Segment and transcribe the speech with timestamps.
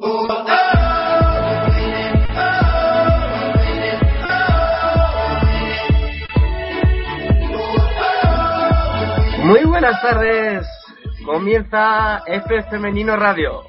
[0.00, 0.08] Muy
[9.66, 10.66] buenas tardes.
[11.26, 13.64] Comienza F Femenino Radio.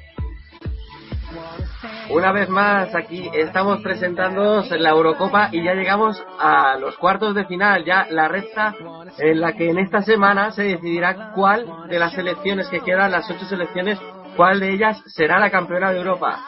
[2.08, 7.34] Una vez más aquí estamos presentándonos en la Eurocopa y ya llegamos a los cuartos
[7.34, 8.74] de final, ya la recta
[9.18, 13.30] en la que en esta semana se decidirá cuál de las selecciones que quedan, las
[13.30, 13.98] ocho selecciones,
[14.36, 16.40] cuál de ellas será la campeona de Europa.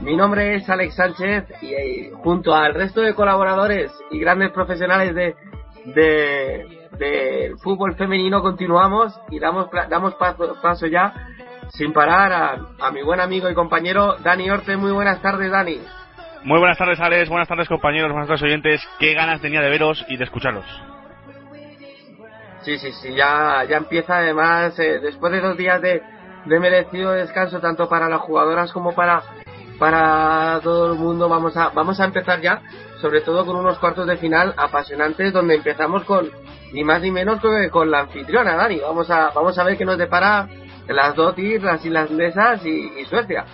[0.00, 5.14] Mi nombre es Alex Sánchez y eh, junto al resto de colaboradores y grandes profesionales
[5.14, 5.34] de,
[5.86, 11.12] de, de fútbol femenino continuamos y damos, damos paso, paso ya
[11.70, 14.76] sin parar a, a mi buen amigo y compañero Dani Orte.
[14.76, 15.80] Muy buenas tardes, Dani.
[16.44, 17.28] Muy buenas tardes, Alex.
[17.28, 18.80] Buenas tardes, compañeros, buenas tardes, oyentes.
[18.98, 20.64] Qué ganas tenía de veros y de escucharos.
[22.62, 26.02] Sí, sí, sí, ya, ya empieza además, eh, después de dos días de,
[26.44, 29.22] de merecido descanso, tanto para las jugadoras como para,
[29.78, 32.62] para todo el mundo, vamos a, vamos a empezar ya,
[33.00, 36.28] sobre todo con unos cuartos de final apasionantes, donde empezamos con,
[36.72, 38.78] ni más ni menos que con la anfitriona, Dani.
[38.80, 40.48] Vamos a, vamos a ver qué nos depara
[40.88, 43.44] las Dotir, las islandesas y, y Suecia.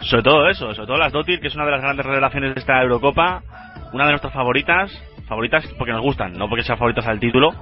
[0.00, 2.60] Sobre todo eso, sobre todo las Dotir, que es una de las grandes revelaciones de
[2.60, 3.42] esta Eurocopa,
[3.92, 4.90] una de nuestras favoritas,
[5.28, 7.52] favoritas porque nos gustan, no porque sean favoritas al título,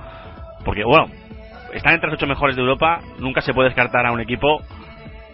[0.64, 1.06] porque bueno,
[1.72, 4.60] están entre las ocho mejores de Europa, nunca se puede descartar a un equipo.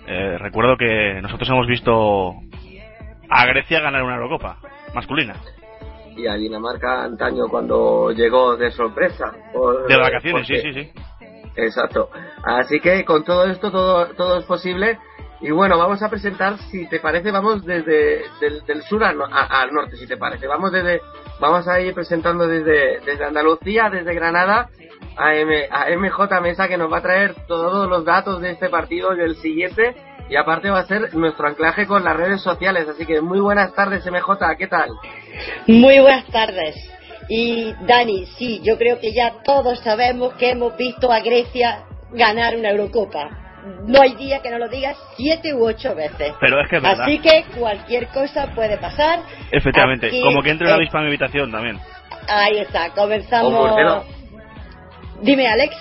[0.07, 2.35] Eh, recuerdo que nosotros hemos visto
[3.31, 4.59] a Grecia ganar una Eurocopa
[4.95, 5.35] masculina.
[6.17, 9.33] Y a Dinamarca antaño cuando llegó de sorpresa.
[9.53, 10.93] Por, De vacaciones, porque- sí, sí, sí.
[11.57, 12.11] Exacto.
[12.45, 14.99] Así que con todo esto todo, todo es posible.
[15.41, 19.63] Y bueno, vamos a presentar, si te parece, vamos desde del, del sur al, a-
[19.63, 20.47] al norte, si te parece.
[20.47, 21.01] Vamos desde,
[21.41, 24.69] vamos a ir presentando desde, desde Andalucía, desde Granada,
[25.17, 28.69] a, M, a MJ Mesa, que nos va a traer todos los datos de este
[28.69, 29.95] partido y del siguiente.
[30.29, 32.89] Y aparte va a ser nuestro anclaje con las redes sociales.
[32.89, 34.91] Así que muy buenas tardes, MJ, ¿qué tal?
[35.67, 36.75] Muy buenas tardes.
[37.29, 42.57] Y Dani, sí, yo creo que ya todos sabemos que hemos visto a Grecia ganar
[42.57, 43.31] una Eurocopa.
[43.87, 46.35] No hay día que no lo digas siete u ocho veces.
[46.39, 47.03] Pero es que es verdad.
[47.03, 49.21] Así que cualquier cosa puede pasar.
[49.51, 51.79] Efectivamente, Aquí, como que entre una eh, avispa en mi habitación también.
[52.29, 54.05] Ahí está, comenzamos.
[55.25, 55.75] Dime, Alex.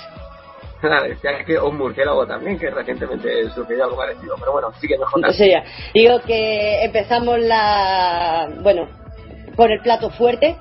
[1.08, 4.36] Decía que un murciélago también, que recientemente sucedió algo parecido.
[4.40, 5.30] Pero bueno, sí que MJ.
[5.30, 8.50] O sea, digo que empezamos la.
[8.62, 8.88] Bueno,
[9.56, 10.56] con el plato fuerte.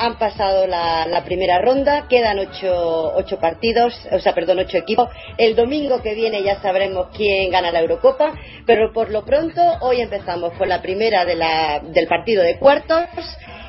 [0.00, 5.08] Han pasado la, la primera ronda, quedan ocho, ocho partidos, o sea, perdón, ocho equipos.
[5.36, 8.32] El domingo que viene ya sabremos quién gana la Eurocopa,
[8.64, 13.08] pero por lo pronto hoy empezamos con la primera de la, del partido de cuartos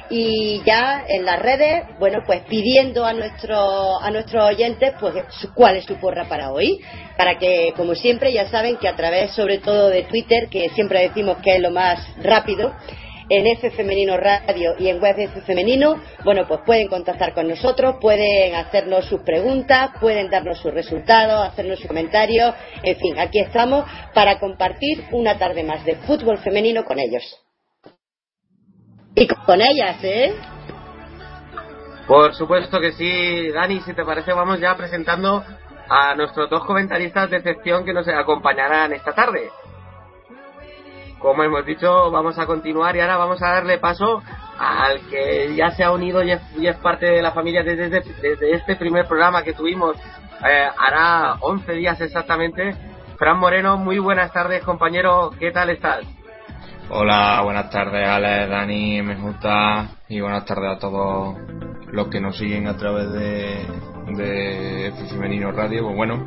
[0.09, 5.14] y ya en las redes, bueno, pues pidiendo a, nuestro, a nuestros oyentes pues
[5.53, 6.80] cuál es su porra para hoy,
[7.18, 11.02] para que, como siempre, ya saben que a través sobre todo de Twitter, que siempre
[11.02, 12.74] decimos que es lo más rápido,
[13.30, 17.97] en F Femenino Radio y en Web F Femenino, bueno, pues pueden contactar con nosotros,
[18.02, 23.86] pueden hacernos sus preguntas, pueden darnos sus resultados, hacernos sus comentarios, en fin, aquí estamos
[24.16, 27.49] para compartir una tarde más de fútbol femenino con ellos.
[29.19, 30.34] Y con ellas, ¿eh?
[32.07, 35.44] Por supuesto que sí, Dani, si te parece, vamos ya presentando
[35.90, 39.50] a nuestros dos comentaristas de excepción que nos acompañarán esta tarde.
[41.19, 44.24] Como hemos dicho, vamos a continuar y ahora vamos a darle paso
[44.58, 48.13] al que ya se ha unido y es, es parte de la familia desde, desde,
[48.22, 49.97] desde este primer programa que tuvimos,
[50.50, 52.74] eh, hará 11 días exactamente.
[53.18, 56.06] Fran Moreno, muy buenas tardes, compañero, ¿qué tal estás?
[56.90, 61.38] Hola, buenas tardes, Alex, Dani, MJ y buenas tardes a todos
[61.91, 63.66] los que nos siguen a través de,
[64.16, 65.84] de Femenino Radio.
[65.84, 66.26] Pues bueno,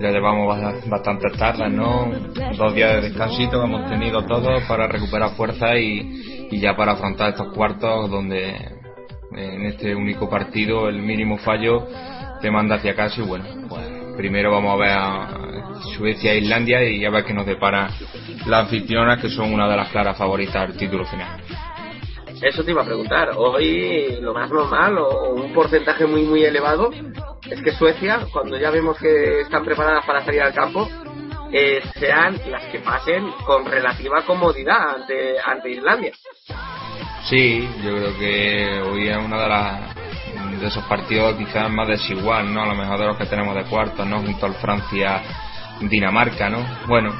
[0.00, 2.10] ya llevamos ba- bastantes tardes, ¿no?
[2.56, 6.92] Dos días de descansito que hemos tenido todos para recuperar fuerza y, y ya para
[6.92, 8.54] afrontar estos cuartos donde
[9.32, 11.86] en este único partido el mínimo fallo
[12.40, 13.85] te manda hacia casa y bueno, pues
[14.16, 17.88] primero vamos a ver a Suecia e Islandia y ya ver qué nos depara
[18.46, 21.40] las anfitrionas que son una de las claras favoritas al título final.
[22.42, 23.30] Eso te iba a preguntar.
[23.36, 26.90] Hoy lo más normal o un porcentaje muy muy elevado
[27.50, 30.88] es que Suecia, cuando ya vemos que están preparadas para salir al campo,
[31.52, 36.12] eh, sean las que pasen con relativa comodidad ante, ante Islandia.
[37.24, 39.95] Sí, yo creo que hoy es una de las
[40.60, 42.62] de esos partidos quizás más desigual, ¿no?
[42.62, 44.20] A lo mejor de los que tenemos de cuartos, ¿no?
[44.20, 45.22] Junto al Francia
[45.80, 46.64] Dinamarca, ¿no?
[46.86, 47.12] Bueno,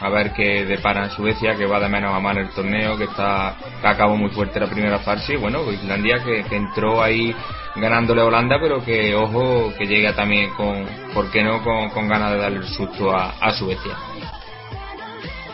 [0.00, 3.04] a ver qué depara en Suecia, que va de menos a más el torneo, que
[3.04, 7.34] está que acabó muy fuerte la primera fase, y bueno, Islandia que, entró ahí
[7.76, 12.32] ganándole a Holanda, pero que ojo que llega también con, ¿por qué no?, con, ganas
[12.32, 13.96] de darle el susto a, Suecia.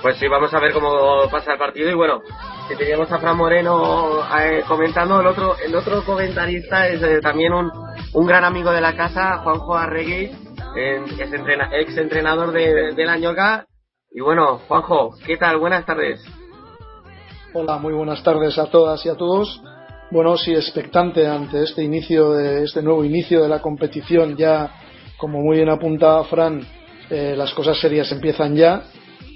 [0.03, 2.23] Pues sí, vamos a ver cómo pasa el partido y bueno,
[2.69, 7.53] que teníamos a Fran Moreno eh, comentando, el otro el otro comentarista es eh, también
[7.53, 7.71] un,
[8.15, 10.31] un gran amigo de la casa, Juanjo Arregui,
[10.75, 11.03] es
[11.73, 13.67] ex entrenador de, de la ñoca.
[14.11, 15.59] Y bueno, Juanjo, ¿qué tal?
[15.59, 16.25] Buenas tardes.
[17.53, 19.63] Hola, muy buenas tardes a todas y a todos.
[20.11, 24.37] Bueno, sí, expectante ante este inicio, de este nuevo inicio de la competición.
[24.37, 24.73] Ya,
[25.19, 26.67] como muy bien apunta Fran,
[27.11, 28.83] eh, las cosas serias empiezan ya.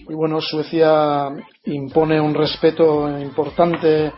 [0.09, 1.29] Y bueno, Suecia
[1.65, 4.13] impone un respeto importante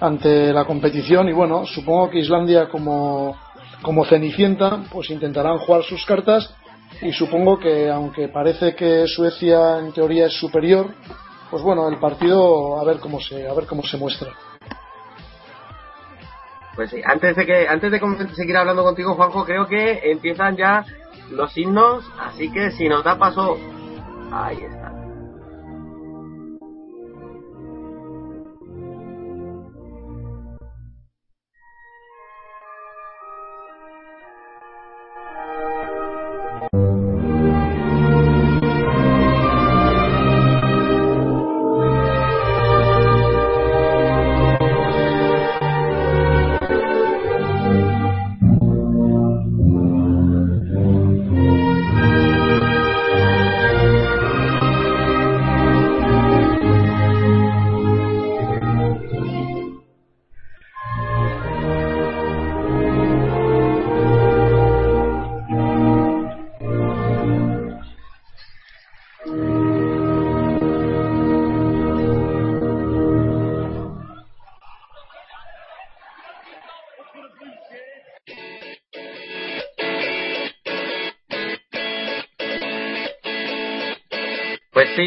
[0.00, 1.28] ante la competición.
[1.28, 3.36] Y bueno, supongo que Islandia, como
[3.82, 6.54] como Cenicienta, pues intentarán jugar sus cartas
[7.00, 10.94] y supongo que aunque parece que Suecia en teoría es superior,
[11.50, 14.30] pues bueno, el partido a ver cómo se a ver cómo se muestra.
[16.74, 18.00] Pues sí, antes de que antes de
[18.34, 20.84] seguir hablando contigo Juanjo, creo que empiezan ya
[21.30, 23.58] los himnos, así que si nos da paso
[24.32, 24.81] ahí está.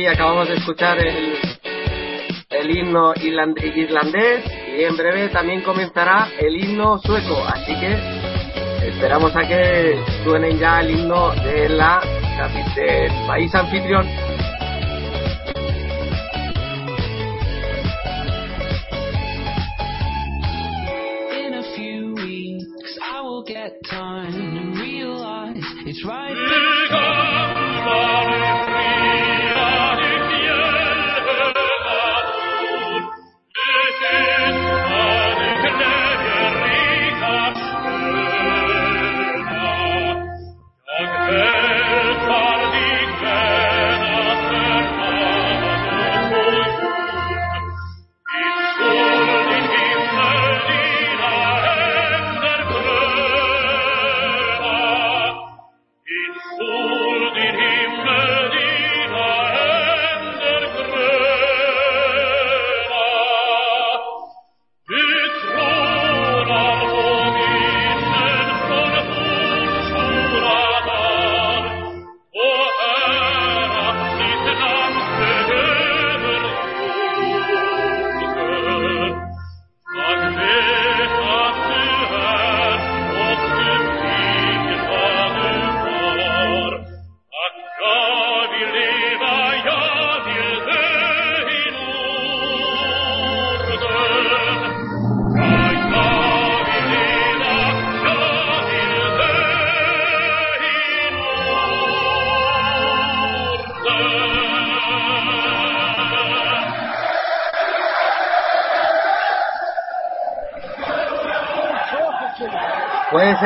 [0.07, 1.38] Acabamos de escuchar el,
[2.50, 4.44] el himno irlandés
[4.78, 7.98] y en breve también comenzará el himno sueco, así que
[8.88, 12.02] esperamos a que suenen ya el himno de la
[12.75, 14.35] del país anfitrión.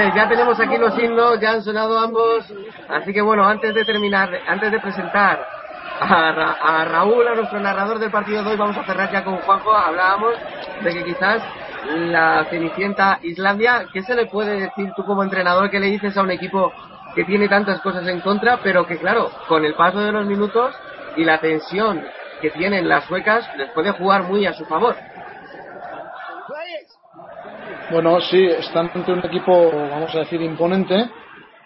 [0.07, 2.45] Ya tenemos aquí los himnos, ya han sonado ambos.
[2.87, 5.45] Así que bueno, antes de terminar, antes de presentar
[5.99, 9.73] a, Raúl, a nuestro narrador del partido de hoy, vamos a cerrar ya con Juanjo.
[9.73, 10.35] Hablábamos
[10.83, 11.41] de que quizás
[11.95, 16.21] la Cenicienta Islandia, ¿qué se le puede decir tú como entrenador que le dices a
[16.21, 16.71] un equipo
[17.15, 20.73] que tiene tantas cosas en contra, pero que claro, con el paso de los minutos
[21.15, 22.03] y la tensión
[22.41, 24.95] que tienen las suecas, les puede jugar muy a su favor?
[27.91, 31.09] Bueno, sí, están ante un equipo, vamos a decir, imponente,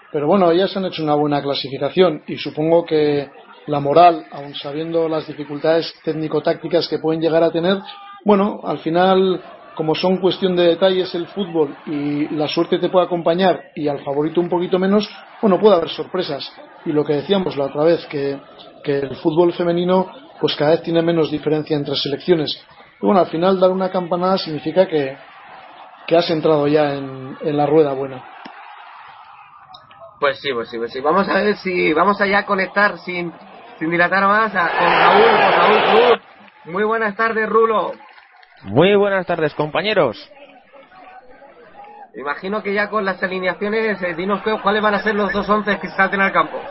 [0.10, 3.30] pero bueno, ellas han hecho una buena clasificación y supongo que,
[3.68, 7.78] la moral, aun sabiendo las dificultades técnico-tácticas que pueden llegar a tener,
[8.24, 9.42] bueno, al final,
[9.76, 14.00] como son cuestión de detalles el fútbol y la suerte te puede acompañar y al
[14.00, 15.10] favorito un poquito menos,
[15.42, 16.50] bueno, puede haber sorpresas.
[16.86, 18.40] Y lo que decíamos la otra vez, que,
[18.84, 22.62] que el fútbol femenino pues cada vez tiene menos diferencia entre selecciones.
[23.02, 25.18] Y bueno, al final dar una campanada significa que,
[26.08, 28.24] que has entrado ya en, en la rueda buena.
[30.20, 31.02] Pues sí, pues sí, pues sí.
[31.02, 33.34] Vamos a ver si vamos allá a conectar sin,
[33.78, 36.22] sin dilatar más a, con Raúl, con Raúl Cruz.
[36.66, 37.92] Muy buenas tardes, Rulo.
[38.64, 40.32] Muy buenas tardes, compañeros.
[42.16, 45.78] Imagino que ya con las alineaciones, eh, dinos cuáles van a ser los dos once
[45.80, 46.62] que salten al campo.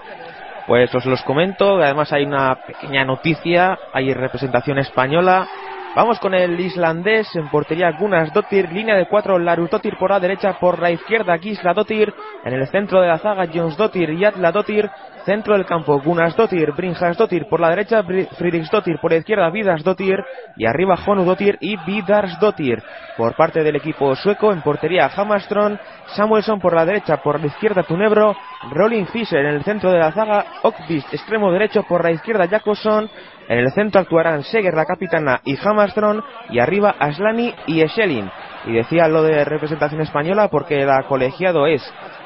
[0.67, 5.49] Pues os los comento, además hay una pequeña noticia, hay representación española.
[5.95, 10.19] Vamos con el islandés en portería Gunas Dottir, línea de cuatro Larus Dottir por la
[10.19, 12.15] derecha, por la izquierda Gisla Dottir,
[12.47, 14.89] en el centro de la zaga Jones Dottir y Atla Dottir,
[15.27, 19.51] centro del campo Gunas Dottir, Brinjas Dottir por la derecha, Friedrichs Dottir por la izquierda,
[19.51, 20.19] Vidas Dottir
[20.57, 22.83] y arriba Honu Dottir y Vidars Dottir.
[23.19, 25.79] Por parte del equipo sueco en portería Hamastron,
[26.17, 28.35] Samuelson por la derecha, por la izquierda Tunebro,
[28.71, 33.11] Rolling Fischer en el centro de la zaga, Okvist extremo derecho por la izquierda Jakobson,
[33.53, 38.31] en el centro actuarán Seger la capitana y Hamastron y arriba Aslani y Eselin.
[38.65, 41.83] Y decía lo de representación española porque la colegiado es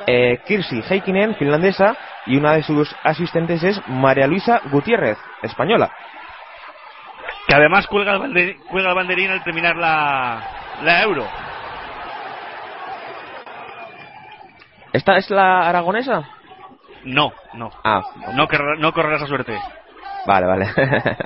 [0.07, 5.91] eh, Kirsi Heikkinen, finlandesa, y una de sus asistentes es María Luisa Gutiérrez, española.
[7.49, 10.41] Que además cuelga el, cuelga el banderín al terminar la,
[10.85, 11.27] la Euro.
[14.93, 16.23] ¿Esta es la aragonesa?
[17.03, 17.73] No, no.
[17.83, 18.03] Ah.
[18.33, 18.47] No,
[18.79, 19.59] no correrá esa suerte.
[20.27, 20.67] Vale, vale.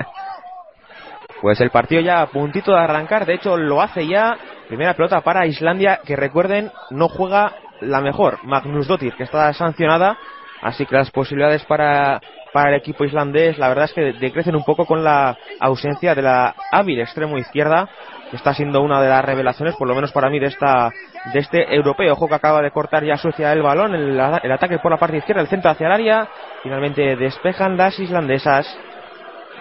[1.41, 4.37] pues el partido ya a puntito de arrancar, de hecho lo hace ya.
[4.67, 10.17] Primera pelota para Islandia, que recuerden, no juega la mejor, Magnus Dottir, que está sancionada.
[10.61, 12.21] Así que las posibilidades para,
[12.53, 16.21] para el equipo islandés, la verdad es que decrecen un poco con la ausencia de
[16.21, 17.89] la hábil extremo izquierda,
[18.29, 20.91] que está siendo una de las revelaciones, por lo menos para mí, de esta
[21.33, 22.13] de este europeo.
[22.13, 25.17] Ojo que acaba de cortar ya Suecia el balón, el, el ataque por la parte
[25.17, 26.27] izquierda, el centro hacia el área.
[26.63, 28.67] Finalmente despejan las islandesas.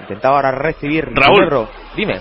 [0.01, 1.69] Intentaba ahora recibir Raúl.
[1.97, 2.21] Dime.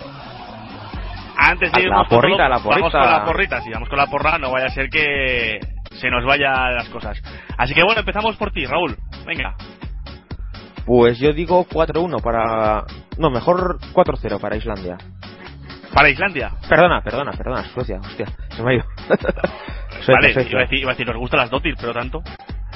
[1.37, 2.89] Antes de la porrita, la porrita.
[2.89, 5.59] Vamos con la porrita, si vamos con la porra, no vaya a ser que
[5.91, 7.21] se nos vaya las cosas.
[7.57, 8.97] Así que bueno, empezamos por ti, Raúl.
[9.25, 9.55] Venga.
[10.85, 12.83] Pues yo digo 4-1 para.
[13.17, 14.97] No, mejor 4-0 para Islandia.
[15.93, 16.51] ¿Para Islandia?
[16.67, 18.85] Perdona, perdona, perdona, Suecia, hostia, se me ha ido.
[20.07, 22.21] vale, Iba, a decir, iba a decir, nos gustan las Dotir, pero tanto.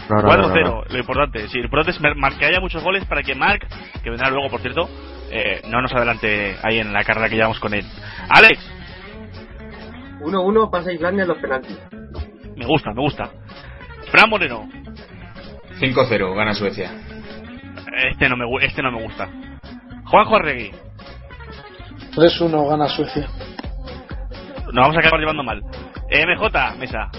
[0.09, 1.47] No, no, 4-0, no, lo importante.
[1.47, 3.65] Sí, lo importante es que haya muchos goles para que Mark,
[4.03, 4.89] que vendrá luego, por cierto,
[5.31, 7.85] eh, no nos adelante ahí en la carrera que llevamos con él.
[8.29, 8.59] Alex.
[10.21, 11.79] 1-1 pasa Islandia en los penaltis.
[12.55, 13.29] Me gusta, me gusta.
[14.11, 14.69] Fran Moreno.
[15.79, 16.91] 5-0, gana Suecia.
[18.11, 19.27] Este no me, este no me gusta.
[20.05, 20.71] Juanjo Arregui.
[22.15, 23.27] 3-1 gana Suecia.
[24.65, 25.61] Nos vamos a acabar llevando mal.
[25.61, 27.09] MJ, mesa.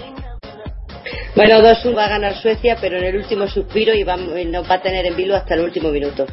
[1.36, 4.76] Bueno, 2-1 va a ganar Suecia, pero en el último suspiro y, va, nos va
[4.76, 6.26] a tener en vilo hasta el último minuto.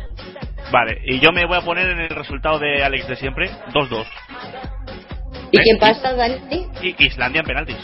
[0.71, 4.05] Vale, y yo me voy a poner en el resultado de Alex de siempre, 2-2.
[5.51, 6.67] ¿Y quién pasa, Dani?
[6.81, 7.77] Y Islandia en penaltis.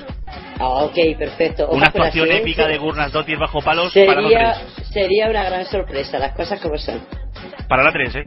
[0.60, 1.68] Ah, ok, perfecto.
[1.70, 4.88] Una actuación épica de Gurnas Dottir bajo palos sería, para la 3.
[4.92, 7.02] Sería una gran sorpresa, las cosas como son.
[7.68, 8.26] Para la 3, ¿eh?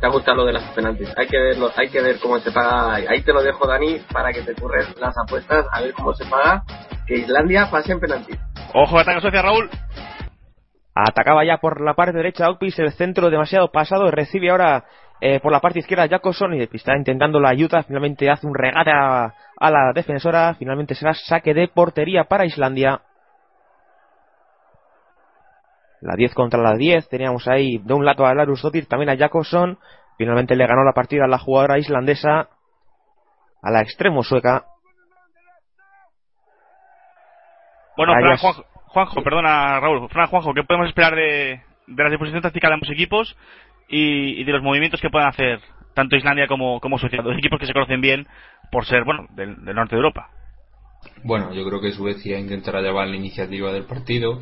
[0.00, 1.08] Te ha gustado lo de las penaltis.
[1.16, 2.94] Hay que verlo, hay que ver cómo se paga.
[3.08, 6.24] Ahí te lo dejo, Dani, para que te curres las apuestas, a ver cómo se
[6.26, 6.62] paga.
[7.06, 8.38] Que Islandia pase en penaltis.
[8.74, 9.70] Ojo, ataca Suecia, Raúl.
[10.94, 14.84] Atacaba ya por la parte derecha Okpis, el centro demasiado pasado, recibe ahora
[15.20, 18.90] eh, por la parte izquierda Jacobson y está intentando la ayuda, finalmente hace un regate
[18.90, 23.02] a, a, la defensora, finalmente será saque de portería para Islandia.
[26.00, 29.16] La 10 contra la 10, teníamos ahí de un lado a Larus Dottir, también a
[29.16, 29.78] Jacobson,
[30.16, 32.48] finalmente le ganó la partida a la jugadora islandesa,
[33.62, 34.64] a la extremo sueca.
[37.96, 42.42] Bueno, Fran, Juanjo, Juanjo, perdona Raúl, Fran Juanjo, ¿qué podemos esperar de, de la disposición
[42.42, 43.36] táctica de ambos equipos
[43.88, 45.60] y, y, de los movimientos que puedan hacer
[45.94, 48.26] tanto Islandia como, como Suecia, dos equipos que se conocen bien
[48.70, 50.28] por ser, bueno, del, del norte de Europa?
[51.24, 54.40] Bueno, yo creo que Suecia intentará llevar la iniciativa del partido.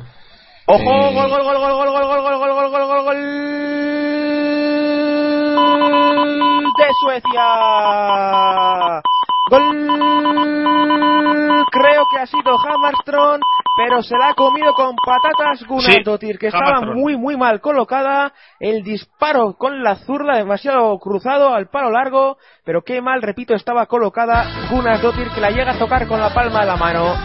[0.67, 0.81] ¡Ojo!
[0.81, 1.13] Eh...
[1.13, 3.17] ¡Gol, gol, gol, gol, gol, gol, gol, gol, gol, gol, gol, gol!
[6.77, 7.45] ¡De Suecia!
[9.49, 9.85] ¡Gol!
[11.71, 13.39] Creo que ha sido Hammarström,
[13.77, 18.33] pero se la ha comido con patatas Gunnar sí, que estaba muy, muy mal colocada.
[18.59, 23.85] El disparo con la zurda demasiado cruzado al palo largo, pero qué mal, repito, estaba
[23.87, 27.15] colocada Gunnar que la llega a tocar con la palma de la mano.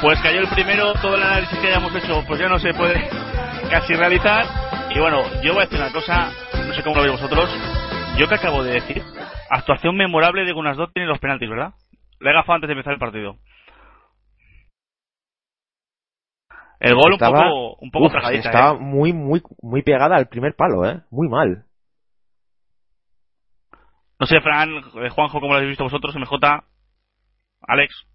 [0.00, 3.08] Pues cayó el primero, todo el análisis que hayamos hecho, pues ya no se puede,
[3.70, 4.44] casi realizar.
[4.94, 6.30] Y bueno, yo voy a decir una cosa,
[6.66, 7.50] no sé cómo lo veis vosotros.
[8.18, 9.02] Yo que acabo de decir,
[9.50, 11.74] actuación memorable de Gunas Dottir en los penaltis, ¿verdad?
[12.20, 13.36] Le he gafado antes de empezar el partido.
[16.78, 18.78] El gol un poco, un poco Estaba ¿eh?
[18.78, 21.02] muy, muy, muy pegada al primer palo, ¿eh?
[21.10, 21.64] Muy mal.
[24.18, 26.14] No sé, Fran, eh, Juanjo, ¿cómo lo habéis visto vosotros?
[26.16, 26.64] MJ,
[27.62, 28.06] Alex.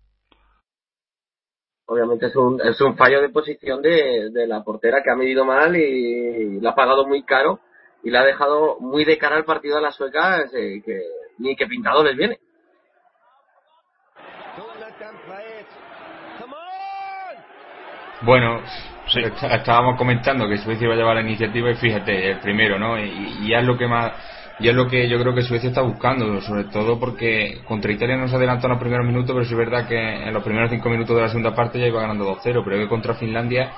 [1.88, 5.43] Obviamente es un, es un fallo de posición de, de la portera que ha medido
[5.43, 7.59] mal y la ha pagado muy caro
[8.03, 11.01] y la ha dejado muy de cara al partido de las suecas eh, que
[11.41, 12.38] ni que pintado les viene.
[18.24, 18.62] Bueno,
[19.50, 23.00] estábamos comentando que Suecia iba a llevar la iniciativa y fíjate, el primero, ¿no?
[23.00, 24.13] Y, y es lo que más,
[24.60, 28.17] y es lo que yo creo que Suecia está buscando, sobre todo porque contra Italia
[28.17, 30.69] no se adelantó en los primeros minutos, pero sí es verdad que en los primeros
[30.69, 33.74] cinco minutos de la segunda parte ya iba ganando 2-0, pero que contra Finlandia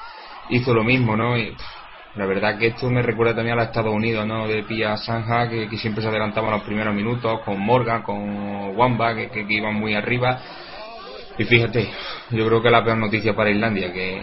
[0.50, 1.38] hizo lo mismo, ¿no?
[1.38, 1.56] Y
[2.16, 4.48] la verdad que esto me recuerda también a los Estados Unidos, ¿no?
[4.48, 9.16] De Pia Sanja, que, siempre se adelantaba en los primeros minutos, con Morgan, con Wamba,
[9.16, 10.40] que, que iban muy arriba
[11.36, 11.90] y fíjate,
[12.30, 14.22] yo creo que la peor noticia para Islandia, que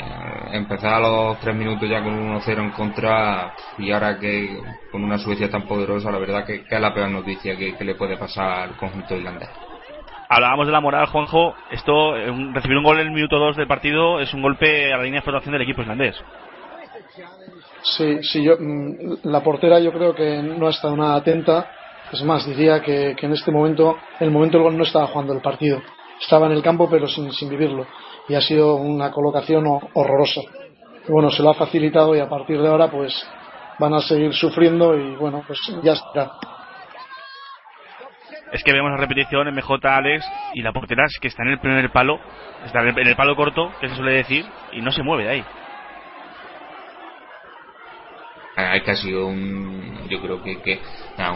[0.53, 4.61] empezar a los tres minutos ya con 1-0 en contra y ahora que
[4.93, 8.17] con una Suecia tan poderosa, la verdad que, es la peor noticia que, le puede
[8.17, 9.51] pasar al conjunto islandés.
[10.29, 11.55] Hablábamos de la moral, Juanjo.
[11.73, 12.15] Esto,
[12.53, 15.19] recibir un gol en el minuto 2 del partido es un golpe a la línea
[15.19, 16.15] de flotación del equipo islandés.
[17.83, 21.71] Sí, sí, yo, mm, la portera yo creo que no ha estado nada atenta.
[22.13, 25.07] Es más, diría que, que en este momento, en el momento el gol no estaba
[25.07, 25.81] jugando el partido
[26.21, 27.87] estaba en el campo pero sin, sin vivirlo
[28.29, 30.43] y ha sido una colocación horrorosa.
[31.09, 33.27] Y bueno, se lo ha facilitado y a partir de ahora pues
[33.79, 36.33] van a seguir sufriendo y bueno, pues ya está.
[38.53, 41.61] Es que vemos la repetición MJ Alex y la portera es que está en el
[41.61, 42.19] primer palo,
[42.65, 45.45] está en el, palo corto, que se suele decir, y no se mueve de ahí.
[48.69, 50.81] Hay que ha sido un yo creo que, que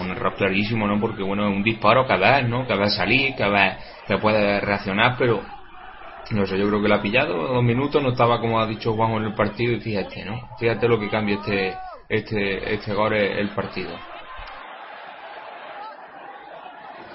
[0.00, 3.50] un error clarísimo no porque bueno un disparo cada vez no cada vez salir cada
[3.50, 5.42] vez que puede reaccionar, pero
[6.30, 8.94] no sé, yo creo que lo ha pillado dos minutos, no estaba como ha dicho
[8.94, 10.48] Juan en el partido y fíjate, ¿no?
[10.58, 11.74] Fíjate lo que cambia este
[12.08, 13.98] este este gol el partido.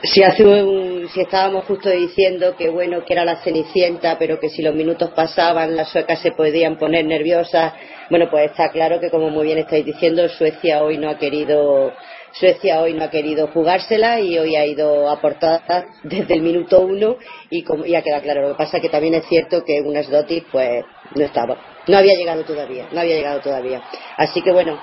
[0.02, 4.50] Si hace un, si estábamos justo diciendo que bueno que era la cenicienta, pero que
[4.50, 7.74] si los minutos pasaban las suecas se podían poner nerviosas,
[8.10, 11.92] bueno pues está claro que como muy bien estáis diciendo Suecia hoy no ha querido
[12.32, 16.80] Suecia hoy no ha querido jugársela y hoy ha ido a portada desde el minuto
[16.80, 17.18] uno
[17.50, 18.42] y, como, ya queda claro.
[18.44, 20.86] Lo que pasa que también es cierto que un Dotis pues
[21.16, 21.58] no estaba,
[21.88, 23.82] no había llegado todavía, no había llegado todavía.
[24.16, 24.80] Así que bueno,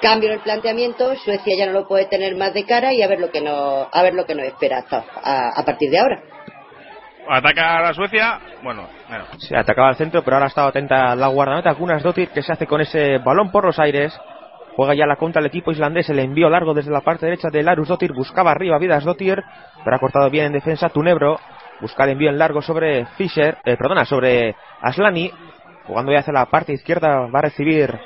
[0.00, 3.08] cambio en el planteamiento, Suecia ya no lo puede tener más de cara y a
[3.08, 6.22] ver lo que nos, a ver lo que nos espera a, partir de ahora.
[7.28, 9.24] Ataca a la Suecia, bueno, bueno.
[9.38, 12.52] Se atacaba al centro, pero ahora ha estado atenta la guardameta Gunas Dotir que se
[12.52, 14.16] hace con ese balón por los aires
[14.76, 16.10] Juega ya la contra el equipo islandés.
[16.10, 18.12] El envío largo desde la parte derecha de Larus Dotir.
[18.12, 19.42] Buscaba arriba Vidas Dotir.
[19.82, 21.40] Pero ha cortado bien en defensa Tunebro.
[21.80, 23.56] Busca el envío en largo sobre Fischer.
[23.64, 25.32] Eh, perdona, sobre Aslani.
[25.86, 27.26] Jugando ya hacia la parte izquierda.
[27.34, 27.98] Va a recibir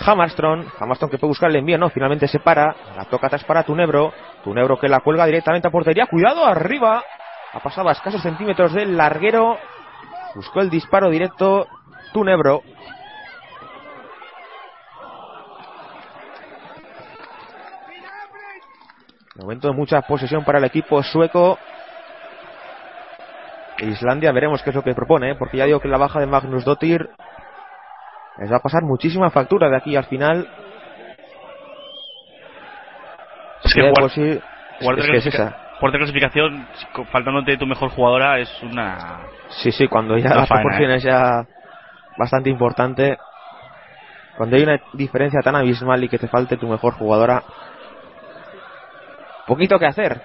[0.00, 0.66] Hammerstrom.
[0.78, 1.78] Hammerstrom que puede buscar el envío.
[1.78, 2.74] No, finalmente se para.
[2.96, 4.12] La toca atrás para Tunebro.
[4.44, 6.06] Tunebro que la cuelga directamente a portería.
[6.06, 7.02] Cuidado arriba.
[7.52, 9.58] Ha pasado a escasos centímetros del larguero.
[10.34, 11.66] Buscó el disparo directo.
[12.12, 12.62] Tunebro.
[19.38, 21.58] momento de mucha posesión para el equipo sueco.
[23.78, 25.34] Islandia veremos qué es lo que propone, ¿eh?
[25.36, 27.08] porque ya digo que la baja de Magnus Dottir
[28.38, 30.48] les va a pasar muchísima factura de aquí al final.
[33.64, 35.56] Es que, es, esa.
[35.80, 36.66] clasificación,
[37.10, 39.26] faltándote tu mejor jugadora, es una.
[39.48, 40.96] Sí, sí, cuando ya la proporción ¿eh?
[40.96, 41.44] es ya
[42.16, 43.18] bastante importante.
[44.36, 47.42] Cuando hay una diferencia tan abismal y que te falte tu mejor jugadora,
[49.48, 50.22] poquito que hacer.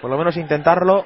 [0.00, 1.04] Por lo menos intentarlo.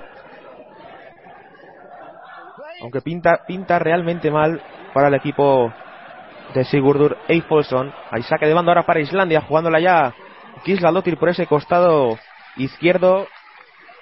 [2.82, 4.60] Aunque pinta, pinta realmente mal
[4.92, 5.72] para el equipo
[6.54, 7.92] de Sigurdur Eifolson.
[8.10, 10.14] Hay saque de banda ahora para Islandia, jugándola ya
[10.64, 12.18] Kisla Lotir por ese costado
[12.56, 13.26] izquierdo.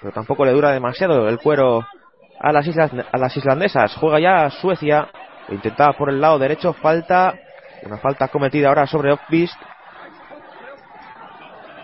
[0.01, 1.85] Pero tampoco le dura demasiado el cuero
[2.39, 3.95] a las, islas, a las islandesas.
[3.95, 5.09] Juega ya Suecia.
[5.49, 6.73] Intentaba por el lado derecho.
[6.73, 7.33] Falta.
[7.83, 9.55] Una falta cometida ahora sobre Offbeast.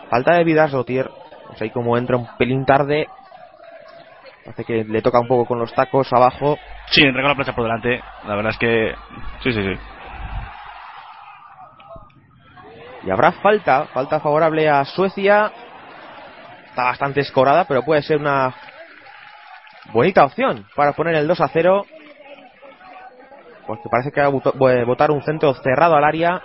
[0.09, 1.09] Falta de Vidas Lotir.
[1.47, 3.07] Pues ahí como entra un pelín tarde.
[4.47, 6.57] Hace que le toca un poco con los tacos abajo.
[6.87, 8.01] Sí, entrega la plancha por delante.
[8.27, 8.95] La verdad es que.
[9.43, 9.90] Sí, sí, sí.
[13.03, 15.51] Y habrá falta, falta favorable a Suecia.
[16.69, 18.53] Está bastante escorada, pero puede ser una
[19.91, 21.85] bonita opción para poner el 2 a 0.
[23.65, 26.41] porque parece que va a botar un centro cerrado al área.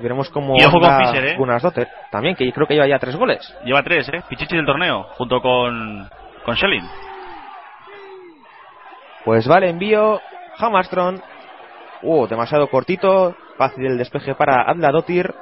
[0.00, 1.36] Veremos cómo y ojo con Fischer, ¿eh?
[1.60, 1.88] Dotter.
[2.10, 3.54] También, que creo que lleva ya tres goles.
[3.64, 4.22] Lleva tres, ¿eh?
[4.28, 6.08] Pichichi del torneo, junto con,
[6.46, 6.88] con Schelling.
[9.24, 10.20] Pues vale, envío.
[10.58, 11.20] Hamastron.
[12.02, 13.36] Uh, demasiado cortito.
[13.58, 15.32] Fácil el despeje para Adla Dottir.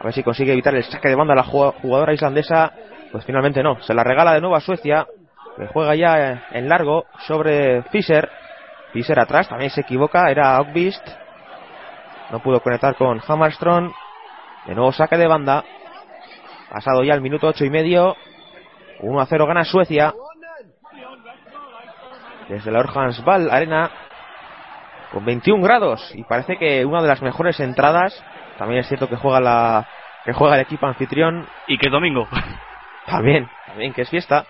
[0.00, 2.72] A ver si consigue evitar el saque de banda a la jugadora islandesa.
[3.12, 3.80] Pues finalmente no.
[3.82, 5.06] Se la regala de nuevo a Suecia.
[5.58, 8.30] Que juega ya en largo sobre Fischer.
[8.92, 10.30] Fischer atrás, también se equivoca.
[10.30, 11.06] Era Ogbist.
[12.30, 13.92] No pudo conectar con Hammerstrom.
[14.66, 15.64] De nuevo saque de banda.
[16.70, 18.16] Pasado ya el minuto ocho y medio.
[19.00, 20.14] 1 a 0 gana Suecia.
[22.48, 23.90] Desde la Orhansball Arena.
[25.12, 26.10] Con 21 grados.
[26.14, 28.24] Y parece que una de las mejores entradas.
[28.60, 29.88] También es cierto que juega la
[30.22, 31.48] que juega el equipo anfitrión.
[31.66, 32.28] Y que es domingo.
[33.06, 34.44] También, también que es fiesta.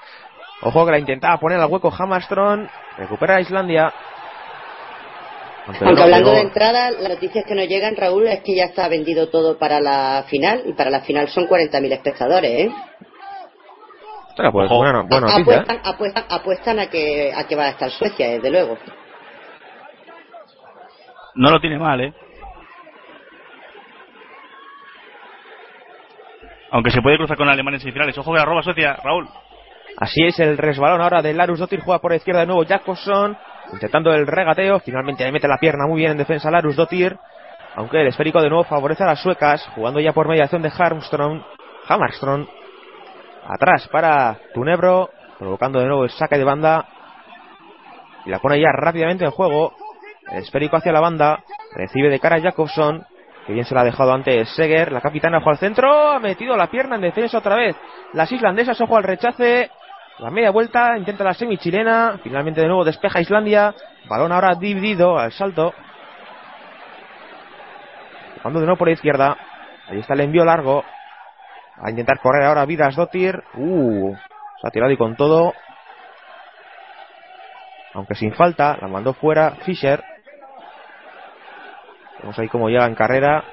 [0.63, 2.67] Ojo que la intentaba poner al hueco Hammerstrom.
[2.99, 3.93] Recupera a Islandia.
[5.67, 9.29] Aunque hablando de entrada, las noticias que nos llegan, Raúl, es que ya está vendido
[9.29, 12.73] todo para la final y para la final son 40.000 espectadores, ¿eh?
[14.53, 15.81] pues, bueno, bueno, apuestan, ¿eh?
[15.85, 18.77] apuestan, apuestan, a que a que va a estar Suecia, desde luego.
[21.37, 22.13] No lo tiene mal, ¿eh?
[26.71, 28.17] Aunque se puede cruzar con Alemania en semifinales.
[28.19, 29.29] Ojo que la roba Suecia, Raúl.
[29.97, 31.81] Así es el resbalón ahora de Larus Dottir.
[31.81, 33.37] Juega por la izquierda de nuevo Jacobson.
[33.73, 34.81] Intentando el regateo.
[34.81, 37.19] Finalmente le mete la pierna muy bien en defensa Larus Dottir.
[37.75, 39.67] Aunque el esférico de nuevo favorece a las suecas.
[39.75, 41.43] Jugando ya por mediación de Harmstrong.
[41.89, 42.47] Hammerstrom.
[43.49, 45.11] Atrás para Tunebro.
[45.39, 46.87] Provocando de nuevo el saque de banda.
[48.25, 49.75] Y la pone ya rápidamente en juego.
[50.31, 51.43] El esférico hacia la banda.
[51.75, 53.05] Recibe de cara a Jacobson.
[53.47, 54.93] Que bien se la ha dejado antes Seger.
[54.93, 56.13] La capitana ojo al centro.
[56.13, 57.77] Ha metido la pierna en defensa otra vez.
[58.13, 59.71] Las islandesas, ojo al rechace.
[60.19, 60.97] La media vuelta.
[60.97, 62.19] Intenta la semi chilena.
[62.23, 63.75] Finalmente de nuevo despeja Islandia.
[64.09, 65.73] Balón ahora dividido al salto.
[68.43, 69.37] Cuando de nuevo por la izquierda.
[69.89, 70.85] Ahí está el envío largo.
[71.83, 73.43] A intentar correr ahora Vidas Dotir.
[73.55, 74.15] Uh,
[74.61, 75.55] se ha tirado y con todo.
[77.95, 80.05] Aunque sin falta, la mandó fuera Fischer.
[82.21, 83.45] Vemos ahí cómo llega en carrera.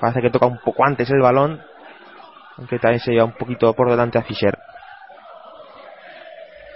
[0.00, 1.62] Parece que toca un poco antes el balón.
[2.58, 4.58] Aunque también se lleva un poquito por delante a Fischer.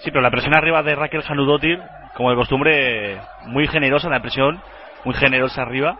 [0.01, 1.83] Sí, pero la presión arriba de Raquel Hanudotir,
[2.15, 4.61] como de costumbre, muy generosa la presión.
[5.05, 5.99] Muy generosa arriba.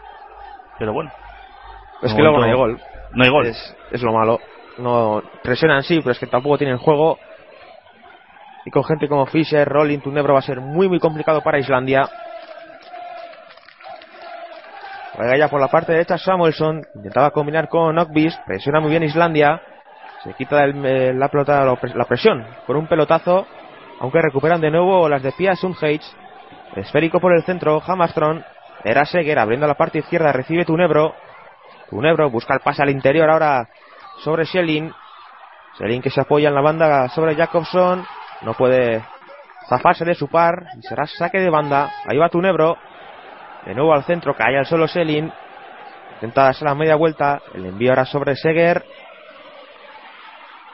[0.79, 1.11] Pero bueno.
[2.03, 2.81] Es que luego no hay gol.
[3.13, 3.47] No hay gol.
[3.47, 4.39] Es, es lo malo.
[4.79, 7.19] No presionan sí, pero es que tampoco tienen juego.
[8.65, 12.09] Y con gente como Fischer, Rolling, Tunebro va a ser muy muy complicado para Islandia.
[15.17, 16.87] Juega ya por la parte derecha Samuelson.
[16.95, 18.39] Intentaba combinar con Ockbeast.
[18.45, 19.63] Presiona muy bien Islandia.
[20.23, 23.47] Se quita la, pelota, la presión con un pelotazo.
[24.01, 26.03] Aunque recuperan de nuevo las de Pia Sundhage.
[26.75, 27.83] Esférico por el centro.
[27.87, 28.45] Hamastron.
[28.85, 30.33] Era Seger abriendo la parte izquierda.
[30.33, 31.15] Recibe Tunebro.
[31.89, 33.69] Tunebro busca el pase al interior ahora
[34.23, 34.93] sobre Schelling.
[35.77, 38.05] Schelling que se apoya en la banda sobre Jacobson.
[38.43, 39.03] No puede
[39.67, 40.67] zafarse de su par.
[40.83, 41.91] Será saque de banda.
[42.07, 42.77] Ahí va Tunebro.
[43.67, 45.31] De nuevo al centro, cae al solo Selin.
[46.15, 47.43] Intenta darse la media vuelta.
[47.53, 48.85] El envío ahora sobre Seger.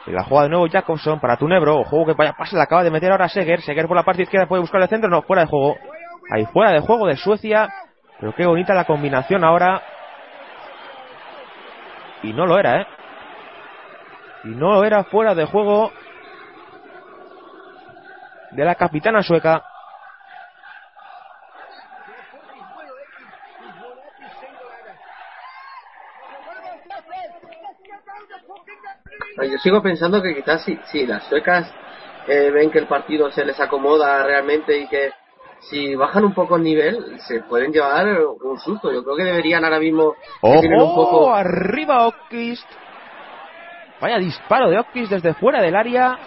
[0.06, 1.80] Y la juega de nuevo Jacobson para Tunebro.
[1.80, 3.62] O juego que vaya pase, la acaba de meter ahora Seger.
[3.62, 5.08] Seger por la parte izquierda puede buscar el centro.
[5.08, 5.76] No, fuera de juego.
[6.30, 7.68] Ahí fuera de juego de Suecia.
[8.20, 9.82] Pero qué bonita la combinación ahora.
[12.22, 12.86] Y no lo era, ¿eh?
[14.44, 15.90] Y no lo era fuera de juego
[18.50, 19.64] de la capitana sueca.
[29.36, 31.72] Yo sigo pensando que quizás si, si las suecas
[32.26, 35.10] eh, ven que el partido se les acomoda realmente y que
[35.60, 38.92] si bajan un poco el nivel se pueden llevar un susto.
[38.92, 42.68] Yo creo que deberían ahora mismo tener un poco arriba Ockist.
[44.00, 46.18] Vaya disparo de Ockist desde fuera del área,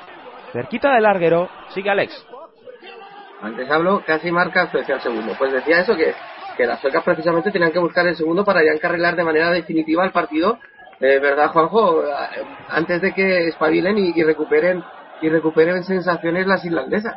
[0.53, 1.49] cerquita del larguero.
[1.69, 2.25] Sigue Alex.
[3.41, 5.33] Antes hablo, casi marca Suecia el segundo.
[5.37, 6.13] Pues decía eso que,
[6.57, 10.05] que las suecas precisamente tenían que buscar el segundo para ya encarrilar de manera definitiva
[10.05, 10.57] el partido
[10.99, 12.03] eh, ¿Verdad, Juanjo?
[12.69, 14.83] Antes de que espabilen y, recuperen
[15.21, 17.15] y recuperen sensaciones las islandesas.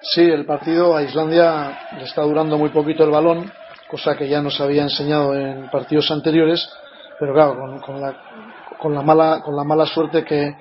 [0.00, 3.50] Sí, el partido a Islandia le está durando muy poquito el balón,
[3.88, 6.68] cosa que ya nos había enseñado en partidos anteriores,
[7.18, 8.14] pero claro, con, la,
[8.78, 10.56] con la, mala, con la mala suerte que,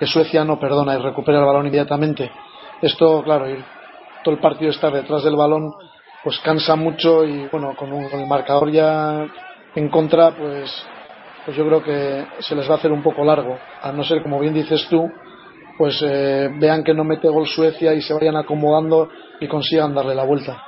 [0.00, 2.30] que Suecia no perdona y recupera el balón inmediatamente.
[2.82, 3.64] Esto, claro, ir
[4.24, 5.72] todo el partido estar detrás del balón,
[6.22, 9.26] pues cansa mucho y bueno, con, un, con el marcador ya
[9.78, 10.84] en contra, pues,
[11.44, 13.56] pues yo creo que se les va a hacer un poco largo.
[13.80, 15.08] A no ser, como bien dices tú,
[15.76, 19.08] pues eh, vean que no mete gol Suecia y se vayan acomodando
[19.40, 20.60] y consigan darle la vuelta.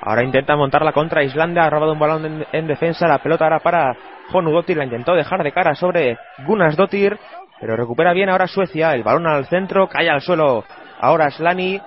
[0.00, 1.22] Ahora intenta montar la contra.
[1.22, 3.96] Islandia ha robado un balón en, defensa, la pelota ahora para
[4.32, 7.16] Jonu Dottir, la intentó dejar de cara sobre Gunas Dottir,
[7.60, 10.64] pero recupera bien ahora Suecia, el balón al centro, cae al suelo.
[11.00, 11.80] Ahora Slani,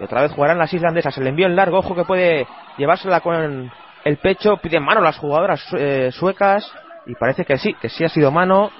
[0.00, 3.70] y otra vez jugarán las islandesas, el envío en largo, ojo que puede llevársela con
[4.04, 6.72] el pecho, pide mano las jugadoras eh, suecas,
[7.08, 8.70] y parece que sí, que sí ha sido mano.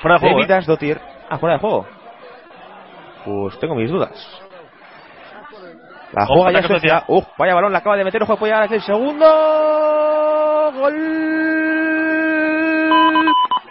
[0.00, 0.40] Fuera de juego.
[0.40, 0.64] ¿eh?
[0.66, 1.00] Dottir.
[1.28, 1.86] Ah, fuera de juego.
[3.24, 4.40] Pues tengo mis dudas.
[6.12, 7.04] La juega ya Suecia.
[7.08, 8.22] Uf, vaya balón, la acaba de meter.
[8.22, 9.26] Ojo, puede llegar el segundo.
[10.74, 10.94] Gol.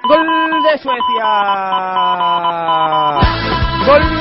[0.03, 1.29] Gol de Suecia.
[3.85, 4.18] Gol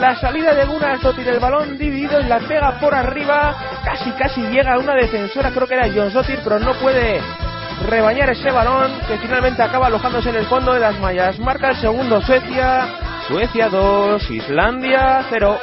[0.00, 3.54] La salida de Gunnar Sotir, el balón dividido y la pega por arriba.
[3.84, 5.50] Casi, casi llega a una defensora.
[5.50, 7.20] Creo que era John Sotir, pero no puede
[7.84, 11.38] rebañar ese balón que finalmente acaba alojándose en el fondo de las mallas.
[11.40, 12.86] Marca el segundo Suecia,
[13.26, 15.58] Suecia 2, Islandia 0.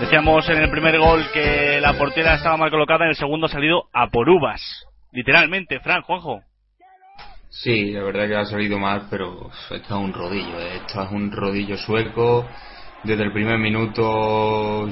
[0.00, 3.50] Decíamos en el primer gol que la portera estaba mal colocada, en el segundo ha
[3.50, 4.62] salido a por uvas.
[5.12, 6.40] Literalmente, Fran, Juanjo.
[7.50, 10.76] Sí, la verdad que ha salido mal, pero esto es un rodillo, ¿eh?
[10.76, 12.48] esto es un rodillo sueco.
[13.02, 14.88] Desde el primer minuto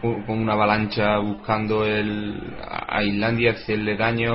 [0.00, 4.32] con una avalancha buscando el, a Islandia hacerle daño,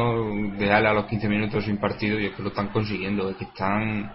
[0.58, 3.46] dejarle a los 15 minutos sin partido y es que lo están consiguiendo, es que
[3.46, 4.12] están,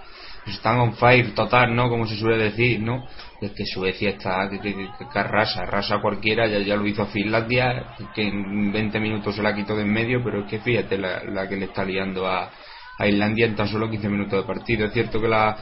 [0.46, 1.88] están on fire total, ¿no?
[1.88, 3.07] Como se suele decir, ¿no?
[3.40, 8.29] Es que Suecia está, que, que, que, arrasa, cualquiera, ya, ya lo hizo Finlandia, que
[8.29, 11.49] en 20 minutos se la quitó de en medio, pero es que fíjate la, la
[11.49, 12.51] que le está liando a,
[12.99, 14.87] a Islandia en tan solo 15 minutos de partido.
[14.87, 15.57] Es cierto que la,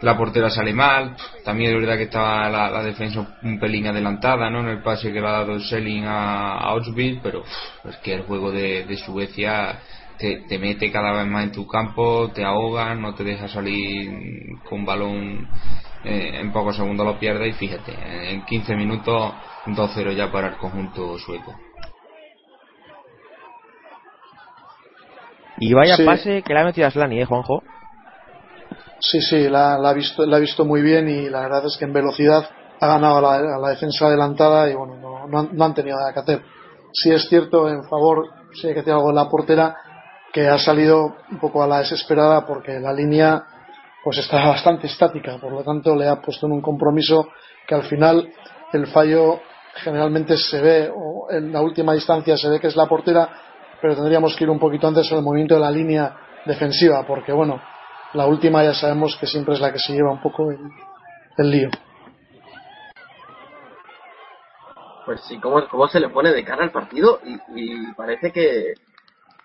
[0.00, 4.60] la portera sale mal, también es verdad que estaba la, defensa un pelín adelantada ¿no?
[4.60, 6.74] en el pase que le ha dado el Selling a, a
[7.22, 7.42] pero
[7.88, 9.78] es que el juego de, Suecia
[10.18, 14.10] te, mete cada vez más en tu campo, te ahoga, no te deja salir
[14.68, 15.48] con balón
[16.04, 17.94] eh, en pocos segundos lo pierde y fíjate,
[18.32, 19.32] en 15 minutos
[19.66, 21.54] 2-0 ya para el conjunto sueco.
[25.58, 27.62] Y vaya pase que le ha metido a Slani, ¿eh, Juanjo?
[29.10, 31.84] Sí, sí, la, ha visto, la ha visto muy bien y la verdad es que
[31.84, 32.48] en velocidad
[32.80, 36.42] ha ganado a la, defensa adelantada y bueno, no, han, tenido nada que hacer.
[36.92, 39.76] Sí es cierto, en favor, sí hay que tiene algo en la portera,
[40.32, 43.44] que ha salido un poco a la desesperada porque la línea
[44.02, 47.28] pues está bastante estática, por lo tanto le ha puesto en un compromiso
[47.66, 48.26] que al final
[48.72, 49.40] el fallo
[49.74, 53.28] generalmente se ve, o en la última distancia se ve que es la portera,
[53.82, 57.60] pero tendríamos que ir un poquito antes al movimiento de la línea defensiva, porque bueno,
[58.14, 61.68] la última ya sabemos que siempre es la que se lleva un poco el, lío.
[65.04, 67.20] Pues sí, ¿cómo, ¿cómo, se le pone de cara al partido?
[67.54, 68.74] Y, parece que,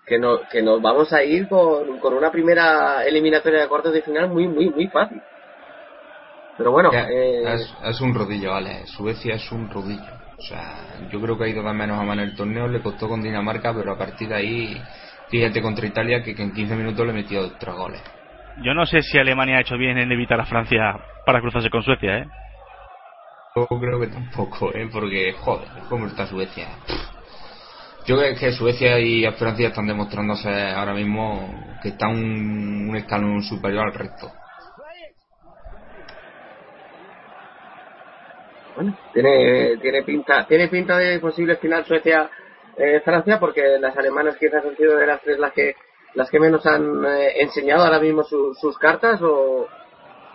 [0.06, 4.04] que, no, que nos vamos a ir con, con, una primera eliminatoria de cuartos de
[4.04, 5.22] final muy, muy, muy fácil.
[6.58, 6.92] Pero bueno.
[6.94, 7.44] Eh...
[7.84, 8.86] Es, un rodillo, vale.
[8.86, 10.14] Suecia es un rodillo.
[10.38, 12.68] O sea, yo creo que ha ido de menos a mano el torneo.
[12.68, 14.82] Le costó con Dinamarca, pero a partir de ahí,
[15.30, 18.02] fíjate contra Italia que, que en 15 minutos le metió tres goles.
[18.62, 21.82] Yo no sé si Alemania ha hecho bien en evitar a Francia para cruzarse con
[21.82, 22.26] Suecia, ¿eh?
[23.56, 24.90] Yo creo que tampoco, ¿eh?
[24.92, 26.68] Porque, joder, ¿cómo está Suecia?
[28.06, 33.42] Yo creo que Suecia y Francia están demostrándose ahora mismo que están un, un escalón
[33.44, 34.32] superior al resto.
[38.76, 44.66] Bueno, tiene, tiene pinta tiene pinta de posible final Suecia-Francia eh, porque las alemanas quizás
[44.66, 45.76] han sido de las tres las que
[46.16, 49.68] las que menos han eh, enseñado ahora mismo sus cartas o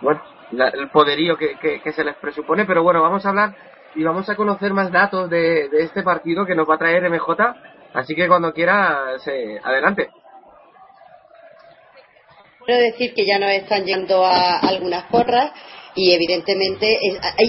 [0.01, 3.55] bueno el poderío que, que, se les presupone pero bueno vamos a hablar
[3.95, 7.09] y vamos a conocer más datos de, de este partido que nos va a traer
[7.09, 7.35] MJ
[7.93, 10.09] así que cuando quiera se adelante.
[12.65, 15.51] Quiero decir que ya nos están yendo a algunas porras
[15.95, 16.99] y evidentemente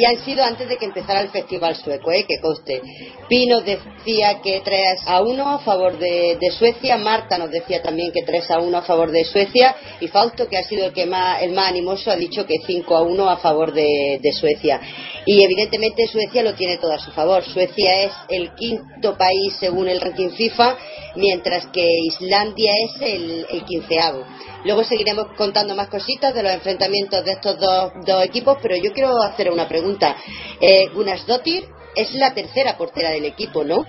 [0.00, 2.24] ya han sido antes de que empezara el festival sueco, ¿eh?
[2.26, 2.80] que coste.
[3.28, 8.22] Pino decía que 3 a 1 a favor de, Suecia, Marta nos decía también que
[8.24, 11.42] 3 a 1 a favor de Suecia y Fausto, que ha sido el, que más,
[11.42, 14.80] el más animoso, ha dicho que 5 a 1 a favor de, Suecia.
[15.24, 17.42] Y evidentemente Suecia lo tiene todo a su favor.
[17.42, 20.76] Suecia es el quinto país según el ranking FIFA,
[21.16, 24.24] mientras que Islandia es el quinceavo.
[24.66, 28.92] Luego seguiremos contando más cositas de los enfrentamientos de estos dos, dos equipos, pero yo
[28.92, 30.16] quiero hacer una pregunta.
[30.60, 30.90] Eh,
[31.24, 33.86] Dottir es la tercera portera del equipo, ¿no?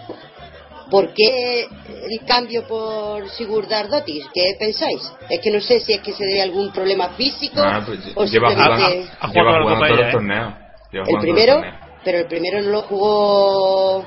[0.91, 4.21] ¿Por qué el cambio por Sigurdar Dottir?
[4.31, 5.01] ¿Qué pensáis?
[5.27, 8.25] Es que no sé si es que se debe algún problema físico ah, pues o
[8.25, 8.87] lleva jugando,
[9.33, 10.53] lleva jugando todos los torneos.
[10.91, 11.61] El primero,
[12.05, 14.05] pero el primero no lo jugó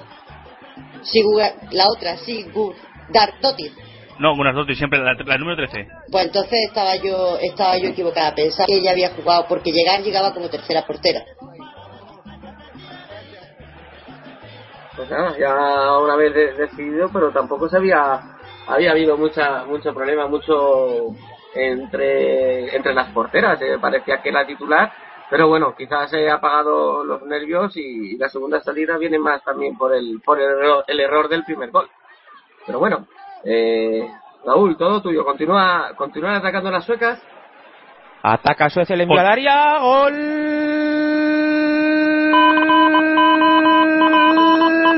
[1.02, 3.40] Sigurdar, la otra, Sigurdar
[4.20, 5.88] no, buenas noches, siempre la, la, número 13.
[6.12, 8.34] Pues entonces estaba yo estaba yo equivocada.
[8.34, 11.22] Pensaba que ella había jugado, porque llegar llegaba como tercera portera.
[14.94, 18.20] Pues nada, ya una vez decidido, pero tampoco se había,
[18.66, 21.16] había habido mucha, mucho problema, mucho
[21.54, 23.58] entre, entre las porteras.
[23.62, 24.92] Eh, parecía que era titular,
[25.30, 29.78] pero bueno, quizás se ha apagado los nervios y, la segunda salida viene más también
[29.78, 30.50] por el, por el,
[30.88, 31.88] el error del primer gol.
[32.66, 33.06] Pero bueno,
[33.44, 34.08] eh,
[34.44, 37.20] Raúl, todo tuyo, continúa, continúa atacando las suecas.
[38.22, 40.12] Ataca Suecia, el envío al área, gol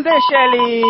[0.02, 0.83] de Schelling.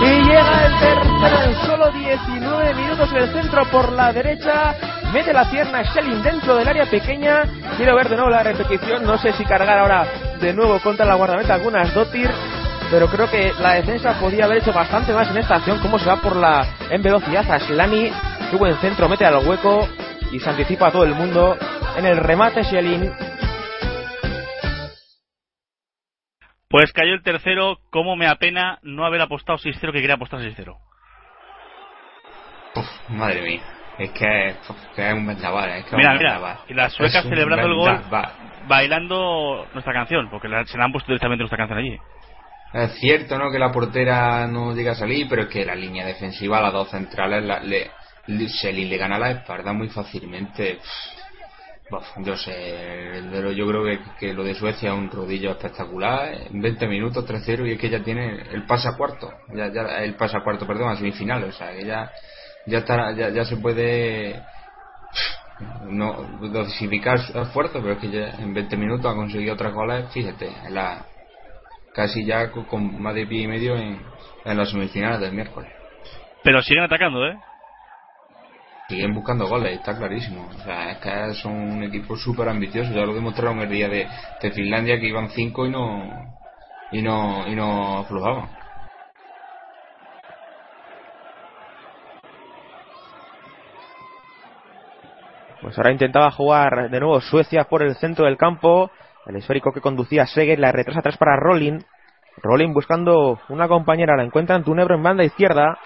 [0.00, 4.74] Y llega el tercero en solo 19 minutos en el centro por la derecha.
[5.12, 7.44] Mete la pierna Schelling dentro del área pequeña.
[7.76, 9.04] Quiero ver de nuevo la repetición.
[9.04, 10.06] No sé si cargar ahora
[10.40, 12.30] de nuevo contra la guardameta algunas Dotir.
[12.92, 15.80] Pero creo que la defensa podía haber hecho bastante más en esta acción.
[15.80, 18.10] Cómo se va por la en velocidad a Slani.
[18.50, 19.88] Qué buen centro, mete al hueco
[20.30, 21.56] y se anticipa a todo el mundo.
[21.96, 23.10] En el remate Schelling
[26.68, 30.76] Pues cayó el tercero, cómo me apena no haber apostado 6-0 que quería apostar 6-0.
[33.08, 33.62] madre mía,
[33.98, 38.00] es que, es un vendaval, es que Mira, mira, y las suecas celebrando el gol,
[38.68, 41.98] bailando nuestra canción, porque se la han puesto directamente nuestra canción allí.
[42.72, 43.50] Es cierto, ¿no?
[43.50, 46.90] Que la portera no llega a salir, pero es que la línea defensiva, las dos
[46.90, 50.78] centrales, le, se le, gana la espalda muy fácilmente
[52.24, 53.22] yo sé,
[53.54, 53.84] yo creo
[54.18, 56.32] que, lo de Suecia es un rodillo espectacular.
[56.50, 59.30] En 20 minutos 3-0 y es que ya tiene el pasacuarto.
[59.54, 61.44] Ya, ya, el pasacuarto, perdón, a semifinal.
[61.44, 62.10] O sea, que ya,
[62.66, 64.42] ya, está, ya, ya se puede
[65.84, 70.06] no dosificar su esfuerzo, pero es que ya en 20 minutos ha conseguido otras goles.
[70.12, 71.04] Fíjate, en la,
[71.94, 74.00] casi ya con, más de pie y medio en,
[74.44, 75.70] en las semifinales del miércoles.
[76.42, 77.38] Pero siguen atacando, ¿eh?
[78.92, 80.48] siguen buscando goles, está clarísimo.
[80.48, 82.92] O sea, es que son un equipo súper ambicioso.
[82.92, 84.06] Ya lo demostraron el día de,
[84.40, 86.36] de, Finlandia que iban cinco y no
[86.90, 88.50] y no y no aflojaban.
[95.62, 98.90] Pues ahora intentaba jugar de nuevo Suecia por el centro del campo.
[99.26, 101.80] El esférico que conducía Seger la retrasa atrás para Rolling.
[102.42, 105.78] Rolling buscando una compañera, la encuentra en Tunebro en banda izquierda.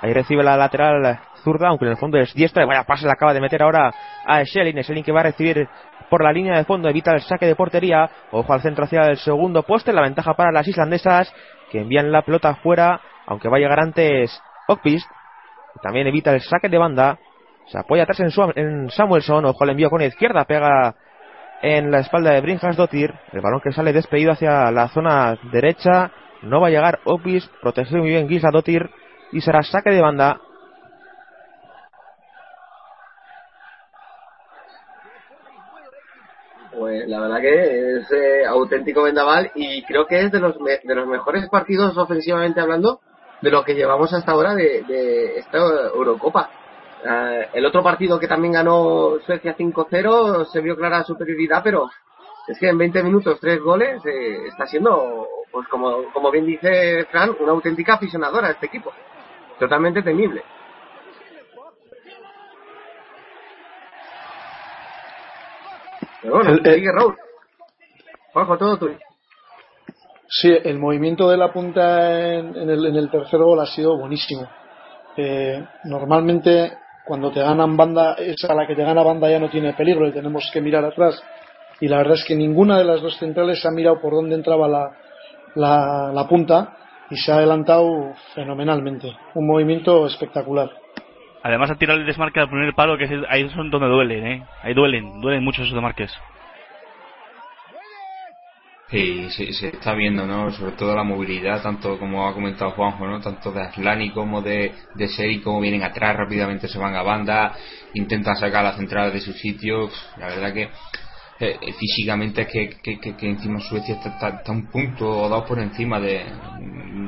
[0.00, 2.66] Ahí recibe la lateral zurda, aunque en el fondo es diestra.
[2.66, 3.92] Vaya pase le acaba de meter ahora
[4.26, 4.82] a Schelling.
[4.82, 5.68] Schelling que va a recibir
[6.10, 8.10] por la línea de fondo, evita el saque de portería.
[8.30, 9.92] Ojo al centro hacia el segundo poste.
[9.92, 11.32] La ventaja para las islandesas
[11.70, 15.08] que envían la pelota afuera, aunque va a llegar antes Okpist.
[15.82, 17.18] También evita el saque de banda.
[17.66, 19.46] Se apoya atrás en, Samuelson.
[19.46, 20.44] Ojo al envío con la izquierda.
[20.44, 20.94] Pega
[21.62, 23.14] en la espalda de Brinjas Dotir.
[23.32, 26.10] El balón que sale despedido hacia la zona derecha.
[26.42, 27.50] No va a llegar Okpist.
[27.60, 28.90] Protege muy bien Gisla Dotir
[29.30, 30.40] y será saque de banda.
[36.76, 40.94] Pues la verdad que es eh, auténtico vendaval y creo que es de los, de
[40.94, 43.00] los mejores partidos ofensivamente hablando
[43.40, 46.50] de lo que llevamos hasta ahora de, esta Eurocopa.
[47.04, 51.88] Eh, el otro partido que también ganó Suecia 5-0 se vio clara superioridad, pero
[52.46, 57.04] es que en 20 minutos tres goles eh, está siendo, pues como, como bien dice
[57.10, 58.92] Fran, una auténtica aficionadora este equipo
[59.58, 60.42] totalmente temible.
[66.20, 67.16] Pero bueno, el, sigue Raúl.
[68.32, 68.98] Juanjo, todo tuyo.
[70.28, 74.48] Sí, el movimiento de la punta en, el, en el tercer gol ha sido buenísimo.
[75.16, 79.72] Eh, normalmente cuando te ganan banda, esa la que te gana banda ya no tiene
[79.72, 81.22] peligro y tenemos que mirar atrás.
[81.80, 84.68] Y la verdad es que ninguna de las dos centrales ha mirado por dónde entraba
[84.68, 84.90] la,
[85.54, 86.76] la, la punta
[87.10, 89.12] y se ha adelantado fenomenalmente.
[89.34, 90.70] Un movimiento espectacular.
[91.42, 94.46] Además ha tirado el desmarque al primer palo, que es ahí son donde duelen, ¿eh?
[94.62, 96.12] Ahí duelen, duelen mucho esos desmarques.
[98.92, 100.52] Sí, se está viendo, ¿no?
[100.52, 103.22] Sobre todo la movilidad, tanto como ha comentado Juanjo, ¿no?
[103.22, 107.56] Tanto de Aslani como de, de Seri, como vienen atrás, rápidamente se van a banda,
[107.94, 109.88] intentan sacar la central de su sitio.
[110.18, 110.68] La verdad que
[111.40, 116.26] eh, físicamente es que, que, encima Suecia está, un punto o dos por encima de,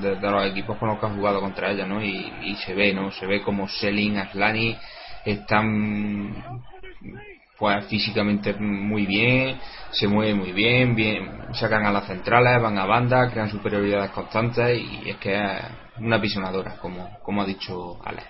[0.01, 2.03] de, los equipos con los que ha jugado contra ella, ¿no?
[2.03, 3.11] Y, se ve, ¿no?
[3.11, 4.74] Se ve como Selin, Aslani
[5.26, 6.35] están
[7.59, 9.59] pues físicamente muy bien,
[9.90, 14.78] se mueven muy bien, bien, sacan a las centrales, van a banda, crean superioridades constantes
[14.78, 15.62] y es que es
[15.98, 18.26] una apisonadora, como, como ha dicho Alex.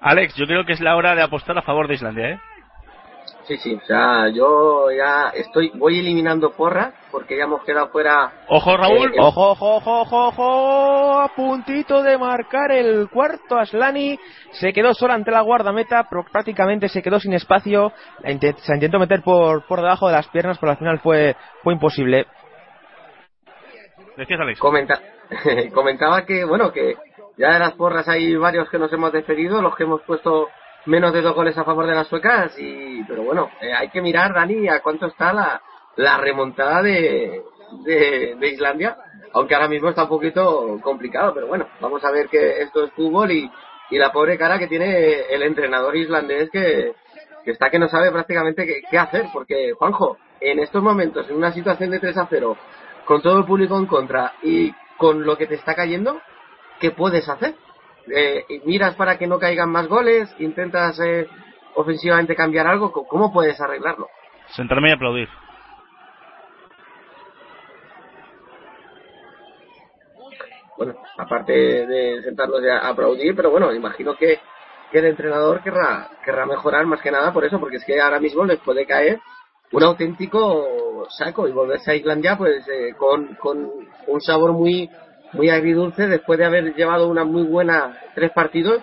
[0.00, 2.40] Alex, yo creo que es la hora de apostar a favor de Islandia, ¿eh?
[3.46, 8.32] Sí, sí, o sea, yo ya estoy, voy eliminando porras porque ya hemos quedado fuera.
[8.48, 14.18] Ojo, Raúl, eh, ojo, ojo, ojo, ojo, ojo, a puntito de marcar el cuarto Aslani,
[14.52, 19.20] se quedó sola ante la guardameta, pero prácticamente se quedó sin espacio, se intentó meter
[19.22, 22.26] por, por debajo de las piernas, pero al final fue, fue imposible.
[24.16, 24.58] Decías, Alex.
[24.58, 25.00] Comenta
[25.74, 26.96] comentaba que, bueno, que
[27.36, 30.48] ya de las porras hay varios que nos hemos despedido, los que hemos puesto
[30.86, 34.02] menos de dos goles a favor de las suecas, y pero bueno, eh, hay que
[34.02, 35.62] mirar, Dani, a cuánto está la,
[35.96, 37.42] la remontada de,
[37.84, 38.96] de, Islandia,
[39.32, 42.92] aunque ahora mismo está un poquito complicado, pero bueno, vamos a ver que esto es
[42.92, 43.50] fútbol y,
[43.90, 46.92] y la pobre cara que tiene el entrenador islandés que,
[47.44, 51.36] que está que no sabe prácticamente qué, qué hacer, porque Juanjo, en estos momentos, en
[51.36, 52.56] una situación de 3 a 0,
[53.04, 56.20] con todo el público en contra y con lo que te está cayendo,
[56.80, 57.54] ¿qué puedes hacer?
[58.06, 61.26] Eh, miras para que no caigan más goles, intentas eh,
[61.74, 64.08] ofensivamente cambiar algo, ¿cómo puedes arreglarlo?
[64.54, 65.28] Sentarme y aplaudir.
[70.76, 74.40] Bueno, aparte de sentarlos y aplaudir, pero bueno, imagino que,
[74.90, 78.20] que el entrenador querrá, querrá mejorar más que nada por eso, porque es que ahora
[78.20, 79.20] mismo les puede caer
[79.72, 83.70] un auténtico saco y volverse a Islandia pues eh, con, con
[84.06, 84.88] un sabor muy
[85.34, 88.82] muy agridulce después de haber llevado una muy buena tres partidos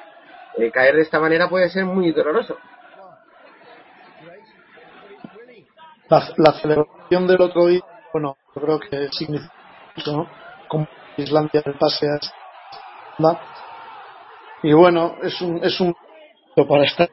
[0.58, 2.58] eh, caer de esta manera puede ser muy doloroso.
[6.10, 7.82] La, celebración del otro día
[8.12, 9.52] bueno yo creo que significa
[10.08, 10.28] ¿no?
[10.68, 13.40] como Islandia el pase a
[14.62, 15.96] y bueno es un es un
[16.68, 17.10] para estar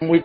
[0.00, 0.24] muy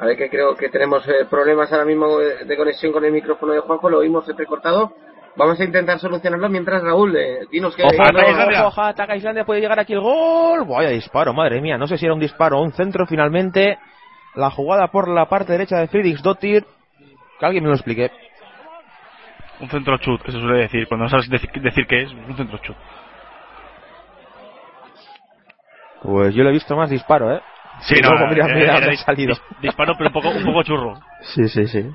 [0.00, 3.12] a ver que creo que tenemos eh, problemas ahora mismo de, de, conexión con el
[3.12, 4.94] micrófono de Juanjo, lo oímos entrecortado.
[5.36, 7.82] Vamos a intentar solucionarlo mientras Raúl, eh, dinos que...
[7.82, 8.66] Ojo, ataca Islandia.
[8.66, 10.64] Ojo, ataca Islandia, puede llegar aquí el gol.
[10.66, 13.78] Vaya disparo, madre mía, no sé si era un disparo o un centro finalmente.
[14.34, 16.64] La jugada por la parte derecha de Felix Dottir.
[17.38, 18.10] Que alguien me lo explique.
[19.60, 22.58] Un centro chut, que se suele decir, cuando no sabes decir, qué es, un centro
[22.58, 22.76] chut.
[26.02, 27.42] Pues yo lo he visto más disparo, ¿eh?
[27.82, 29.34] Sí, no, mira, mira, era, era salido.
[29.60, 30.94] disparo, pero un poco, un poco churro.
[31.22, 31.90] Sí, sí, sí.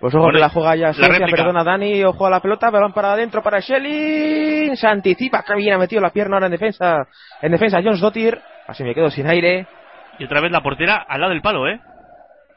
[0.00, 2.92] Pues ojo bueno, que la juega ya Suecia, perdona Dani, ojo a la pelota, balón
[2.92, 7.08] para adentro para Shelly, se anticipa, que bien ha metido la pierna ahora en defensa,
[7.40, 9.66] en defensa Jones Dottir, así me quedo sin aire.
[10.18, 11.80] Y otra vez la portera al lado del palo, ¿eh?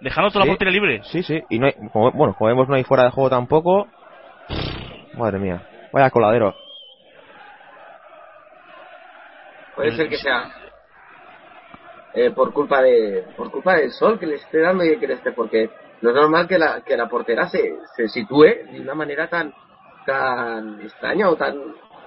[0.02, 1.02] Dejando toda sí, la portería libre.
[1.04, 3.88] Sí, sí, y no hay, como, bueno, como vemos no hay fuera de juego tampoco.
[5.14, 5.62] Madre mía,
[5.94, 6.56] vaya coladero.
[9.76, 10.59] Puede ser que sea
[12.14, 15.16] eh, por culpa de por culpa del sol que le esté dando y que le
[15.16, 15.70] esté porque
[16.02, 19.54] no es normal que la que la portera se, se sitúe de una manera tan
[20.06, 21.56] tan extraña o tan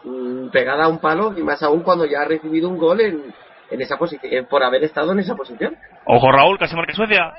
[0.04, 3.32] mm, pegada a un palo y más aún cuando ya ha recibido un gol en,
[3.70, 5.76] en esa posición por haber estado en esa posición.
[6.06, 7.32] Ojo Raúl casi marca Suecia.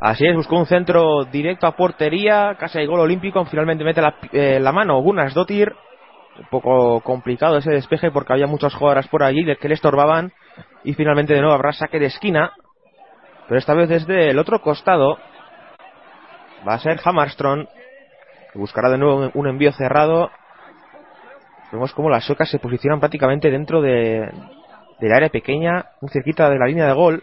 [0.00, 4.14] Así es, buscó un centro directo a portería, casi hay gol olímpico, finalmente mete la,
[4.30, 5.74] eh, la mano Gunnar Dottir,
[6.38, 10.32] un poco complicado ese despeje porque había muchas jugadoras por allí que le estorbaban
[10.84, 12.52] y finalmente de nuevo habrá saque de esquina.
[13.46, 15.18] Pero esta vez desde el otro costado.
[16.68, 17.66] Va a ser Hammarström
[18.52, 20.30] que buscará de nuevo un envío cerrado.
[21.70, 24.28] Vemos como las suecas se posicionan prácticamente dentro de
[25.00, 27.22] del área pequeña muy cerquita de la línea de gol.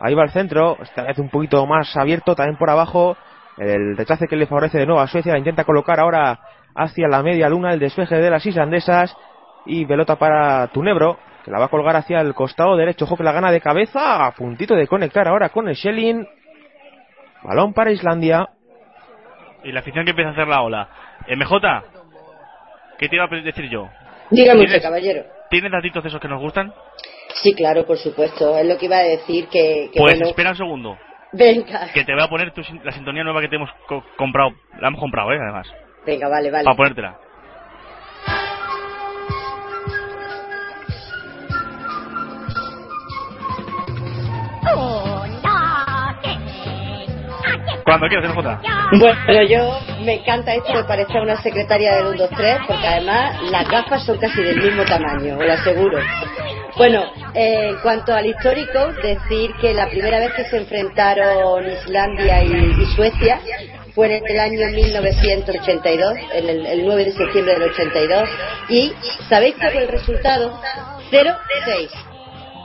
[0.00, 3.16] Ahí va el centro esta vez un poquito más abierto también por abajo.
[3.56, 6.38] El rechace que le favorece de nuevo a Suecia la intenta colocar ahora
[6.76, 9.16] hacia la media luna el despeje de las islandesas
[9.64, 13.04] y pelota para Tunebro que la va a colgar hacia el costado derecho.
[13.04, 16.26] Ojo que la gana de cabeza, a puntito de conectar ahora con el Schelling.
[17.44, 18.48] Balón para Islandia.
[19.62, 20.88] Y la afición que empieza a hacer la ola.
[21.28, 21.84] MJ,
[22.98, 23.88] ¿qué te iba a decir yo?
[24.30, 25.22] Dígame usted, caballero.
[25.48, 26.74] ¿Tienes datitos de esos que nos gustan?
[27.34, 28.58] Sí, claro, por supuesto.
[28.58, 29.90] Es lo que iba a decir que...
[29.92, 30.26] que pues bueno...
[30.26, 30.98] espera un segundo.
[31.32, 31.92] Venga.
[31.94, 34.50] Que te voy a poner tu, la sintonía nueva que te hemos co comprado.
[34.80, 35.38] La hemos comprado, ¿eh?
[35.40, 35.72] Además.
[36.06, 36.64] Venga, vale, vale.
[36.64, 37.18] Para ponértela.
[47.84, 48.60] Cuando quieras, Jota.
[48.92, 53.42] Bueno, yo me encanta esto de parecer una secretaria del 1, 2, 3, porque además
[53.50, 55.98] las gafas son casi del mismo tamaño, os lo aseguro.
[56.76, 57.04] Bueno,
[57.34, 62.52] eh, en cuanto al histórico, decir que la primera vez que se enfrentaron Islandia y,
[62.52, 63.40] y Suecia
[63.96, 68.28] fue en el año 1982, en el, el 9 de septiembre del 82,
[68.68, 68.92] y
[69.30, 70.60] ¿sabéis cuál fue el resultado?
[71.10, 71.88] 0-6.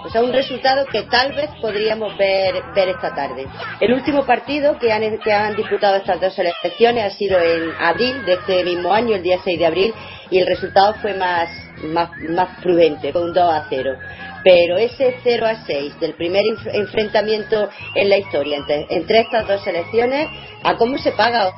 [0.03, 3.47] O sea, un resultado que tal vez podríamos ver, ver esta tarde.
[3.79, 8.25] El último partido que han, que han disputado estas dos selecciones ha sido en abril
[8.25, 9.93] de este mismo año, el día 6 de abril,
[10.29, 11.49] y el resultado fue más,
[11.83, 13.95] más, más prudente, con un 2 a 0.
[14.43, 19.63] Pero ese 0 a 6 del primer enfrentamiento en la historia entre, entre estas dos
[19.63, 20.27] selecciones,
[20.63, 21.51] ¿a cómo se paga,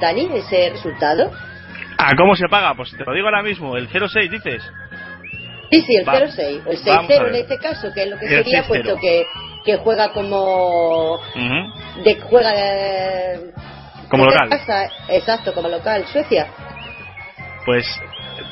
[0.00, 1.32] Dani, ese resultado?
[1.96, 2.74] ¿A cómo se paga?
[2.74, 4.62] Pues te lo digo ahora mismo, el 0-6 dices.
[5.70, 8.96] Sí, sí, el 0-6, el 6-0 en este caso, que es lo que sería, puesto
[8.96, 9.26] que,
[9.64, 11.20] que juega como
[12.04, 13.52] de juega de,
[14.08, 14.48] como local.
[15.08, 16.46] Exacto, como local, Suecia.
[17.66, 17.84] Pues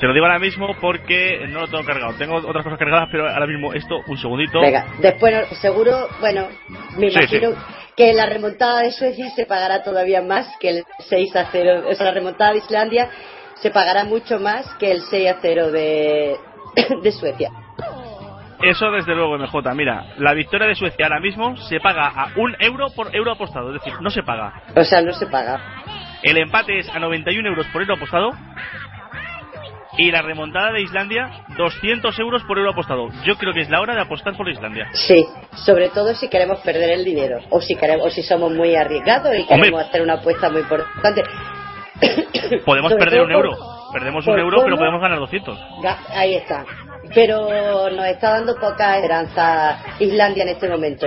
[0.01, 2.15] te lo digo ahora mismo porque no lo tengo cargado.
[2.15, 4.61] Tengo otras cosas cargadas, pero ahora mismo esto, un segundito.
[4.61, 6.49] Venga, después seguro, bueno,
[6.97, 7.55] me imagino
[7.97, 11.85] que la remontada de Suecia se pagará todavía más que el 6 a 0.
[11.89, 13.11] O sea, la remontada de Islandia
[13.55, 16.37] se pagará mucho más que el 6 a 0 de,
[17.03, 17.51] de Suecia.
[18.63, 19.75] Eso desde luego, MJ.
[19.75, 23.75] Mira, la victoria de Suecia ahora mismo se paga a un euro por euro apostado.
[23.75, 24.63] Es decir, no se paga.
[24.75, 25.61] O sea, no se paga.
[26.23, 28.33] El empate es a 91 euros por euro apostado.
[29.99, 33.09] Y la remontada de Islandia, 200 euros por euro apostado.
[33.25, 34.89] Yo creo que es la hora de apostar por Islandia.
[34.93, 35.25] Sí,
[35.65, 37.41] sobre todo si queremos perder el dinero.
[37.51, 41.23] O si, queremos, o si somos muy arriesgados y queremos hacer una apuesta muy importante.
[42.67, 43.57] Podemos perder un euro.
[43.93, 45.59] Perdemos un euro, pero podemos ganar 200.
[46.11, 46.67] Ahí está.
[47.15, 51.07] Pero nos está dando poca esperanza Islandia en este momento.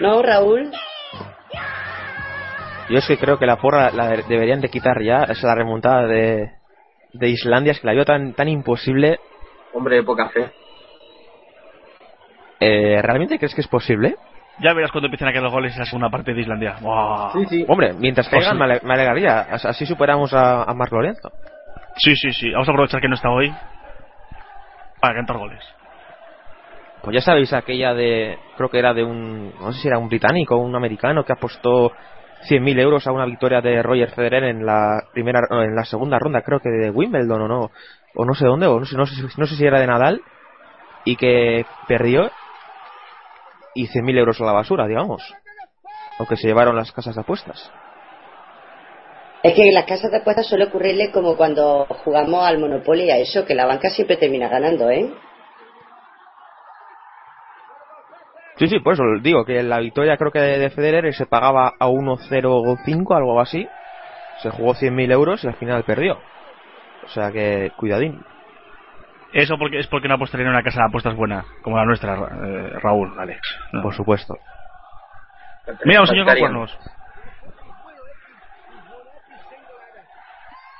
[0.00, 0.70] ¿No, Raúl?
[2.88, 6.06] Yo es que creo que la porra la deberían de quitar ya, es la remontada
[6.06, 6.59] de,
[7.12, 9.18] de Islandia, es que la veo tan, tan imposible.
[9.72, 10.50] Hombre, de poca fe.
[12.60, 14.16] Eh, ¿Realmente crees que es posible?
[14.58, 16.76] Ya verás cuando empiecen a caer los goles en la segunda parte de Islandia.
[17.32, 17.64] Sí, sí.
[17.66, 19.40] Hombre, mientras caigan me, alegraría.
[19.52, 21.30] Así superamos a, a Marc Lorenzo.
[21.96, 22.50] Sí, sí, sí.
[22.50, 23.52] Vamos a aprovechar que no está hoy
[25.00, 25.64] para cantar goles.
[27.02, 30.08] Pues ya sabéis aquella de, creo que era de un, no sé si era un
[30.08, 31.92] británico o un americano que apostó
[32.48, 36.42] 100.000 euros a una victoria de Roger Federer en la primera, en la segunda ronda,
[36.42, 37.70] creo que de Wimbledon o no,
[38.14, 40.22] o no sé dónde, o no sé, no sé, no sé si era de Nadal,
[41.04, 42.30] y que perdió
[43.74, 45.22] y 100.000 euros a la basura, digamos.
[46.18, 47.70] O que se llevaron las casas de apuestas.
[49.42, 53.18] Es que en las casas de apuestas suele ocurrirle como cuando jugamos al Monopoly a
[53.18, 55.10] eso, que la banca siempre termina ganando, ¿eh?
[58.60, 63.16] Sí, sí, pues digo que la victoria creo que de Federer se pagaba a 1.05,
[63.16, 63.66] algo así.
[64.42, 66.18] Se jugó 100.000 euros y al final perdió.
[67.06, 68.22] O sea que, cuidadín.
[69.32, 72.16] Eso porque es porque no apostaría en una casa de apuestas buena, como la nuestra,
[72.16, 73.40] eh, Raúl, Alex.
[73.82, 74.34] Por supuesto.
[75.86, 76.78] Mira, un señor con cuernos.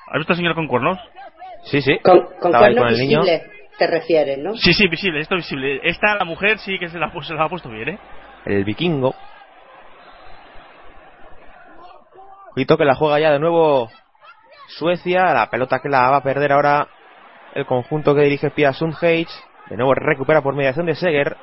[0.08, 0.98] ¿Has visto al señor con cuernos?
[1.62, 1.98] Sí, sí.
[2.00, 4.54] Con, cuernos visibles te refieres, ¿no?
[4.56, 5.80] Sí, sí, visible, esto visible.
[5.82, 7.98] Esta, la mujer, sí que se la, se la ha puesto bien, ¿eh?
[8.44, 9.14] El vikingo.
[12.52, 13.88] Cuito que la juega ya de nuevo
[14.68, 15.32] Suecia.
[15.32, 16.88] La pelota que la va a perder ahora
[17.54, 19.30] el conjunto que dirige Pia Sundhage.
[19.70, 21.38] De nuevo recupera por mediación de Seger.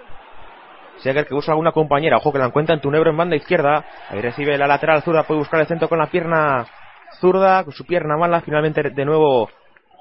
[0.97, 2.17] Seger que busca alguna compañera.
[2.17, 3.83] Ojo que la encuentra en Tunebro en banda izquierda.
[4.09, 5.23] Ahí recibe la lateral zurda.
[5.23, 6.67] Puede buscar el centro con la pierna
[7.19, 7.63] zurda.
[7.63, 8.41] Con su pierna mala.
[8.41, 9.49] Finalmente de nuevo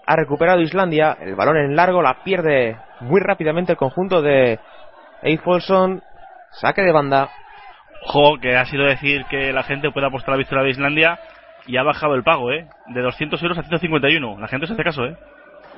[0.06, 1.16] ha recuperado Islandia.
[1.20, 4.58] El balón en largo la pierde muy rápidamente el conjunto de
[5.22, 6.02] Eifolson.
[6.52, 7.30] Saque de banda.
[8.04, 11.18] Ojo, que ha sido decir que la gente puede apostar a la victoria de Islandia
[11.66, 12.68] y ha bajado el pago, ¿eh?
[12.94, 14.38] De 200 euros a 151.
[14.38, 15.16] La gente se hace caso, ¿eh?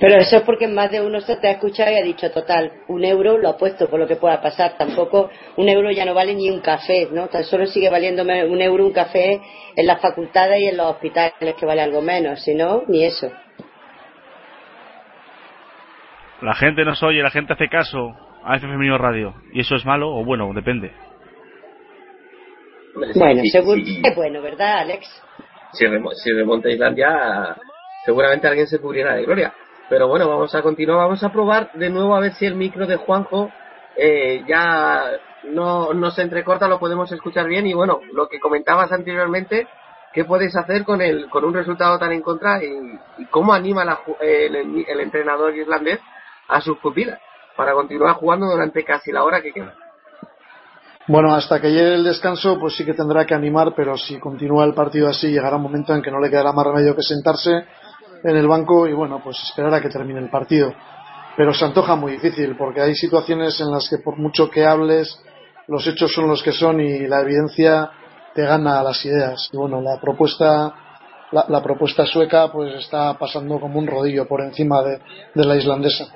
[0.01, 2.71] Pero eso es porque más de uno se te ha escuchado y ha dicho, total,
[2.87, 4.77] un euro lo ha puesto por lo que pueda pasar.
[4.79, 7.27] Tampoco un euro ya no vale ni un café, ¿no?
[7.27, 9.41] Tan solo sigue valiéndome un euro un café
[9.75, 12.41] en las facultades y en los hospitales, que vale algo menos.
[12.43, 13.33] Si no, ni eso.
[16.41, 18.15] La gente nos oye, la gente hace caso
[18.45, 19.35] a F Femenino Radio.
[19.53, 20.53] ¿Y eso es malo o bueno?
[20.55, 20.93] Depende.
[22.95, 25.07] Bueno, seguro es bueno, ¿verdad, Alex?
[25.73, 25.87] Si,
[26.33, 27.57] remonta Islandia,
[28.05, 29.53] seguramente alguien se cubrirá de gloria.
[29.89, 32.87] Pero bueno, vamos a continuar, vamos a probar de nuevo a ver si el micro
[32.87, 33.51] de Juanjo
[33.97, 35.11] eh, ya
[35.45, 37.67] no, no se entrecorta, lo podemos escuchar bien.
[37.67, 39.67] Y bueno, lo que comentabas anteriormente,
[40.13, 45.01] ¿qué puedes hacer con, el, con un resultado tan en contra y, cómo anima el
[45.01, 46.01] entrenador islandés
[46.49, 47.21] a sus pupilas
[47.57, 49.75] para continuar jugando durante casi la hora que queda.
[51.09, 54.65] Bueno, hasta que llegue el descanso, pues sí que tendrá que animar, pero si continúa
[54.65, 57.65] el partido así, llegará un momento en que no le quedará más remedio que sentarse
[58.23, 60.73] en el banco y bueno, pues esperar a que termine el partido.
[61.37, 65.19] Pero se antoja muy difícil, porque hay situaciones en las que por mucho que hables,
[65.67, 67.91] los hechos son los que son y la evidencia
[68.35, 69.49] te gana a las ideas.
[69.53, 70.75] Y bueno, la propuesta,
[71.33, 75.01] la, propuesta sueca pues está pasando como un rodillo por encima de
[75.35, 76.07] la islandesa.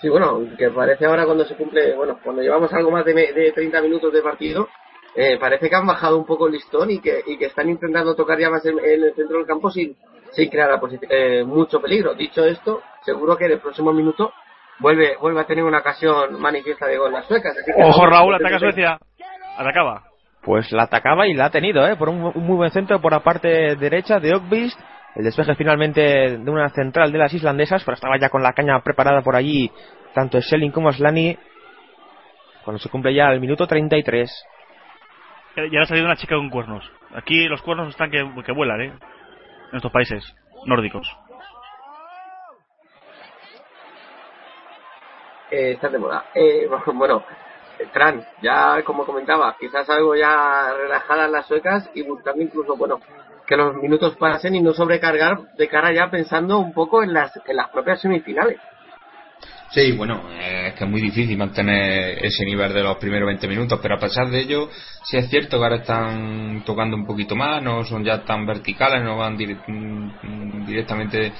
[0.00, 3.52] Sí, bueno, que parece ahora cuando se cumple, bueno, cuando llevamos algo más de, de
[3.52, 4.68] 30 minutos de partido,
[5.14, 8.14] eh, parece que han bajado un poco el listón y que, y que están intentando
[8.14, 9.96] tocar ya más en, el centro del campo sin,
[10.32, 10.80] sin crear
[11.10, 12.14] eh, mucho peligro.
[12.14, 14.32] Dicho esto, seguro que en el próximo minuto
[14.78, 17.54] vuelve, vuelve a tener una ocasión manifiesta de gol las suecas.
[17.76, 18.98] Ojo, Raúl, ataca Suecia.
[19.58, 20.04] Atacaba.
[20.42, 21.96] Pues la atacaba y la ha tenido, ¿eh?
[21.96, 24.80] Por un, muy buen centro por la parte derecha de Oakvist
[25.16, 28.80] el despeje finalmente de una central de las islandesas, pero estaba ya con la caña
[28.80, 29.70] preparada por allí
[30.14, 31.36] tanto Schelling como Slani.
[32.64, 34.30] cuando se cumple ya el minuto 33.
[35.56, 36.88] Ya ha salido una chica con cuernos.
[37.14, 38.92] Aquí los cuernos están que, que vuelan, ¿eh?
[39.72, 40.24] En estos países
[40.66, 41.06] nórdicos.
[45.50, 46.26] Eh, están de moda.
[46.34, 47.24] Eh, bueno,
[47.92, 53.00] Fran, ya como comentaba, quizás algo ya relajadas las suecas y buscando incluso, bueno,
[53.50, 57.32] que los minutos pasen y no sobrecargar de cara ya pensando un poco en las,
[57.44, 58.58] en las propias semifinales.
[59.70, 63.80] Sí, bueno, es que es muy difícil mantener ese nivel de los primeros 20 minutos,
[63.82, 64.68] pero a pesar de ello,
[65.02, 69.02] sí es cierto que ahora están tocando un poquito más, no son ya tan verticales,
[69.02, 71.32] no van mm, directamente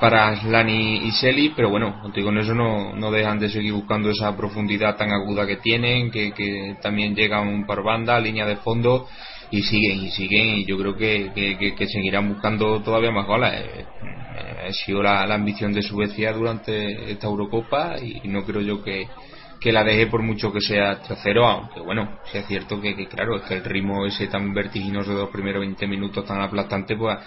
[0.00, 4.36] para Slani y Selly, pero bueno, con eso no, no dejan de seguir buscando esa
[4.36, 9.08] profundidad tan aguda que tienen, que, que también llegan por banda, línea de fondo,
[9.50, 13.52] y siguen y siguen, y yo creo que, que, seguirán buscando todavía más goles.
[13.54, 13.86] Eh,
[14.68, 19.08] ha sido la, ambición de Suecia durante esta Eurocopa y no creo yo que,
[19.64, 23.42] la deje por mucho que sea tercero, aunque bueno, si es cierto que, claro, es
[23.42, 27.18] que el ritmo ese tan vertiginoso de los primeros 20 minutos tan aplastante, pues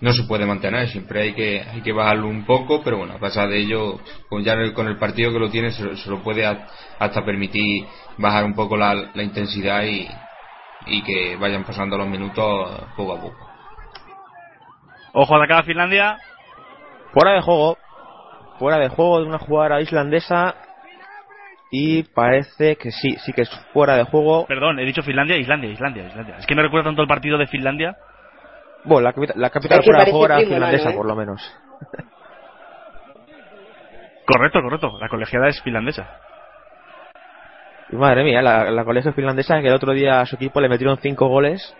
[0.00, 3.18] no se puede mantener, siempre hay que, hay que bajarlo un poco, pero bueno, a
[3.18, 4.00] pesar de ello,
[4.30, 7.84] pues ya con el partido que lo tiene, se, lo puede hasta permitir
[8.16, 10.08] bajar un poco la, la intensidad y,
[10.86, 13.36] y que vayan pasando los minutos poco a poco.
[15.12, 16.18] Ojo de acá a Finlandia,
[17.14, 17.78] Fuera de juego.
[18.58, 20.56] Fuera de juego de una jugadora islandesa.
[21.70, 24.46] Y parece que sí, sí que es fuera de juego.
[24.46, 26.36] Perdón, he dicho Finlandia, Islandia, Islandia, Islandia.
[26.38, 27.96] Es que me recuerda tanto el partido de Finlandia.
[28.84, 31.40] Bueno, la, capital fuera de juego era finlandesa, por lo menos.
[34.26, 34.98] correcto, correcto.
[35.00, 36.20] La colegiada es finlandesa.
[37.98, 40.98] Madre mía, la, la colegiada finlandesa que el otro día a su equipo le metieron
[40.98, 41.74] cinco goles.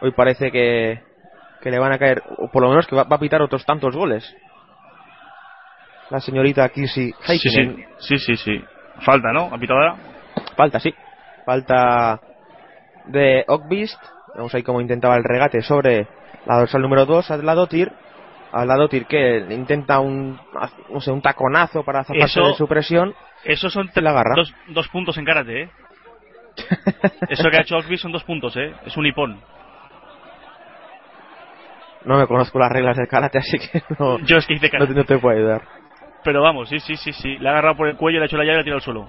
[0.00, 1.02] Hoy parece que,
[1.60, 3.94] que le van a caer, o por lo menos que va, a pitar otros tantos
[3.94, 4.34] goles.
[6.10, 8.64] La señorita Kissy sí, sí, sí, sí, sí.
[9.00, 9.50] Falta, ¿no?
[9.52, 9.96] ¿Ha pitado
[10.56, 10.94] Falta, sí.
[11.44, 12.20] Falta
[13.06, 14.02] de Ockbeast.
[14.34, 16.06] Vemos ahí cómo intentaba el regate sobre
[16.46, 17.92] la dorsal número 2 al lado Tir.
[18.52, 20.38] Al lado Tir que intenta un,
[20.88, 23.14] no sé, un taconazo para zafarse de su presión.
[23.44, 25.70] Eso son Dos, dos puntos en karate, ¿eh?
[27.30, 28.74] Eso que ha hecho Ockbeast son dos puntos, ¿eh?
[28.84, 29.40] Es un hipón
[32.04, 34.94] no me conozco las reglas del karate, así que no, Yo es que hice karate.
[34.94, 35.62] no, te puedo ayudar.
[36.22, 37.36] Pero vamos, sí, sí, sí, sí.
[37.38, 38.78] Le ha agarrado por el cuello, le ha hecho la llave y le ha tirado
[38.78, 39.08] al suelo.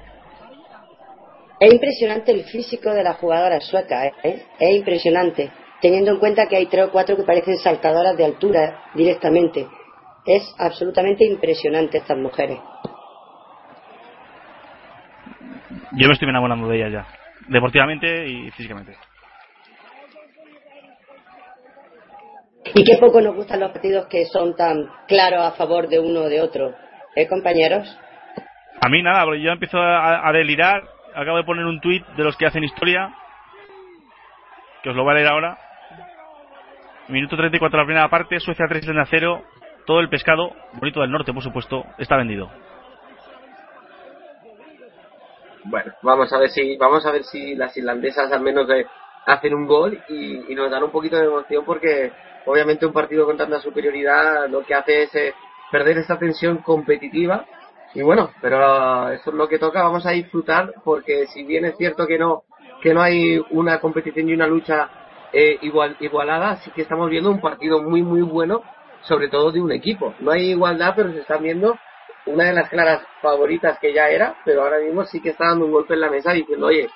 [1.59, 4.45] Es impresionante el físico de la jugadora sueca, ¿eh?
[4.59, 5.51] es impresionante.
[5.82, 9.67] Teniendo en cuenta que hay tres o cuatro que parecen saltadoras de altura directamente.
[10.25, 12.59] Es absolutamente impresionante estas mujeres.
[15.93, 17.07] Yo me estoy enamorando de ellas ya.
[17.47, 18.95] Deportivamente y físicamente.
[22.73, 26.21] Y qué poco nos gustan los partidos que son tan claros a favor de uno
[26.21, 26.73] o de otro.
[27.15, 27.97] ¿Eh, compañeros?
[28.82, 30.84] A mí nada, porque yo empiezo a, delirar.
[31.13, 33.13] Acabo de poner un tuit de los que hacen historia,
[34.82, 35.57] que os lo voy a leer ahora.
[37.12, 39.43] Minuto 34 la primera parte, Suecia 3 de 0.
[39.86, 42.49] Todo el pescado, bonito del norte por supuesto, está vendido.
[45.66, 48.66] Bueno, vamos a ver si vamos a ver si las irlandesas al menos
[49.26, 52.14] hacen un gol y, y nos dan un poquito de emoción porque
[52.45, 55.34] obviamente un partido con tanta superioridad lo que hace es eh,
[55.70, 57.45] perder esa tensión competitiva
[57.93, 61.76] y bueno, pero eso es lo que toca, vamos a disfrutar porque si bien es
[61.76, 62.43] cierto que no
[62.82, 64.89] que no hay una competición y una lucha
[65.34, 68.63] eh, igual igualada, sí que estamos viendo un partido muy muy bueno,
[69.03, 70.13] sobre todo de un equipo.
[70.19, 71.77] No hay igualdad, pero se están viendo
[72.25, 75.65] una de las claras favoritas que ya era, pero ahora mismo sí que está dando
[75.65, 76.89] un golpe en la mesa diciendo, oye,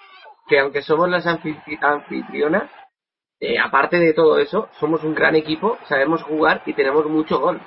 [0.47, 2.69] que aunque somos las anfitrionas,
[3.39, 7.59] eh, aparte de todo eso, somos un gran equipo, sabemos jugar y tenemos mucho gol.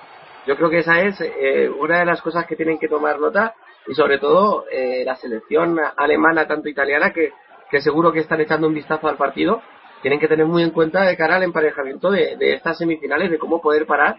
[0.47, 3.55] Yo creo que esa es eh, una de las cosas que tienen que tomar nota
[3.87, 7.33] y sobre todo eh, la selección alemana, tanto italiana, que,
[7.71, 9.61] que seguro que están echando un vistazo al partido,
[10.03, 13.39] tienen que tener muy en cuenta de cara al emparejamiento de, de estas semifinales, de
[13.39, 14.17] cómo poder parar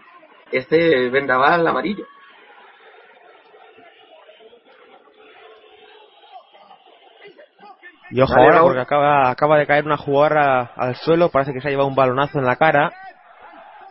[0.52, 2.06] este vendaval amarillo.
[8.10, 11.68] Y ojo ahora porque acaba, acaba de caer una jugadora al suelo, parece que se
[11.68, 12.92] ha llevado un balonazo en la cara.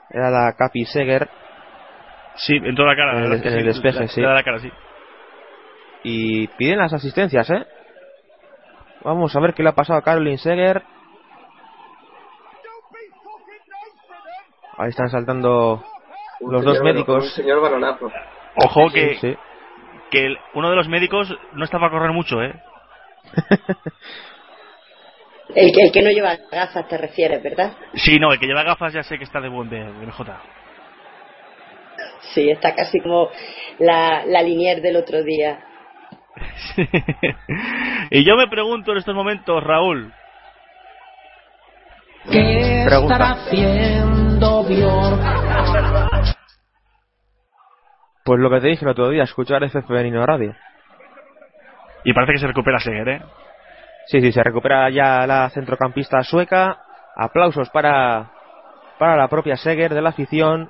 [0.09, 1.29] Era la Capi Seger.
[2.35, 3.17] Sí, en toda la cara.
[3.17, 4.21] En el, despeje, sí.
[4.21, 4.71] la cara, sí.
[6.03, 7.65] Y piden las asistencias, ¿eh?
[9.03, 10.83] Vamos a ver qué le ha pasado a Caroline Seger.
[14.79, 15.83] Ahí están saltando
[16.39, 17.35] los dos médicos.
[17.35, 18.09] señor balonazo.
[18.55, 19.37] Ojo que,
[20.09, 22.53] que uno de los médicos no estaba a correr mucho, ¿eh?
[25.53, 27.73] el, que, el que no lleva gafas te refieres, ¿verdad?
[27.93, 30.37] Sí, no, el que lleva gafas ya sé que está de buen BJ.
[32.33, 33.29] Sí, está casi como
[33.79, 35.59] la, la Linier del otro día.
[38.11, 40.13] y yo me pregunto en estos momentos, Raúl.
[42.31, 44.18] ¿Qué estará haciendo
[48.23, 50.55] Pues lo que te dije el otro día, escuchar femenino radio.
[52.03, 53.21] Y parece que se recupera Seger, ¿eh?
[54.05, 56.77] Sí, sí, se recupera ya la centrocampista sueca.
[57.15, 58.29] Aplausos para,
[58.99, 60.69] para la propia Seger de la afición.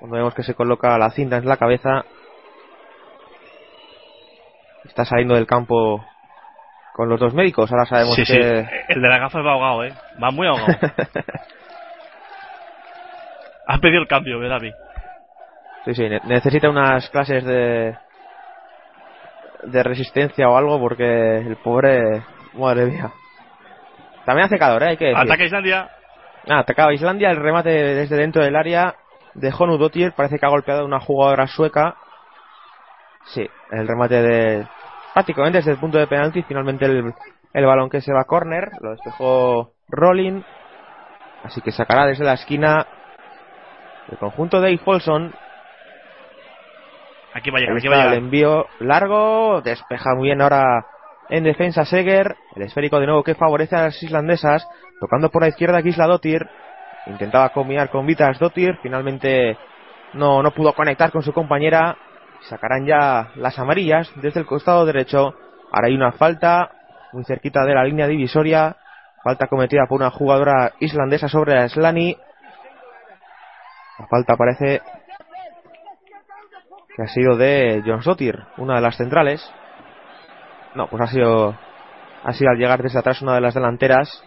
[0.00, 2.04] Cuando vemos que se coloca la cinta en la cabeza.
[4.84, 6.04] Está saliendo del campo
[6.94, 7.70] con los dos médicos.
[7.70, 8.32] Ahora sabemos Sí, que.
[8.32, 8.68] sí.
[8.88, 9.94] El de la gafa va ahogado, ¿eh?
[10.22, 10.66] Va muy ahogado.
[13.68, 14.72] Has pedido el cambio, ¿verdad, David?
[15.84, 17.94] Sí, sí, ne- necesita unas clases de
[19.64, 22.22] de resistencia o algo porque el pobre,
[22.54, 23.10] madre mía.
[24.24, 24.90] También hace calor, ¿eh?
[24.90, 25.20] hay que decir.
[25.20, 25.88] Ataca Islandia.
[26.48, 28.94] Ah, atacaba Islandia, el remate desde dentro del área
[29.34, 31.94] de Honu Dottir, parece que ha golpeado a una jugadora sueca.
[33.26, 34.66] Sí, el remate de
[35.12, 37.12] prácticamente desde el punto de penalti, finalmente el,
[37.52, 40.40] el balón que se va a córner, lo despejó Rolling.
[41.44, 42.86] Así que sacará desde la esquina
[44.10, 45.32] el conjunto de Folson
[47.34, 50.40] Aquí va a llegar, Ahí aquí va a está el envío largo, despeja muy bien
[50.40, 50.86] ahora
[51.28, 54.66] en defensa Seger, el esférico de nuevo que favorece a las islandesas,
[54.98, 56.46] tocando por la izquierda Gisla Dottir,
[57.06, 59.58] intentaba combinar con Vitas Dottir, finalmente
[60.14, 61.96] no, no pudo conectar con su compañera,
[62.48, 65.34] sacarán ya las amarillas desde el costado derecho,
[65.70, 66.70] ahora hay una falta
[67.12, 68.76] muy cerquita de la línea divisoria,
[69.22, 72.16] falta cometida por una jugadora islandesa sobre Slani,
[73.98, 74.80] la falta parece
[76.94, 79.52] que ha sido de John Sotir, una de las centrales.
[80.74, 81.56] No, pues ha sido
[82.24, 84.22] ha sido al llegar desde atrás una de las delanteras,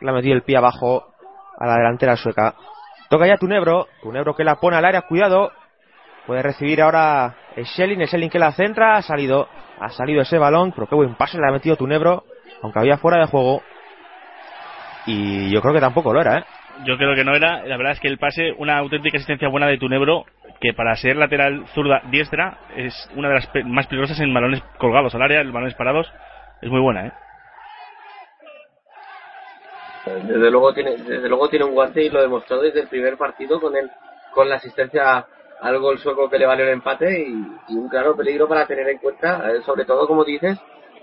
[0.00, 1.12] le ha metido el pie abajo
[1.58, 2.54] a la delantera sueca.
[3.08, 5.52] Toca ya Tunebro, Tunebro que la pone al área, cuidado.
[6.26, 9.48] Puede recibir ahora Schelling, Schelling que la centra, ha salido,
[9.80, 12.24] ha salido ese balón, pero qué buen pase le ha metido Tunebro,
[12.62, 13.62] aunque había fuera de juego.
[15.06, 16.44] Y yo creo que tampoco lo era, ¿eh?
[16.84, 17.64] Yo creo que no era.
[17.64, 20.24] La verdad es que el pase, una auténtica asistencia buena de Tunebro,
[20.60, 24.62] que para ser lateral zurda diestra es una de las pe- más peligrosas en balones
[24.78, 26.10] colgados al área, en balones parados.
[26.60, 27.12] Es muy buena, ¿eh?
[30.04, 33.60] Desde luego tiene, desde luego tiene un guante y lo demostró desde el primer partido
[33.60, 33.88] con el,
[34.32, 35.24] con la asistencia
[35.60, 38.88] al gol sueco que le valió el empate y, y un claro peligro para tener
[38.88, 40.58] en cuenta, eh, sobre todo como dices,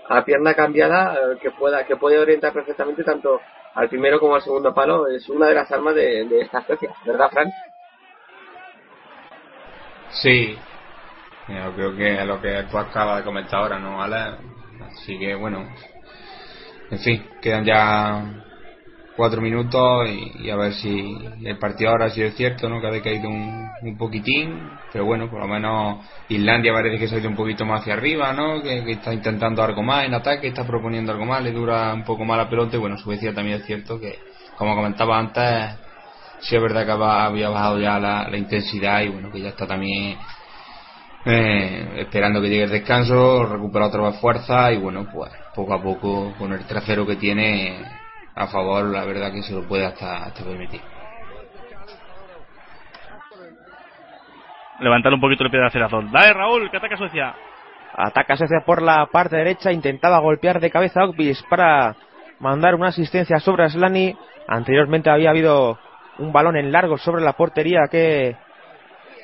[0.08, 3.40] a pierna cambiada eh, que pueda, que puede orientar perfectamente tanto
[3.74, 7.30] al primero como al segundo palo, es una de las armas de, esta especie, ¿verdad,
[7.30, 7.52] Fran?
[10.10, 10.58] Sí,
[11.48, 14.36] yo creo que lo que tú acabas de comentar ahora, ¿no, Ale?
[14.80, 15.68] Así que bueno,
[16.90, 18.24] en fin, quedan ya
[19.16, 22.80] cuatro minutos y, a ver si el partido ahora sí es cierto, ¿no?
[22.80, 27.16] Que ha decaído un, un poquitín, pero bueno, por lo menos Islandia parece que se
[27.16, 28.62] ha ido un poquito más hacia arriba, ¿no?
[28.62, 32.24] Que, está intentando algo más en ataque, está proponiendo algo más, le dura un poco
[32.24, 34.18] más la pelota y bueno, Suecia también es cierto que,
[34.56, 35.78] como comentaba antes,
[36.40, 39.66] sí es verdad que había bajado ya la, la intensidad y bueno, que ya está
[39.66, 40.16] también
[41.24, 45.82] eh, esperando que llegue el descanso, recupera otra vez fuerza y bueno, pues poco a
[45.82, 47.99] poco con el trasero que tiene
[48.34, 50.80] a favor, la verdad que se lo puede hasta, hasta permitir.
[54.80, 56.10] Levantar un poquito el pie de acelerazón.
[56.10, 57.34] Dale, Raúl, que ataca Suecia.
[57.94, 61.96] Ataca Suecia por la parte derecha, intentaba golpear de cabeza a Okvis para
[62.38, 64.16] mandar una asistencia sobre Slani.
[64.48, 65.78] Anteriormente había habido
[66.18, 68.36] un balón en largo sobre la portería que,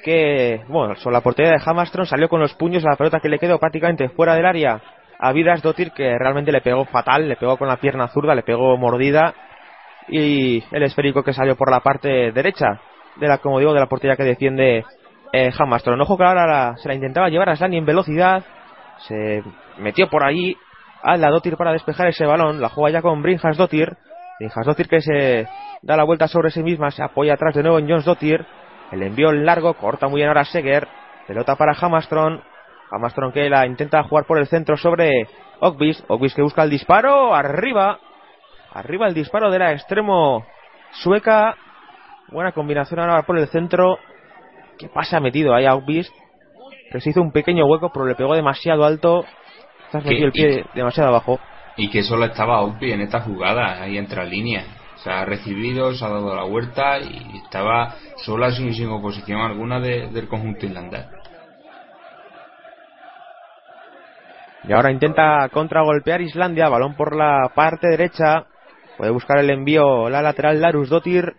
[0.05, 3.29] que bueno, sobre la portería de Hamastron salió con los puños a la pelota que
[3.29, 4.83] le quedó prácticamente fuera del área
[5.19, 8.43] a Vidas Dotir que realmente le pegó fatal, le pegó con la pierna zurda, le
[8.43, 9.35] pegó mordida
[10.09, 12.81] y el esférico que salió por la parte derecha
[13.17, 14.85] de la, como digo, de la portería que defiende
[15.33, 16.01] eh, Hamastron.
[16.01, 18.45] Ojo que ahora se la intentaba llevar a Slani en velocidad,
[19.09, 19.43] se
[19.79, 20.57] metió por allí
[21.03, 23.97] a la Dotir para despejar ese balón, la juega ya con Brinjas Dotir,
[24.39, 25.49] Brinjas Dotir que se
[25.83, 28.45] da la vuelta sobre sí misma, se apoya atrás de nuevo en Jones Dotir,
[28.93, 30.87] el envío en largo, corta muy bien ahora Seger,
[31.27, 32.43] pelota para Hamastron,
[32.91, 35.29] Hamastron que la intenta jugar por el centro sobre
[35.61, 37.99] Okvis, Okvis que busca el disparo, arriba,
[38.73, 40.45] arriba el disparo de la extremo
[40.93, 41.57] sueca,
[42.29, 43.99] buena combinación ahora por el centro,
[44.79, 46.13] que pasa metido ahí a Okvis,
[46.93, 49.25] que se hizo un pequeño hueco pero le pegó demasiado alto,
[49.93, 49.99] ¿Qué?
[49.99, 51.41] metió el pie demasiado abajo.
[51.77, 54.67] Y que solo estaba Oppi en esta jugada, ahí entre líneas.
[54.97, 59.41] O sea, ha recibido, se ha dado la vuelta y estaba sola sin, sin oposición
[59.41, 61.05] alguna de- del conjunto irlandés.
[64.67, 68.47] Y ahora intenta contragolpear Islandia, balón por la parte derecha.
[68.97, 71.35] Puede buscar el envío la lateral Larus Dotir.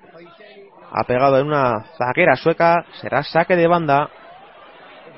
[0.91, 2.85] Ha pegado en una zaguera sueca.
[3.01, 4.09] Será saque de banda.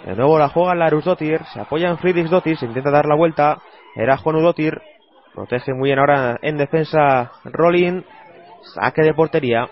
[0.05, 3.16] De nuevo la juega Larus Dotir, se apoya en Friedrich Dotir, se intenta dar la
[3.16, 3.60] vuelta.
[3.95, 4.82] Era Juanu Dotir,
[5.34, 8.03] protege muy bien ahora en defensa Rolling,
[8.76, 9.68] saque de portería.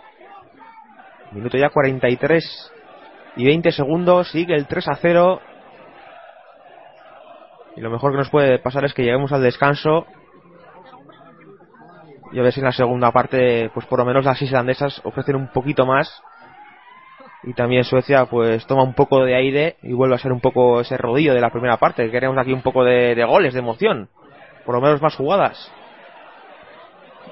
[1.31, 2.71] Minuto ya 43
[3.37, 5.41] y 20 segundos, sigue el 3 a 0.
[7.77, 10.07] Y lo mejor que nos puede pasar es que lleguemos al descanso.
[12.31, 15.35] Y a ver si en la segunda parte, pues por lo menos las islandesas ofrecen
[15.35, 16.23] un poquito más.
[17.43, 20.81] Y también Suecia, pues toma un poco de aire y vuelve a ser un poco
[20.81, 22.09] ese rodillo de la primera parte.
[22.09, 24.09] Queremos aquí un poco de, de goles, de emoción.
[24.65, 25.71] Por lo menos más jugadas.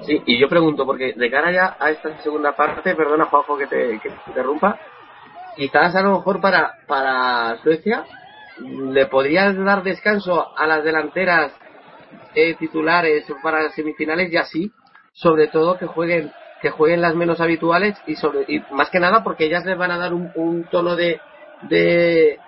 [0.01, 3.65] Sí, y yo pregunto, porque de cara ya a esta segunda parte, perdona Juanjo que
[3.65, 4.77] te, que te interrumpa,
[5.55, 8.05] quizás a lo mejor para, para Suecia
[8.59, 11.53] le podrías dar descanso a las delanteras
[12.33, 14.71] eh, titulares para semifinales y así,
[15.13, 16.31] sobre todo que jueguen
[16.61, 19.91] que jueguen las menos habituales y sobre y más que nada porque ellas les van
[19.91, 21.19] a dar un, un tono de,
[21.69, 22.39] de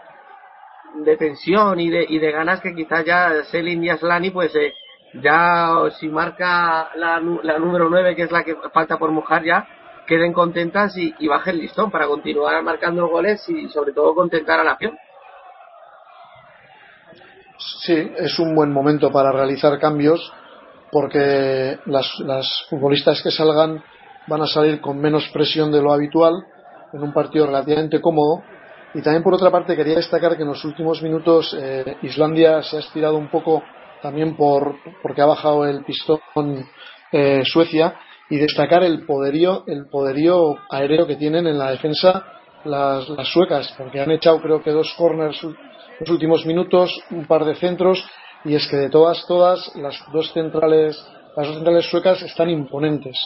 [1.17, 4.73] tensión y de, y de ganas que quizás ya Selin y Aslani pues eh,
[5.21, 9.67] ya si marca la, la número 9 que es la que falta por mojar ya
[10.07, 14.71] queden contentas y, bajen listón para continuar marcando goles y sobre todo contentar a la
[14.71, 14.97] nación.
[17.57, 20.31] Sí, es un buen momento para realizar cambios
[20.91, 23.83] porque las, las futbolistas que salgan
[24.27, 26.33] van a salir con menos presión de lo habitual
[26.93, 28.43] en un partido relativamente cómodo.
[28.93, 32.77] Y también por otra parte quería destacar que en los últimos minutos eh, Islandia se
[32.77, 33.63] ha estirado un poco
[34.01, 36.19] también por porque ha bajado el pistón
[37.11, 37.95] eh, Suecia
[38.29, 42.25] y destacar el poderío el poderío aéreo que tienen en la defensa
[42.63, 45.45] las, las suecas porque han echado creo que dos corners
[45.99, 48.07] los últimos minutos, un par de centros,
[48.43, 50.97] y es que de todas, todas, las dos centrales,
[51.35, 53.17] las dos centrales suecas están imponentes.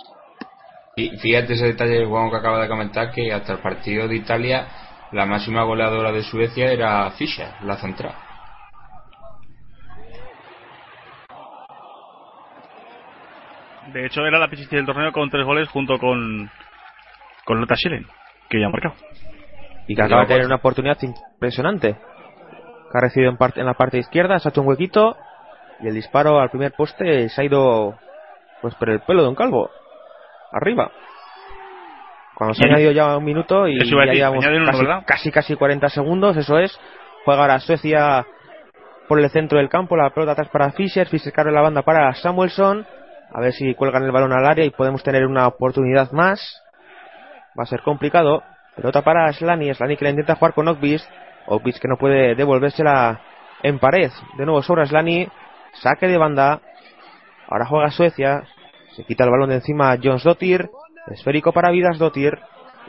[0.95, 4.67] Y fíjate ese detalle Juan que acaba de comentar que hasta el partido de Italia
[5.11, 8.13] la máxima goleadora de Suecia era Fischer, la central.
[13.93, 16.49] De hecho, era la pichichi del torneo con tres goles junto con,
[17.43, 18.05] con Lotta Schilling,
[18.49, 18.95] que ya ha marcado.
[19.87, 21.97] Y que acaba de tener una oportunidad impresionante.
[22.91, 25.15] Que ha recibido en, parte, en la parte izquierda, se ha hecho un huequito.
[25.79, 27.95] Y el disparo al primer poste se ha ido
[28.61, 29.69] pues por el pelo de un calvo.
[30.51, 30.91] Arriba.
[32.35, 35.55] Cuando se ha añadido ya un minuto y ya decir, llevamos uno, casi, casi casi
[35.55, 36.77] 40 segundos, eso es.
[37.23, 38.25] Juega ahora Suecia
[39.07, 42.13] por el centro del campo, la pelota atrás para Fischer, Fischer carga la banda para
[42.13, 42.85] Samuelson.
[43.33, 46.61] A ver si cuelgan el balón al área y podemos tener una oportunidad más.
[47.57, 48.43] Va a ser complicado.
[48.75, 51.09] Pelota para Slani, Slani que la intenta jugar con Okvist.
[51.51, 53.19] Okvist que no puede devolvérsela
[53.61, 54.09] en pared.
[54.37, 55.27] De nuevo sobra Slani.
[55.73, 56.61] Saque de banda.
[57.47, 58.43] Ahora juega Suecia.
[58.95, 60.69] Se quita el balón de encima Jones Dottir.
[61.07, 62.39] Esférico para Vidas Dottir.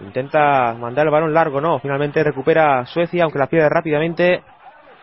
[0.01, 1.81] Intenta mandar el balón largo, no.
[1.81, 4.43] Finalmente recupera Suecia, aunque la pierde rápidamente.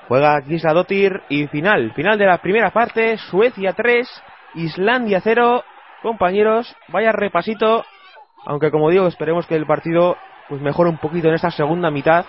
[0.08, 1.92] Juega Gisla Dottir y final.
[1.94, 3.18] Final de la primera parte.
[3.18, 4.08] Suecia 3,
[4.56, 5.64] Islandia 0.
[6.02, 7.84] Compañeros, vaya repasito.
[8.46, 10.16] Aunque como digo, esperemos que el partido
[10.48, 12.26] pues mejore un poquito en esta segunda mitad.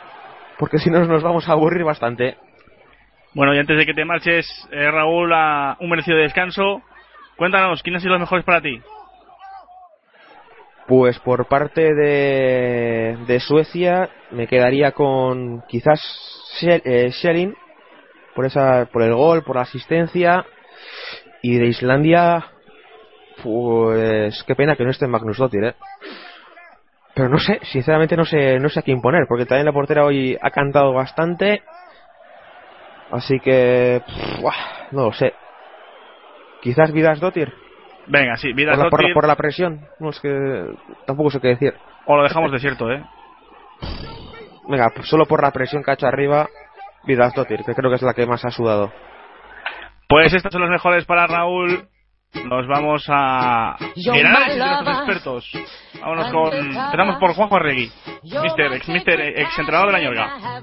[0.60, 2.36] Porque si no nos vamos a aburrir bastante.
[3.32, 6.82] Bueno, y antes de que te marches, eh, Raúl, a un merecido descanso.
[7.36, 8.78] Cuéntanos, ¿quiénes han sido los mejores para ti?
[10.86, 15.98] Pues por parte de, de Suecia me quedaría con quizás
[16.60, 17.54] eh, Schelling
[18.34, 20.44] por esa por el gol, por la asistencia
[21.40, 22.44] y de Islandia
[23.42, 25.74] pues qué pena que no esté Magnus Dottir, ¿eh?
[27.20, 30.06] Pero no sé, sinceramente no sé no sé a quién poner porque también la portera
[30.06, 31.62] hoy ha cantado bastante.
[33.10, 35.34] Así que pff, no lo sé.
[36.62, 37.52] Quizás Vidas Dottir
[38.06, 39.86] Venga, sí, Vidas por la, por, la, Dottir, por la presión.
[39.98, 40.64] No es que
[41.06, 41.74] tampoco sé qué decir.
[42.06, 43.04] o lo dejamos desierto, ¿eh?
[44.66, 46.48] Venga, pues solo por la presión que ha hecho arriba,
[47.04, 48.90] Vidas Dottir, que creo que es la que más ha sudado.
[50.08, 51.86] Pues estos son los mejores para Raúl.
[52.32, 54.94] Nos vamos a el análisis de my nuestros lover.
[54.94, 55.52] expertos.
[56.00, 56.54] Vámonos con...
[56.56, 57.90] Empezamos por Juanjo Arregui,
[58.22, 60.62] mister, ex, mister, ex entrenador de la Ñorga.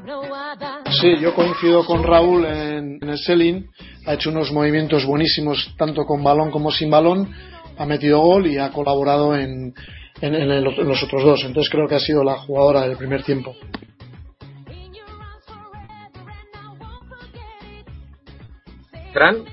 [0.90, 3.70] Sí, yo coincido con Raúl en, en el Selin.
[4.06, 7.34] Ha hecho unos movimientos buenísimos, tanto con balón como sin balón.
[7.78, 9.74] Ha metido gol y ha colaborado en,
[10.22, 11.44] en- en el- en los otros dos.
[11.44, 13.54] Entonces creo que ha sido la jugadora del primer tiempo.
[19.14, 19.44] Fran,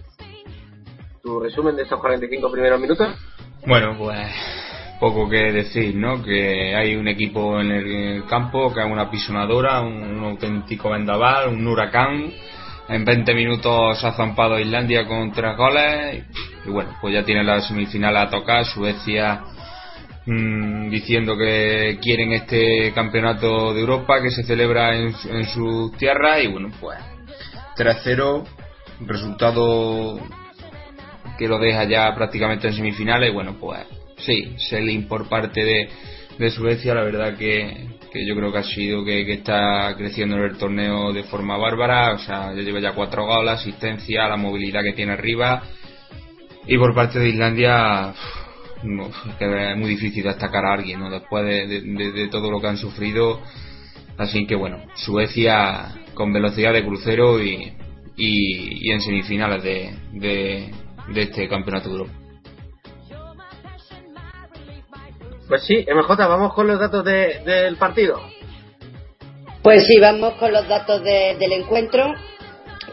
[1.24, 3.08] tu resumen de estos 45 primeros minutos.
[3.66, 4.28] Bueno, pues
[5.00, 6.22] poco que decir, ¿no?
[6.22, 11.66] Que hay un equipo en el campo que es una pisonadora, un, auténtico vendaval, un
[11.66, 12.30] huracán.
[12.90, 16.24] En 20 minutos ha zampado Islandia con tres goles.
[16.66, 18.66] Y, bueno, pues ya tiene la semifinal a tocar.
[18.66, 19.44] Suecia
[20.26, 26.44] mm, diciendo que quieren este campeonato de Europa que se celebra en, en sus tierras
[26.44, 26.98] y bueno, pues
[27.78, 28.44] 3-0,
[29.06, 30.18] resultado
[31.38, 33.32] que lo deja ya prácticamente en semifinales.
[33.32, 33.80] Bueno, pues
[34.18, 35.88] sí, selling por parte de,
[36.38, 40.36] de Suecia, la verdad que, que yo creo que ha sido que, que, está creciendo
[40.36, 44.36] en el torneo de forma bárbara, o sea, ya lleva ya cuatro goles, asistencia, la
[44.36, 45.62] movilidad que tiene arriba.
[46.66, 48.14] Y por parte de Islandia,
[48.82, 51.10] es, que es muy difícil destacar a alguien, ¿no?
[51.10, 53.40] Después de, de, de, todo lo que han sufrido.
[54.16, 57.72] Así que bueno, Suecia con velocidad de crucero y,
[58.16, 60.70] y, y en semifinales de, de,
[61.08, 62.12] de este campeonato de Europa.
[65.48, 68.20] Pues sí, MJ, vamos con los datos de, del partido.
[69.62, 72.14] Pues sí, vamos con los datos de, del encuentro,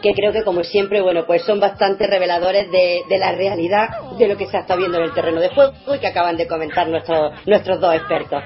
[0.02, 3.88] que creo que como siempre, bueno, pues son bastante reveladores de, de, la realidad
[4.18, 6.46] de lo que se está viendo en el terreno de juego y que acaban de
[6.46, 8.42] comentar nuestros, nuestros dos expertos.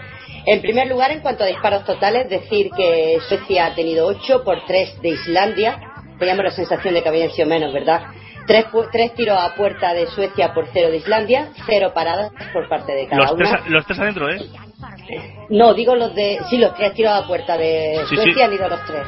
[0.47, 4.65] En primer lugar, en cuanto a disparos totales, decir que Suecia ha tenido 8 por
[4.65, 5.81] 3 de Islandia.
[6.21, 8.03] Teníamos la sensación de que habían sido menos, ¿verdad?
[8.47, 12.93] Tres, tres, tiros a puerta de Suecia por cero de Islandia, cero paradas por parte
[12.93, 13.51] de cada los una.
[13.51, 14.39] Tres, los tres adentro, ¿eh?
[15.51, 16.39] No, digo los de.
[16.51, 18.43] Sí, los tres tiros a puerta de Sí, Suecia sí.
[18.43, 19.03] han ido los tres.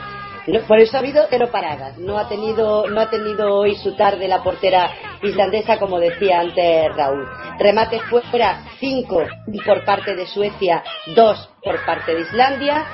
[0.46, 1.98] No, por eso ha habido cero paradas.
[1.98, 4.90] No ha tenido, no ha tenido hoy su tarde la portera
[5.22, 7.28] islandesa, como decía antes Raúl.
[7.58, 9.22] Remates fuera, cinco
[9.66, 10.82] por parte de Suecia,
[11.14, 12.86] dos por parte de Islandia.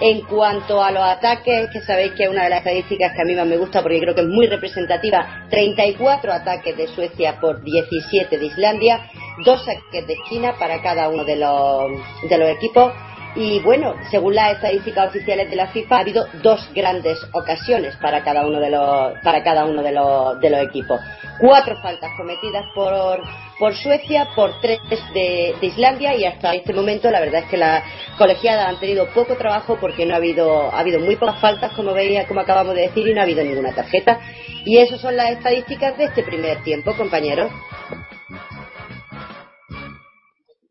[0.00, 3.24] En cuanto a los ataques, que sabéis que es una de las estadísticas que a
[3.24, 7.62] mí más me gusta porque creo que es muy representativa, 34 ataques de Suecia por
[7.62, 9.08] 17 de Islandia,
[9.44, 11.90] dos saques de esquina para cada uno de los,
[12.28, 12.92] de los equipos.
[13.36, 18.24] Y bueno, según las estadísticas oficiales de la FIFA, ha habido dos grandes ocasiones para
[18.24, 21.00] cada uno de los, para cada uno de los, de los equipos.
[21.38, 23.20] Cuatro faltas cometidas por,
[23.58, 24.80] por Suecia, por tres
[25.14, 27.82] de, de, Islandia y hasta este momento la verdad es que las
[28.18, 31.94] colegiadas han tenido poco trabajo porque no ha habido, ha habido muy pocas faltas, como
[31.94, 34.20] veía, como acabamos de decir, y no ha habido ninguna tarjeta.
[34.64, 37.50] Y esas son las estadísticas de este primer tiempo, compañeros.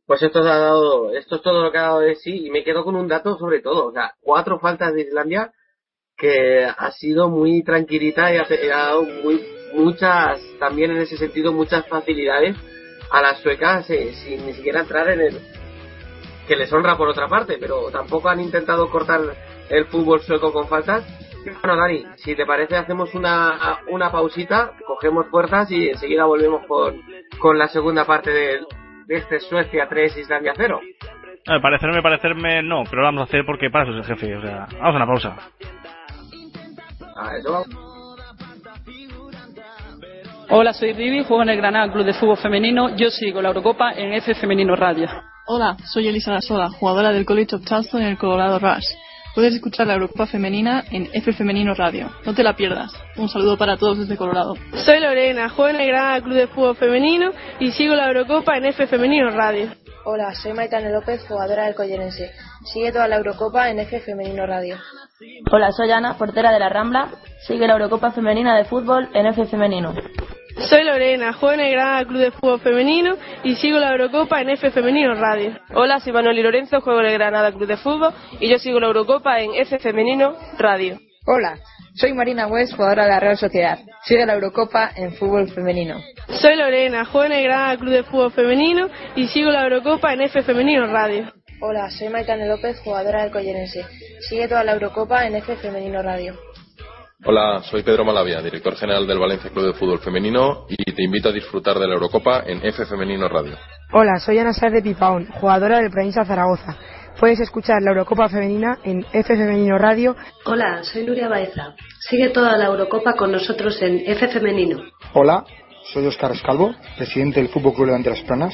[0.05, 2.63] Pues esto, ha dado, esto es todo lo que ha dado de sí y me
[2.63, 3.87] quedo con un dato sobre todo.
[3.87, 5.51] O sea, cuatro faltas de Islandia
[6.15, 9.41] que ha sido muy tranquilita y ha, ha dado muy,
[9.73, 12.55] muchas, también en ese sentido, muchas facilidades
[13.11, 15.39] a las suecas eh, sin ni siquiera entrar en el
[16.47, 19.21] que les honra por otra parte, pero tampoco han intentado cortar
[19.69, 21.03] el fútbol sueco con faltas.
[21.61, 27.01] Bueno, Dani, si te parece, hacemos una, una pausita, cogemos fuerzas y enseguida volvemos con,
[27.39, 28.59] con la segunda parte de
[29.07, 30.79] este Suecia 3, Islandia 0.
[31.47, 34.35] No, parecerme, parecerme, no, pero lo vamos a hacer porque para eso es el jefe.
[34.35, 35.37] O sea, vamos a una pausa.
[37.15, 37.94] A eso vamos.
[40.49, 42.95] Hola, soy Rivi, juego en el Granada Club de Fútbol Femenino.
[42.95, 45.09] Yo sigo la Eurocopa en F Femenino Radio.
[45.47, 48.85] Hola, soy Elisa Lasola, jugadora del College of Charleston en el Colorado Rush.
[49.33, 52.11] Puedes escuchar la Eurocopa Femenina en F Femenino Radio.
[52.25, 52.93] No te la pierdas.
[53.17, 54.55] Un saludo para todos desde Colorado.
[54.85, 58.65] Soy Lorena, juego en el Granada Club de Fútbol Femenino y sigo la Eurocopa en
[58.65, 59.69] F Femenino Radio.
[60.05, 62.31] Hola, soy Maitane López, jugadora del Collerense.
[62.71, 64.77] Sigue toda la Eurocopa en F Femenino Radio.
[65.51, 67.09] Hola, soy Ana, portera de la Rambla.
[67.47, 69.93] Sigue la Eurocopa Femenina de Fútbol en F Femenino.
[70.57, 74.49] Soy Lorena, juego en el Granada Club de Fútbol Femenino y sigo la Eurocopa en
[74.51, 75.59] F Femenino Radio.
[75.73, 78.79] Hola, soy Manuel y Lorenzo, juego en el Granada Club de Fútbol y yo sigo
[78.79, 80.97] la Eurocopa en F Femenino Radio.
[81.27, 81.57] Hola,
[81.95, 83.79] soy Marina West, jugadora de la Real Sociedad.
[84.05, 86.01] Sigue la Eurocopa en fútbol femenino.
[86.29, 90.21] Soy Lorena, juego en el Granada Club de Fútbol Femenino y sigo la Eurocopa en
[90.21, 91.33] F Femenino Radio.
[91.59, 93.83] Hola, soy Maitane López, jugadora del Collerense.
[94.29, 96.35] Sigue toda la Eurocopa en F Femenino Radio.
[97.23, 101.29] Hola, soy Pedro Malavia, director general del Valencia Club de Fútbol Femenino y te invito
[101.29, 103.55] a disfrutar de la Eurocopa en F Femenino Radio.
[103.93, 106.75] Hola, soy Ana Sáez de Pipaón, jugadora del Provincia Zaragoza.
[107.17, 110.13] Puedes escuchar la Eurocopa Femenina en F Femenino Radio.
[110.45, 111.73] Hola, soy Nuria Baeza.
[112.01, 114.83] Sigue toda la Eurocopa con nosotros en F Femenino.
[115.13, 115.45] Hola,
[115.93, 118.53] soy Óscar Escalvo, presidente del Fútbol Club Levante Las Planas,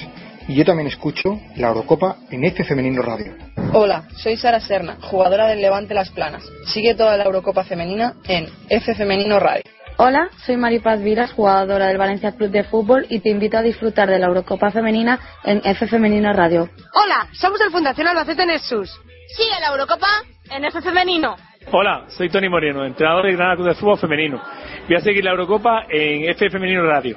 [0.51, 3.33] y yo también escucho la Eurocopa en F Femenino Radio.
[3.71, 6.43] Hola, soy Sara Serna, jugadora del Levante Las Planas.
[6.65, 9.63] Sigue toda la Eurocopa Femenina en F Femenino Radio.
[9.95, 14.09] Hola, soy Maripaz Viras, jugadora del Valencia Club de Fútbol y te invito a disfrutar
[14.09, 16.69] de la Eurocopa Femenina en F Femenino Radio.
[16.95, 18.89] Hola, somos el Fundación Albacete Nexus.
[19.37, 20.09] Sigue la Eurocopa
[20.49, 21.37] en F Femenino.
[21.71, 24.41] Hola, soy Tony Moreno, entrenador del Granada Club de Fútbol Femenino.
[24.85, 27.15] Voy a seguir la Eurocopa en F Femenino Radio.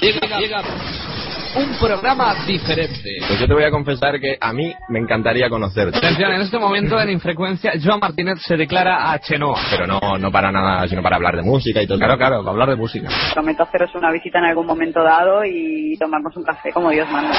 [0.00, 0.62] Llega, llega
[1.56, 3.18] un programa diferente.
[3.26, 5.98] Pues yo te voy a confesar que a mí me encantaría conocerte.
[5.98, 9.58] Atención, en este momento en Infrecuencia, Joan Martínez se declara a Chenoa.
[9.70, 11.98] Pero no, no para nada, sino para hablar de música y todo.
[11.98, 13.08] Claro, claro, para hablar de música.
[13.34, 17.32] Prometo haceros una visita en algún momento dado y tomarnos un café como Dios manda.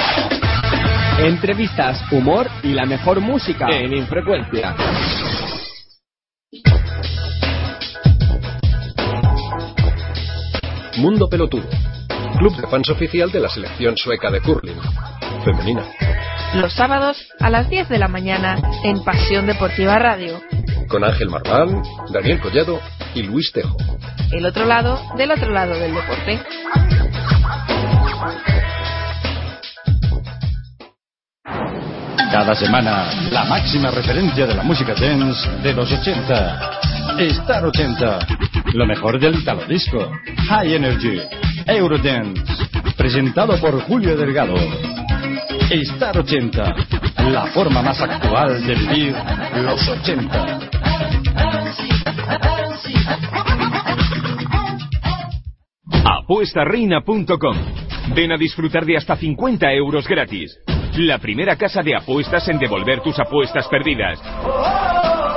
[1.19, 4.75] Entrevistas, humor y la mejor música en Infrecuencia.
[10.97, 11.69] Mundo Pelotudo,
[12.37, 14.77] club de fans oficial de la selección sueca de curling,
[15.45, 15.83] femenina.
[16.55, 20.41] Los sábados a las 10 de la mañana en Pasión Deportiva Radio.
[20.89, 21.81] Con Ángel Marván,
[22.11, 22.81] Daniel Collado
[23.15, 23.77] y Luis Tejo.
[24.31, 26.39] El otro lado del otro lado del deporte.
[32.31, 36.80] Cada semana, la máxima referencia de la música dance de los 80.
[37.19, 38.19] Star 80.
[38.73, 40.11] Lo mejor del Italo Disco.
[40.49, 41.19] High Energy.
[41.67, 42.41] Eurodance.
[42.97, 44.55] Presentado por Julio Delgado.
[45.69, 46.75] Star 80.
[47.31, 49.15] La forma más actual de vivir
[49.63, 50.59] los 80.
[56.03, 57.57] Apuestareina.com.
[58.15, 60.57] Ven a disfrutar de hasta 50 euros gratis.
[60.97, 64.19] La primera casa de apuestas en devolver tus apuestas perdidas.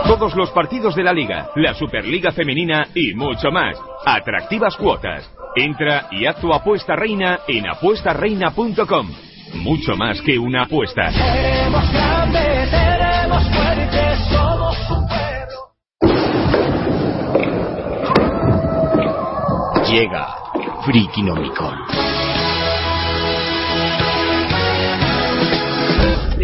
[0.06, 3.76] Todos los partidos de la liga, la Superliga Femenina y mucho más.
[4.04, 5.30] Atractivas cuotas.
[5.56, 9.08] Entra y haz tu apuesta reina en apuestareina.com.
[9.54, 11.10] Mucho más que una apuesta.
[11.10, 14.64] Seremos grandes, seremos fuertes, somos.
[19.90, 20.26] Llega
[20.84, 22.13] Frikinomicon.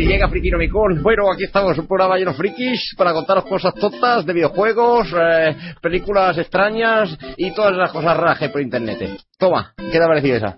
[0.00, 1.02] Y llega Frikinomicon.
[1.02, 6.38] Bueno, aquí estamos, un programa lleno frikis para contaros cosas tontas de videojuegos, eh, películas
[6.38, 9.20] extrañas y todas las cosas raras por internet.
[9.38, 10.56] Toma, ¿qué te ha parecido esa?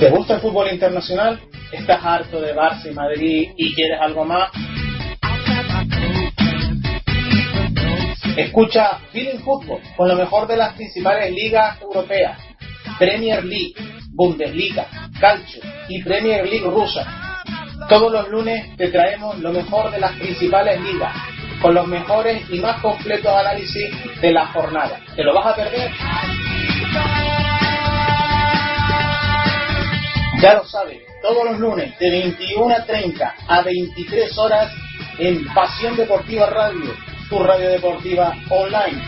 [0.00, 1.38] ¿Te gusta el fútbol internacional?
[1.70, 4.50] ¿Estás harto de Barça y Madrid y quieres algo más?
[8.38, 12.38] Escucha Feeling Fútbol con lo mejor de las principales ligas europeas.
[12.96, 13.74] Premier League,
[14.10, 14.86] Bundesliga,
[15.20, 17.42] Calcio y Premier League rusa.
[17.88, 21.16] Todos los lunes te traemos lo mejor de las principales ligas,
[21.60, 25.00] con los mejores y más completos análisis de la jornada.
[25.16, 25.90] ¿Te lo vas a perder?
[30.40, 34.72] Ya lo sabes, todos los lunes de 21 a 30 a 23 horas
[35.18, 36.94] en Pasión Deportiva Radio,
[37.28, 39.02] tu radio deportiva online.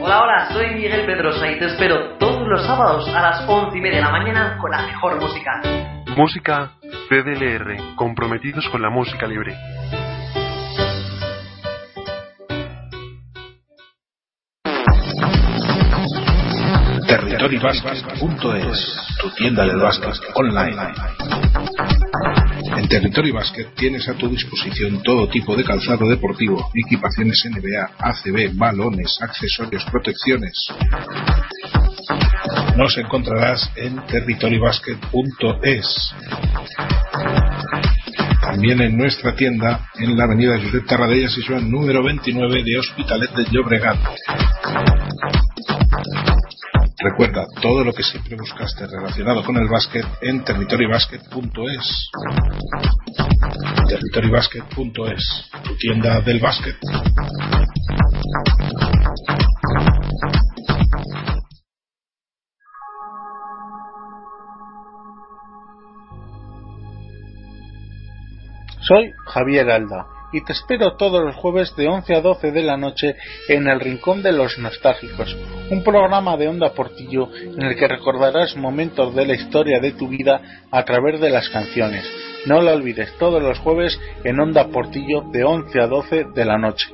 [0.00, 3.80] Hola, hola, soy Miguel Pedrosa y te espero todos los sábados a las once y
[3.80, 5.60] media de la mañana con la mejor música.
[6.16, 6.72] Música
[7.08, 9.56] CDLR, comprometidos con la música libre.
[17.06, 20.76] Territorybasket.es, tu tienda del básquet online.
[22.76, 28.56] En Territory Basket tienes a tu disposición todo tipo de calzado deportivo, equipaciones NBA, ACB,
[28.56, 30.66] balones, accesorios, protecciones.
[32.76, 36.14] Nos encontrarás en territorybasket.es.
[38.40, 43.30] También en nuestra tienda en la avenida Josep Tarradellas y Joan número 29 de Hospitalet
[43.30, 43.98] de Llobregat.
[47.08, 52.10] Recuerda todo lo que siempre buscaste relacionado con el básquet en territorybasket.es.
[53.88, 56.74] Territorybasket.es, tu tienda del básquet.
[68.80, 72.76] Soy Javier Alda y te espero todos los jueves de 11 a 12 de la
[72.76, 73.16] noche
[73.48, 75.36] en El Rincón de los Nostálgicos,
[75.70, 80.08] un programa de Onda Portillo en el que recordarás momentos de la historia de tu
[80.08, 80.40] vida
[80.70, 82.04] a través de las canciones.
[82.46, 86.58] No lo olvides, todos los jueves en Onda Portillo de 11 a 12 de la
[86.58, 86.86] noche.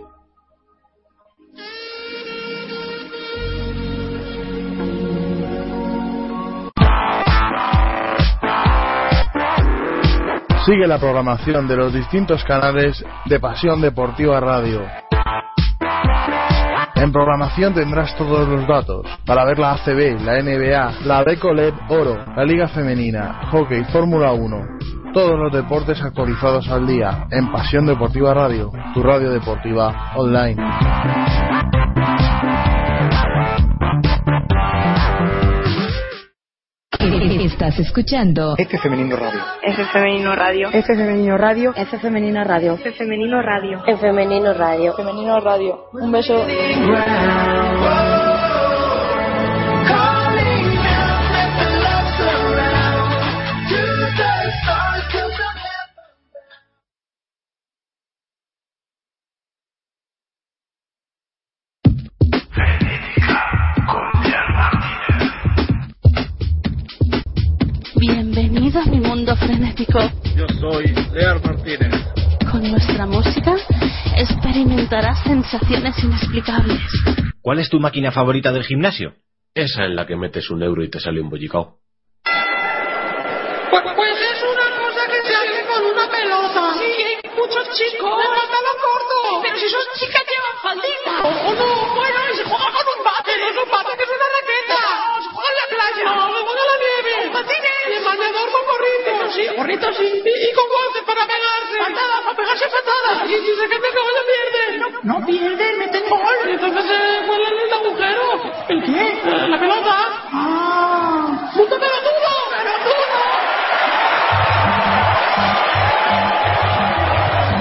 [10.64, 14.82] Sigue la programación de los distintos canales de Pasión Deportiva Radio.
[16.94, 22.24] En programación tendrás todos los datos para ver la ACB, la NBA, la Decoleb Oro,
[22.36, 24.56] la Liga Femenina, Hockey, Fórmula 1,
[25.12, 30.62] Todos los deportes actualizados al día en Pasión Deportiva Radio, tu radio deportiva online.
[37.43, 39.40] Estás escuchando F Femenino Radio.
[39.64, 40.69] F Femenino Radio.
[40.73, 41.73] F Femenino Radio.
[41.74, 42.74] F Femenina Radio.
[42.74, 43.82] F Femenino Radio.
[43.85, 44.94] F Femenino Radio.
[44.94, 45.89] Femenino Radio.
[45.93, 46.47] Un beso.
[75.43, 76.81] Sensaciones inexplicables.
[77.40, 79.14] ¿Cuál es tu máquina favorita del gimnasio?
[79.55, 81.78] Esa en la que metes un euro y te sale un bollicao.
[99.62, 100.05] Gorrito sí.
[100.05, 101.76] Y, y con guantes para pegarse.
[101.78, 103.16] Patadas, para pegarse patadas.
[103.30, 104.62] Y si se queda gol, no pierde.
[104.78, 106.39] No, no pierde, meten gol.
[106.48, 108.24] Entonces, eh, ¿cuál es el agujero?
[108.68, 109.05] ¿El qué?
[109.48, 109.97] La pelota.
[110.32, 111.51] Ah.
[111.55, 112.32] ¡Punto pelotudo!
[112.51, 113.20] ¡Pelotudo!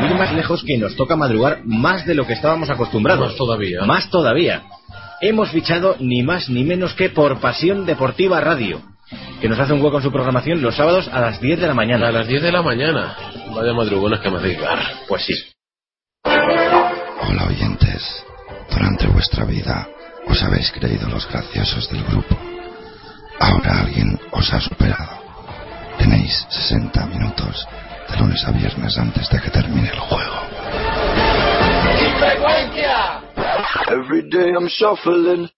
[0.06, 3.28] Ir más lejos que nos toca madrugar más de lo que estábamos acostumbrados.
[3.28, 3.82] Más todavía.
[3.86, 4.64] Más todavía.
[5.22, 8.82] Hemos fichado ni más ni menos que por Pasión Deportiva Radio,
[9.42, 11.74] que nos hace un hueco en su programación los sábados a las 10 de la
[11.74, 12.08] mañana.
[12.08, 13.16] A las 10 de la mañana.
[13.56, 14.80] Vaya madrugones que me hacéis dar.
[15.08, 15.34] Pues sí.
[16.24, 18.26] Hola oyentes,
[18.70, 19.88] durante vuestra vida
[20.28, 22.38] os habéis creído los graciosos del grupo.
[23.40, 25.20] Ahora alguien os ha superado.
[25.98, 27.68] Tenéis 60 minutos
[28.10, 30.36] de lunes a viernes antes de que termine el juego.
[32.20, 33.22] ¡Frecuencia!
[33.88, 35.50] Every day I'm shuffling.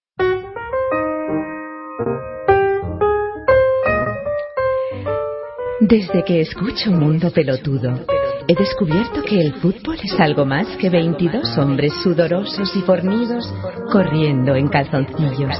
[5.86, 8.06] Desde que escucho Mundo Pelotudo,
[8.48, 13.52] he descubierto que el fútbol es algo más que 22 hombres sudorosos y fornidos
[13.92, 15.58] corriendo en calzoncillos.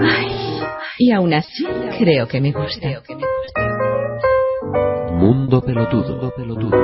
[0.00, 0.60] Ay,
[0.98, 1.66] y aún así
[1.98, 3.02] creo que me gusta.
[5.10, 6.32] Mundo Pelotudo.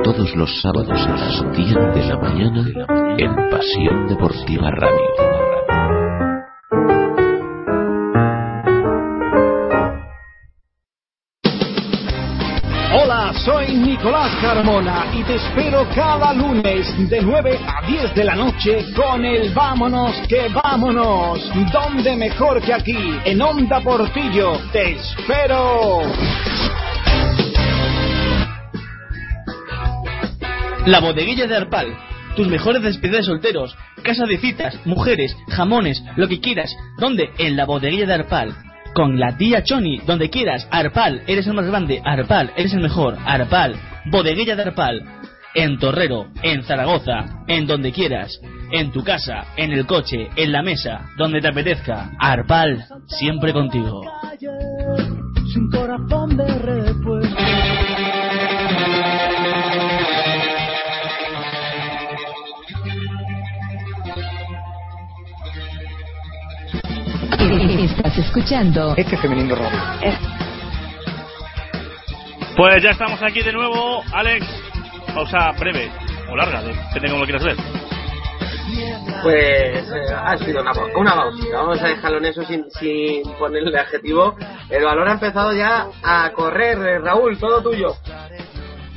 [0.03, 5.32] Todos los sábados a las 10 de la mañana en Pasión Deportiva Radio.
[13.39, 18.85] Soy Nicolás Carmona y te espero cada lunes de 9 a 10 de la noche
[18.95, 21.41] con el Vámonos que vámonos.
[21.73, 22.97] ¿Dónde mejor que aquí?
[23.25, 24.59] En Onda Portillo.
[24.73, 26.03] Te espero.
[30.87, 31.97] La bodeguilla de Arpal.
[32.37, 36.75] Tus mejores despedidas de solteros, casa de citas, mujeres, jamones, lo que quieras.
[36.99, 37.31] ¿Dónde?
[37.39, 38.72] En la bodeguilla de Arpal.
[38.95, 40.69] Con la tía Choni, donde quieras.
[40.71, 42.03] Arpal, eres el más grande.
[42.05, 43.17] Arpal, eres el mejor.
[43.25, 43.75] Arpal,
[44.11, 45.03] bodeguilla de Arpal.
[45.55, 48.39] En Torrero, en Zaragoza, en donde quieras.
[48.71, 52.11] En tu casa, en el coche, en la mesa, donde te apetezca.
[52.19, 54.03] Arpal, siempre contigo.
[55.53, 56.47] Sin corazón de
[67.43, 69.79] Estás escuchando F Femenino Radio.
[72.57, 74.47] Pues ya estamos aquí de nuevo, Alex.
[75.13, 75.91] Pausa breve
[76.31, 77.57] o larga, depende como lo quieras ver.
[79.25, 81.57] Pues eh, ha sido una, una pausita.
[81.59, 84.37] Vamos a dejarlo en eso sin, sin ponerle adjetivo.
[84.71, 86.79] El balón ha empezado ya a correr.
[86.79, 87.97] eh, Raúl, todo tuyo.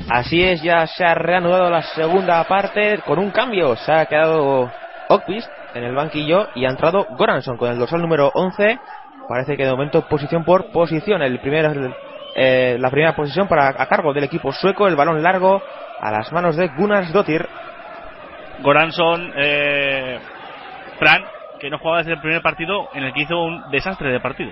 [0.08, 3.76] Así es, ya se ha reanudado la segunda parte con un cambio.
[3.76, 4.72] Se ha quedado
[5.10, 8.80] Ockvist en el banquillo y ha entrado Goranson con el dorsal número 11.
[9.28, 11.22] Parece que de momento posición por posición.
[11.22, 11.94] El primer,
[12.36, 14.88] eh, la primera posición para a cargo del equipo sueco.
[14.88, 15.62] El balón largo
[16.00, 17.46] a las manos de Gunnar Dottir.
[18.62, 20.20] Goranson, eh,
[20.98, 21.24] Fran,
[21.60, 24.52] que no jugaba desde el primer partido en el que hizo un desastre de partido.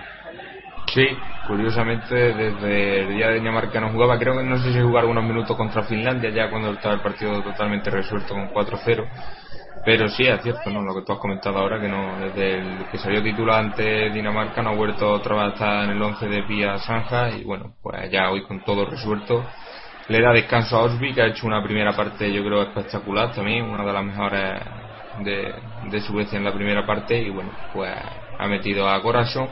[0.88, 1.08] Sí,
[1.48, 5.24] curiosamente desde el día de Dinamarca no jugaba, creo que no sé si jugó algunos
[5.24, 9.08] minutos contra Finlandia ya cuando estaba el partido totalmente resuelto con 4-0.
[9.84, 10.82] Pero sí, es cierto, ¿no?
[10.82, 14.62] Lo que tú has comentado ahora, que no desde el que salió titular ante Dinamarca
[14.62, 17.76] no ha vuelto otra vez a estar en el 11 de Pia Sanja y bueno,
[17.82, 19.50] pues ya hoy con todo resuelto
[20.08, 23.66] le da descanso a Osby, que ha hecho una primera parte yo creo espectacular también,
[23.66, 24.62] una de las mejores
[25.14, 27.92] de, de Suecia en la primera parte y bueno, pues
[28.38, 29.50] ha metido a Corazón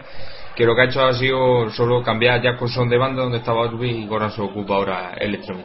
[0.55, 3.65] que lo que ha hecho ha sido solo cambiar a Jacobson de banda donde estaba
[3.65, 5.63] Urbi y Goranson ocupa ahora el extremo.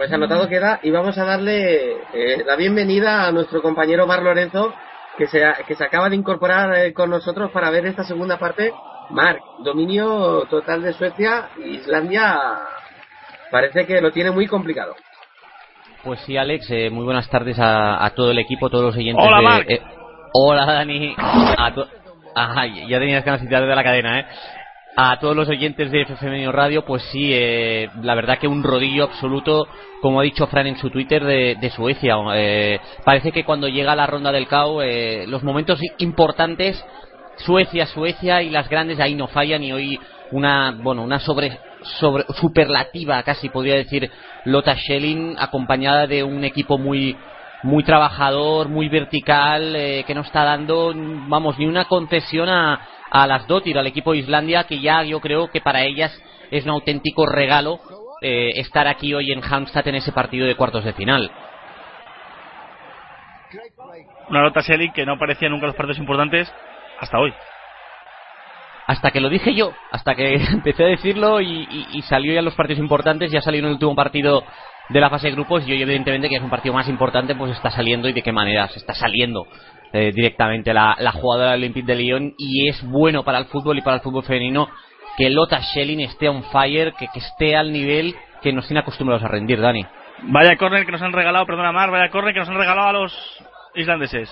[0.00, 4.72] Pues anotado queda y vamos a darle eh, la bienvenida a nuestro compañero Mar Lorenzo
[5.18, 8.38] que se, ha- que se acaba de incorporar eh, con nosotros para ver esta segunda
[8.38, 8.72] parte.
[9.10, 12.34] Marc, dominio total de Suecia, Islandia
[13.50, 14.94] parece que lo tiene muy complicado.
[16.02, 19.22] Pues sí, Alex, eh, muy buenas tardes a, a todo el equipo, todos los oyentes.
[19.22, 19.70] Hola, de- Marc.
[19.70, 19.82] eh,
[20.32, 21.14] hola, Dani.
[21.18, 21.74] A
[22.34, 24.26] Ay, ya tenías ganas de la cadena, ¿eh?
[25.02, 29.04] A todos los oyentes de FFM Radio, pues sí, eh, la verdad que un rodillo
[29.04, 29.66] absoluto,
[30.02, 32.16] como ha dicho Fran en su Twitter, de, de Suecia.
[32.34, 36.84] Eh, parece que cuando llega la ronda del CAO, eh, los momentos importantes,
[37.38, 39.98] Suecia, Suecia y las grandes ahí no fallan y hoy
[40.32, 41.58] una, bueno, una sobre,
[41.98, 44.10] sobre superlativa, casi podría decir,
[44.44, 47.16] Lotta Schelling, acompañada de un equipo muy
[47.62, 52.80] muy trabajador, muy vertical, eh, que no está dando, vamos, ni una concesión a,
[53.10, 56.12] a las Dotir, al equipo de Islandia, que ya yo creo que para ellas
[56.50, 57.80] es un auténtico regalo
[58.22, 61.30] eh, estar aquí hoy en Halmstad en ese partido de cuartos de final.
[64.28, 66.52] Una nota Shelly que no aparecía nunca en los partidos importantes
[67.00, 67.32] hasta hoy.
[68.86, 72.40] Hasta que lo dije yo, hasta que empecé a decirlo y, y- y salió ya
[72.40, 74.44] en los partidos importantes, ya salió en el último partido
[74.90, 77.52] de la fase de grupos y hoy evidentemente que es un partido más importante pues
[77.52, 79.46] está saliendo y de qué manera se está saliendo
[79.92, 83.78] eh, directamente la, la jugadora del Olympique de Lyon y es bueno para el fútbol
[83.78, 84.68] y para el fútbol femenino
[85.16, 89.22] que Lotta Schelling esté on fire, que, que esté al nivel que nos tiene acostumbrados
[89.24, 89.84] a rendir, Dani.
[90.22, 92.92] Vaya córner que nos han regalado, perdona Mar, vaya córner que nos han regalado a
[92.92, 93.44] los
[93.74, 94.30] islandeses.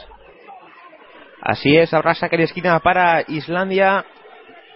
[1.40, 4.04] Así es, habrá saque de esquina para Islandia.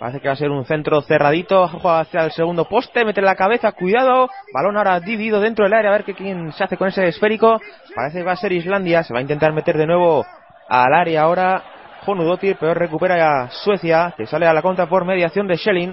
[0.02, 1.68] Parece que va a ser un centro cerradito.
[1.68, 4.28] Juega hacia el segundo poste, mete la cabeza, cuidado.
[4.52, 7.60] Balón ahora dividido dentro del área, a ver qué quién se hace con ese esférico.
[7.94, 9.04] Parece que va a ser Islandia.
[9.04, 10.26] Se va a intentar meter de nuevo
[10.68, 11.62] al área ahora.
[12.04, 15.90] Jonudotir, pero recupera a Suecia, que sale a la contra por mediación de Schelling.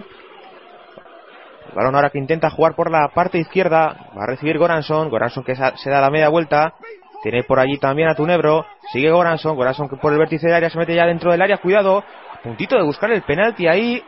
[1.70, 3.96] El balón ahora que intenta jugar por la parte izquierda.
[4.18, 5.12] Va a recibir Goranson.
[5.12, 6.74] Goranson que se da la media vuelta.
[7.22, 8.66] Tiene por allí también a Tunebro.
[8.92, 9.56] Sigue Goranson.
[9.56, 11.58] Goranson que por el vértice del área se mete ya dentro del área.
[11.58, 12.04] Cuidado.
[12.40, 14.02] A puntito de buscar el penalti ahí.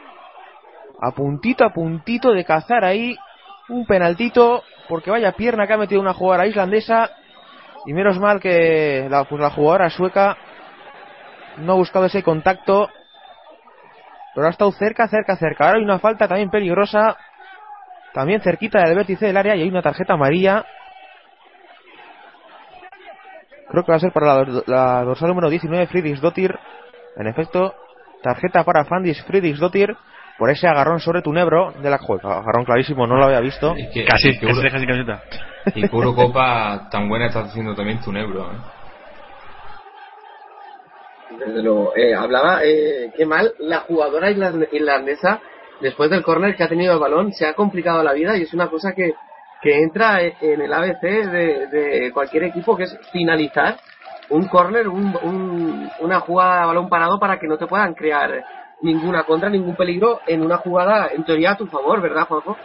[1.02, 3.18] A puntito, a puntito de cazar ahí.
[3.68, 4.64] Un penaltito.
[4.88, 7.10] Porque vaya pierna que ha metido una jugadora islandesa.
[7.86, 10.38] Y menos mal que la, pues la jugadora sueca
[11.58, 12.90] no ha buscado ese contacto.
[14.34, 15.66] Pero ha estado cerca, cerca, cerca.
[15.66, 17.18] Ahora hay una falta también peligrosa.
[18.14, 20.66] También cerquita del vértice del área y hay una tarjeta amarilla.
[23.70, 26.58] Creo que va a ser para la, la dorsal número 19, Friedrich Dottir.
[27.18, 27.74] En efecto,
[28.22, 29.96] tarjeta para Fandis Friedrich Dottir
[30.38, 32.40] por ese agarrón sobre Tunebro de la juega.
[32.40, 33.74] Agarrón clarísimo, no lo había visto.
[33.94, 35.22] que- Casi, que casi Euro- deja sin camiseta.
[35.76, 38.52] Y que Eurocopa tan buena está haciendo también Tunebro.
[38.52, 38.56] ¿eh?
[41.46, 41.94] Desde luego.
[41.96, 45.40] Eh, hablaba, eh, qué mal, la jugadora irland- irlandesa,
[45.80, 48.54] después del córner que ha tenido el balón, se ha complicado la vida y es
[48.54, 49.14] una cosa que,
[49.62, 53.78] que entra en el ABC de, de cualquier equipo, que es finalizar
[54.32, 58.32] un córner, un, un- una jugada a balón parado para que no te puedan crear
[58.82, 62.58] ninguna contra, ningún peligro en una jugada, en teoría, a tu favor, ¿verdad, Juanjo?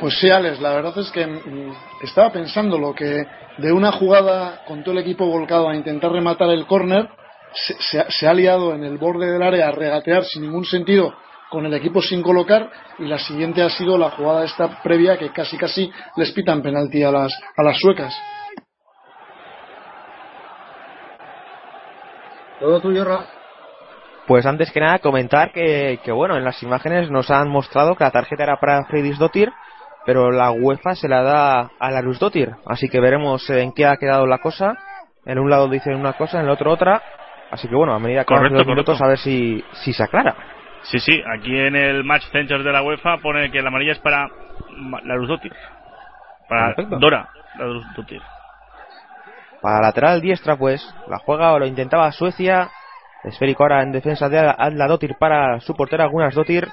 [0.00, 1.72] Pues sí, Alex, la verdad es que mm,
[2.02, 3.24] estaba pensando lo que
[3.58, 7.08] de una jugada con todo el equipo volcado a intentar rematar el córner,
[7.54, 11.14] se, se ha liado en el borde del área a regatear sin ningún sentido
[11.50, 15.30] con el equipo sin colocar y la siguiente ha sido la jugada esta previa que
[15.30, 18.14] casi casi les pitan penalti a las, a las suecas.
[22.60, 23.20] Todo tuyo, Ra.
[24.26, 28.04] Pues antes que nada comentar que, que bueno, en las imágenes nos han mostrado que
[28.04, 29.52] la tarjeta era para Friedrich Dottir,
[30.04, 32.50] pero la UEFA se la da a la Luz Dottir.
[32.66, 34.76] Así que veremos en qué ha quedado la cosa.
[35.24, 37.02] En un lado dicen una cosa, en el otro otra.
[37.50, 39.04] Así que bueno, a medida que Correcto, los minutos correcto.
[39.04, 40.34] a ver si, si se aclara.
[40.82, 43.98] Sí, sí, aquí en el Match Center de la UEFA pone que la amarilla es
[44.00, 44.28] para
[45.04, 45.52] la Luzdotir.
[46.48, 46.98] Para Perfecto.
[46.98, 47.28] Dora,
[47.58, 48.22] la Luzdotir.
[49.66, 52.70] Para lateral diestra, pues, la juega o lo intentaba Suecia.
[53.24, 56.68] Esférico ahora en defensa de Adla Dottir para su portera Gunas Dottir,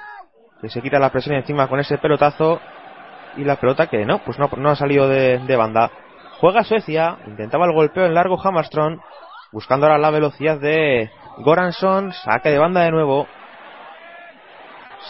[0.60, 2.60] que se quita la presión encima con ese pelotazo.
[3.36, 5.90] Y la pelota que no, pues no, ha salido de, banda.
[6.38, 9.00] Juega Suecia, intentaba el golpeo en largo Hammarström,
[9.50, 13.26] buscando ahora la velocidad de Goranson, saque de banda de nuevo.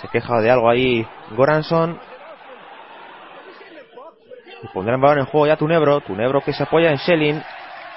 [0.01, 2.01] Se queja de algo ahí Goranson.
[4.63, 6.01] Y pondrá el balón en juego ya Tunebro.
[6.01, 7.43] Tunebro que se apoya en Schelling.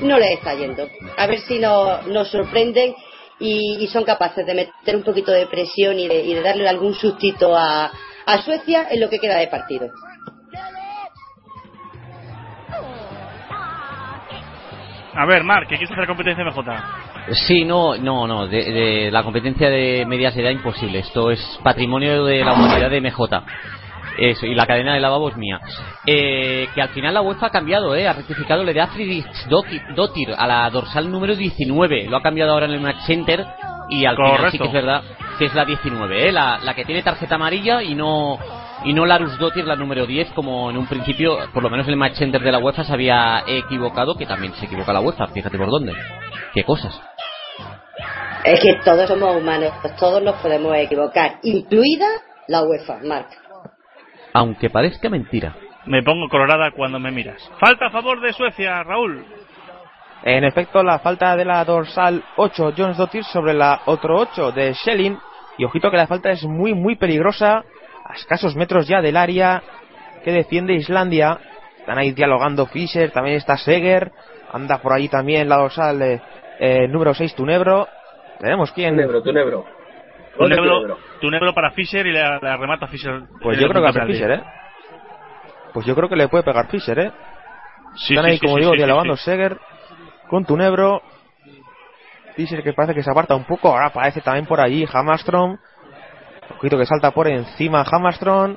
[0.00, 0.88] no les está yendo.
[1.16, 2.94] A ver si no- nos sorprenden
[3.40, 6.94] y, son capaces de meter un poquito de presión y de, y de darle algún
[6.94, 7.90] sustito a
[8.44, 9.90] Suecia en lo que queda de partido.
[15.18, 17.34] A ver, Mark, ¿qué quieres hacer competencia de MJ?
[17.46, 18.46] Sí, no, no, no.
[18.46, 21.00] De, de la competencia de medias edad imposible.
[21.00, 23.42] Esto es patrimonio de la humanidad de MJ.
[24.16, 25.60] Eso, y la cadena de lavabo es mía.
[26.06, 28.06] Eh, que al final la UEFA ha cambiado, ¿eh?
[28.06, 32.06] Ha rectificado, le da Friedrich Dotir, a la dorsal número 19.
[32.08, 33.44] Lo ha cambiado ahora en el Match Center.
[33.90, 35.02] Y al final sí que es verdad
[35.36, 36.30] que es la 19, ¿eh?
[36.30, 38.38] La, la que tiene tarjeta amarilla y no
[38.84, 41.92] y no Larus Dotir, la número 10, como en un principio, por lo menos en
[41.92, 45.26] el Match Center de la UEFA se había equivocado, que también se equivoca la UEFA,
[45.28, 45.94] fíjate por dónde.
[46.54, 47.00] Qué cosas.
[48.44, 52.06] Es que todos somos humanos, todos nos podemos equivocar, incluida
[52.46, 53.28] la UEFA, Marc.
[54.32, 55.54] Aunque parezca mentira.
[55.86, 57.50] Me pongo colorada cuando me miras.
[57.58, 59.24] Falta a favor de Suecia, Raúl.
[60.22, 64.74] En efecto, la falta de la dorsal 8 Jones Dottir sobre la otro 8 de
[64.74, 65.18] Schelling.
[65.56, 67.64] Y ojito que la falta es muy, muy peligrosa.
[68.08, 69.62] A escasos metros ya del área
[70.24, 71.38] que defiende Islandia.
[71.78, 74.10] Están ahí dialogando Fischer, también está Seger.
[74.52, 76.22] Anda por ahí también la dorsal eh,
[76.58, 77.86] eh, número 6 Tunebro.
[78.40, 78.96] Veremos quién.
[78.96, 79.78] Tunebro, Tunebro.
[80.38, 83.22] Tu negro, tu negro para Fischer y la, la remata Fischer.
[83.42, 84.12] Pues en yo creo que penalti.
[84.12, 84.42] Fischer, ¿eh?
[85.72, 87.12] Pues yo creo que le puede pegar Fischer, ¿eh?
[87.96, 89.24] Sí, Están ahí, sí, como sí, digo, sí, sí, dialogando sí.
[89.24, 89.58] Seger
[90.28, 91.02] con Tunebro.
[92.36, 93.68] Fischer que parece que se aparta un poco.
[93.68, 95.58] Ahora aparece también por allí Hamastrom.
[96.56, 98.56] Ojito que salta por encima Hamastrom.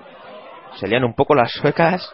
[0.76, 2.14] Se lían un poco las suecas.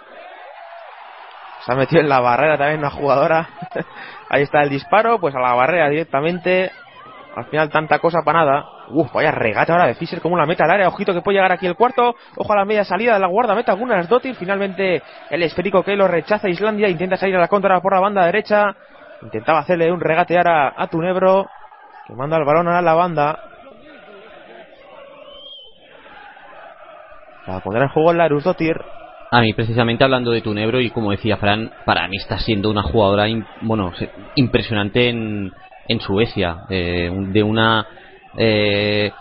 [1.65, 3.49] Se ha metido en la barrera también una jugadora.
[4.29, 5.19] ahí está el disparo.
[5.19, 6.71] Pues a la barrera directamente.
[7.35, 8.65] Al final tanta cosa para nada.
[8.89, 10.87] Uf, vaya regate ahora de Fischer, como la meta al área.
[10.87, 12.15] Ojito que puede llegar aquí el cuarto.
[12.35, 14.35] Ojo a la media salida de la guardameta Gunnar Dottir.
[14.35, 16.89] Finalmente el esférico que lo rechaza Islandia.
[16.89, 18.75] Intenta salir a la contra por la banda derecha.
[19.21, 21.47] Intentaba hacerle un regate ahora a Tunebro.
[22.07, 23.46] Que manda el balón a la banda.
[27.47, 28.45] La pondrá en Larus.
[29.31, 32.83] A mí, precisamente hablando de Tunebro, y como decía Fran, para mí está siendo una
[32.83, 33.25] jugadora
[33.61, 33.91] bueno,
[34.35, 35.53] impresionante en,
[35.87, 36.65] en Suecia.
[36.69, 37.87] eh, de una.
[38.37, 39.11] eh,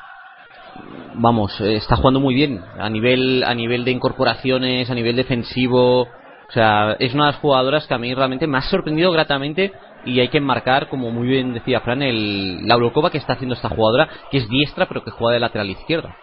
[1.14, 6.02] vamos, eh, está jugando muy bien a nivel, a nivel de incorporaciones, a nivel defensivo.
[6.02, 9.72] O sea, es una de las jugadoras que a mí realmente me ha sorprendido gratamente
[10.04, 13.54] y hay que enmarcar, como muy bien decía Fran, el, la Eurocopa que está haciendo
[13.54, 16.16] esta jugadora, que es diestra pero que juega de lateral izquierda.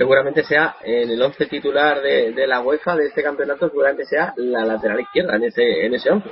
[0.00, 4.64] Seguramente sea en el 11 titular de, la UEFA de este campeonato, seguramente sea la
[4.64, 6.30] lateral izquierda en ese, en ese 11.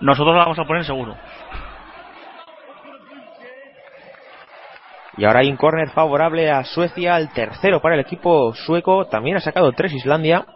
[0.00, 1.14] Nosotros la vamos a poner seguro.
[5.18, 9.04] Y ahora hay un córner favorable a Suecia, el tercero para el equipo sueco.
[9.08, 10.46] También ha sacado tres Islandia.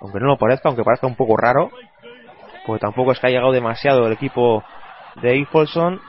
[0.00, 1.72] Aunque no lo parezca, aunque parezca un poco raro.
[2.66, 4.62] Pues tampoco es que ha llegado demasiado el equipo
[5.16, 6.00] de Ifolson.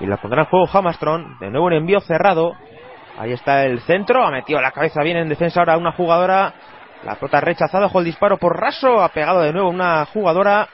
[0.00, 1.38] Y la pondrá en juego Hamastron.
[1.40, 2.54] De nuevo un envío cerrado.
[3.18, 4.24] Ahí está el centro.
[4.24, 6.54] Ha metido la cabeza bien en defensa ahora una jugadora.
[7.04, 7.86] La pelota rechazada.
[7.86, 9.02] Ojo el disparo por raso.
[9.02, 10.68] Ha pegado de nuevo una jugadora.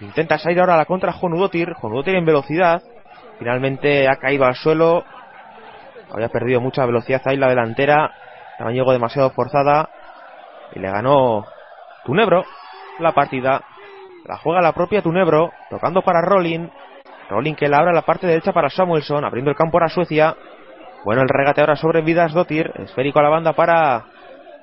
[0.00, 1.74] Intenta salir ahora a la contra Jonudotir.
[1.74, 2.82] Jonudotir en velocidad.
[3.38, 5.04] Finalmente ha caído al suelo.
[6.10, 8.10] Había perdido mucha velocidad ahí la delantera.
[8.56, 9.90] También llegó demasiado forzada.
[10.74, 11.44] Y le ganó
[12.06, 12.44] Tunebro
[13.00, 13.62] la partida.
[14.24, 16.68] La juega la propia Tunebro, tocando para Rolling.
[17.28, 20.36] Rolling que la abre la parte derecha para Samuelson, abriendo el campo para Suecia.
[21.04, 22.70] Bueno, el regate ahora sobre Vidas Dotir.
[22.76, 24.04] Esférico a la banda para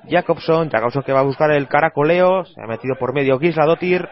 [0.08, 0.70] Jacobson.
[0.70, 2.46] Jacobson que va a buscar el caracoleo.
[2.46, 4.08] Se ha metido por medio Gisla Dotir.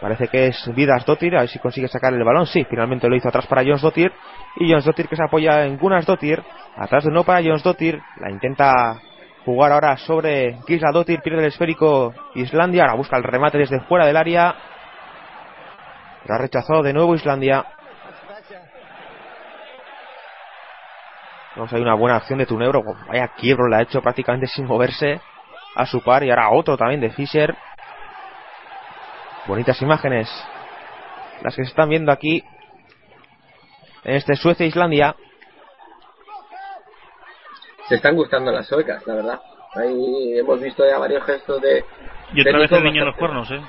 [0.00, 1.36] Parece que es Vidas Dotir.
[1.36, 2.46] A ver si consigue sacar el balón.
[2.46, 4.10] Sí, finalmente lo hizo atrás para Jones Dotir.
[4.56, 6.42] Y Jones Dotir que se apoya en Gunas Dotir.
[6.76, 8.00] Atrás de nuevo para Jones Dotir.
[8.18, 8.98] La intenta
[9.44, 11.20] jugar ahora sobre Gisla Dotir.
[11.20, 12.84] Pierde el esférico Islandia.
[12.84, 14.54] Ahora busca el remate desde fuera del área.
[16.24, 17.66] Lo ha rechazado de nuevo Islandia.
[21.56, 22.82] Vamos, hay una buena acción de Tunebro.
[23.08, 25.20] Vaya quiebro la ha hecho prácticamente sin moverse
[25.74, 26.22] a su par.
[26.22, 27.56] Y ahora otro también de Fischer.
[29.46, 30.28] Bonitas imágenes.
[31.42, 32.44] Las que se están viendo aquí.
[34.04, 35.16] En este Suecia-Islandia.
[37.88, 39.40] Se están gustando las suecas, la verdad.
[39.74, 41.84] Ahí hemos visto ya varios gestos de.
[42.34, 43.60] Y otra vez el niño de los cuernos, ¿eh?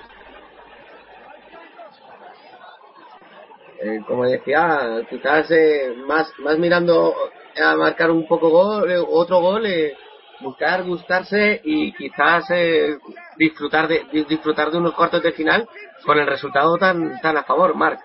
[3.81, 7.13] eh, como decía, quizás eh, más, más mirando
[7.61, 9.93] a marcar un poco gol, eh, otro gol, eh,
[10.39, 12.97] buscar gustarse y quizás eh,
[13.37, 15.67] disfrutar de di- disfrutar de unos cuartos de final
[16.05, 17.99] con el resultado tan tan a favor, Marc.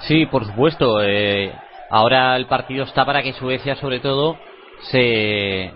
[0.00, 1.02] Sí, por supuesto.
[1.02, 1.52] eh,
[1.88, 4.36] ahora el partido está para que Suecia, sobre todo,
[4.90, 5.72] se,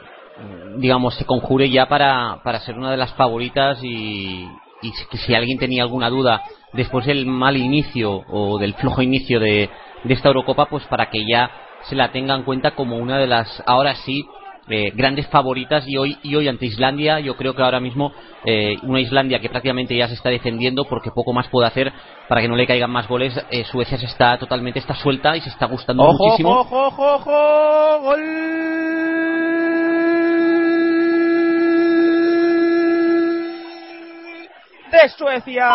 [0.79, 4.47] digamos, se conjure ya para, para ser una de las favoritas y,
[4.83, 4.93] y
[5.27, 6.43] si alguien tenía alguna duda
[6.75, 9.71] después del mal inicio o del flojo inicio de,
[10.05, 11.51] de esta Eurocopa, pues para que ya
[11.89, 14.25] se la tenga en cuenta como una de las, ahora sí,
[14.69, 15.85] eh, grandes favoritas.
[15.89, 18.13] Y hoy y hoy ante Islandia yo creo que ahora mismo
[18.45, 21.93] eh, una Islandia que prácticamente ya se está defendiendo porque poco más puede hacer
[22.29, 25.41] para que no le caigan más goles eh, Suecia se está totalmente está suelta y
[25.41, 26.51] se está gustando Ojo, muchísimo.
[26.61, 28.21] ojo, ojo, ojo, gol.
[34.93, 35.69] De Suecia.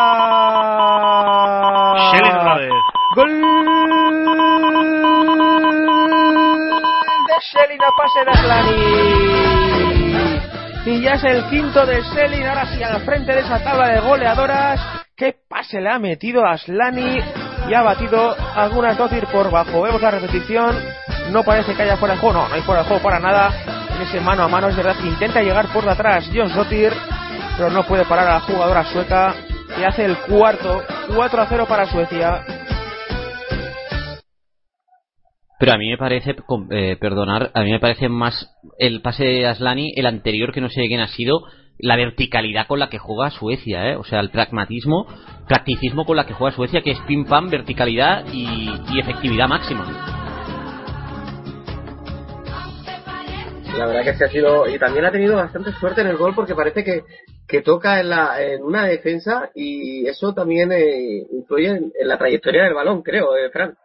[3.15, 5.04] Gol
[7.53, 8.75] a pase de Aslani.
[10.85, 13.99] Y ya es el quinto de Schelling, ahora sí al frente de esa tabla de
[13.99, 14.79] goleadoras.
[15.15, 17.17] ¿Qué pase le ha metido a Aslani?
[17.69, 19.81] Y ha batido algunas dotir por bajo.
[19.81, 20.75] Vemos la repetición.
[21.31, 22.39] No parece que haya fuera de juego.
[22.39, 23.51] No, no hay fuera de juego para nada.
[23.95, 26.93] En ese mano a mano es verdad que intenta llegar por detrás John Sotir.
[27.57, 29.33] Pero no puede parar a la jugadora sueca.
[29.79, 30.83] Y hace el cuarto.
[31.15, 32.43] 4 a 0 para Suecia.
[35.59, 36.35] Pero a mí me parece
[36.71, 40.69] eh, perdonar a mí me parece más el pase de Aslani el anterior que no
[40.69, 41.43] sé quién ha sido
[41.77, 43.95] la verticalidad con la que juega Suecia ¿eh?
[43.95, 45.07] o sea el pragmatismo
[45.47, 48.69] practicismo con la que juega Suecia que es pim pam verticalidad y,
[48.99, 49.85] efectividad máxima
[53.77, 56.33] La verdad que que ha sido y también ha tenido bastante suerte en el gol
[56.33, 57.03] porque parece que,
[57.45, 62.17] que toca en, la, en una defensa y eso también eh, influye en, en la
[62.17, 63.75] trayectoria del balón, creo, eh, Fran.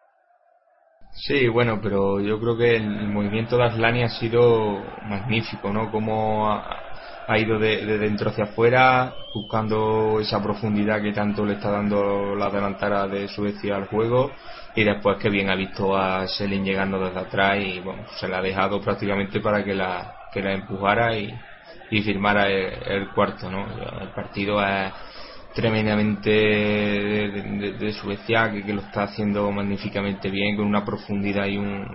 [1.12, 5.90] Sí, bueno, pero yo creo que el, movimiento de Aslani ha sido magnífico, ¿no?
[5.90, 6.84] Como ha,
[7.26, 12.34] ha ido de, de dentro hacia afuera, buscando esa profundidad que tanto le está dando
[12.36, 14.34] la delantera de Suecia al juego,
[14.74, 18.38] y después que bien ha visto a Selin llegando desde atrás y bueno, se la
[18.38, 21.34] ha dejado prácticamente para que la, que la empujara y,
[21.90, 23.66] y firmara el, el cuarto, ¿no?
[24.00, 24.92] El partido es
[25.54, 31.86] tremendamente de, Suecia que, que lo está haciendo magníficamente bien con una profundidad y un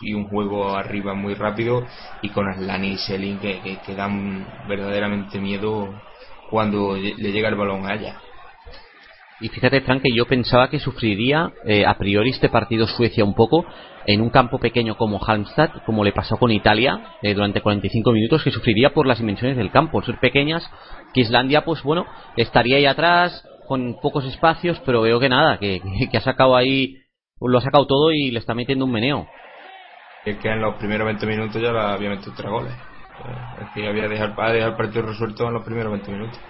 [0.00, 1.86] y un juego arriba muy rápido
[2.22, 5.92] y con Aslani y Selin que, que, dan verdaderamente miedo
[6.50, 8.20] cuando le llega el balón a ella.
[9.40, 13.34] Y fíjate, Frank, que yo pensaba que sufriría eh, a priori este partido Suecia un
[13.34, 13.64] poco
[14.06, 18.42] en un campo pequeño como Halmstad, como le pasó con Italia eh, durante 45 minutos,
[18.42, 20.68] que sufriría por las dimensiones del campo, ser pequeñas,
[21.14, 22.06] que Islandia, pues bueno,
[22.36, 25.80] estaría ahí atrás con pocos espacios, pero veo que nada, que,
[26.10, 26.96] que ha sacado ahí,
[27.40, 29.28] lo ha sacado todo y le está metiendo un meneo.
[30.24, 33.68] es que en los primeros 20 minutos ya la había metido tres goles Eh, es
[33.74, 36.40] que había dejado, el partido resuelto en los primeros 20 minutos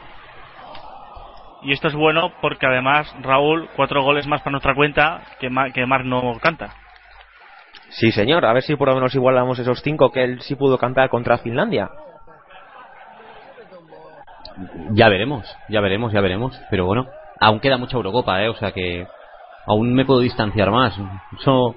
[1.62, 5.72] Y esto es bueno porque además, Raúl, cuatro goles más para nuestra cuenta que Mar,
[5.72, 6.74] que Marc no canta.
[7.90, 8.44] Sí, señor.
[8.44, 11.38] A ver si por lo menos igualamos esos cinco que él sí pudo cantar contra
[11.38, 11.88] Finlandia.
[14.92, 17.06] Ya veremos, ya veremos, ya veremos, pero bueno,
[17.40, 18.48] aún queda mucha Eurocopa, ¿eh?
[18.48, 19.06] o sea que
[19.66, 20.94] aún me puedo distanciar más.
[21.38, 21.76] Eso,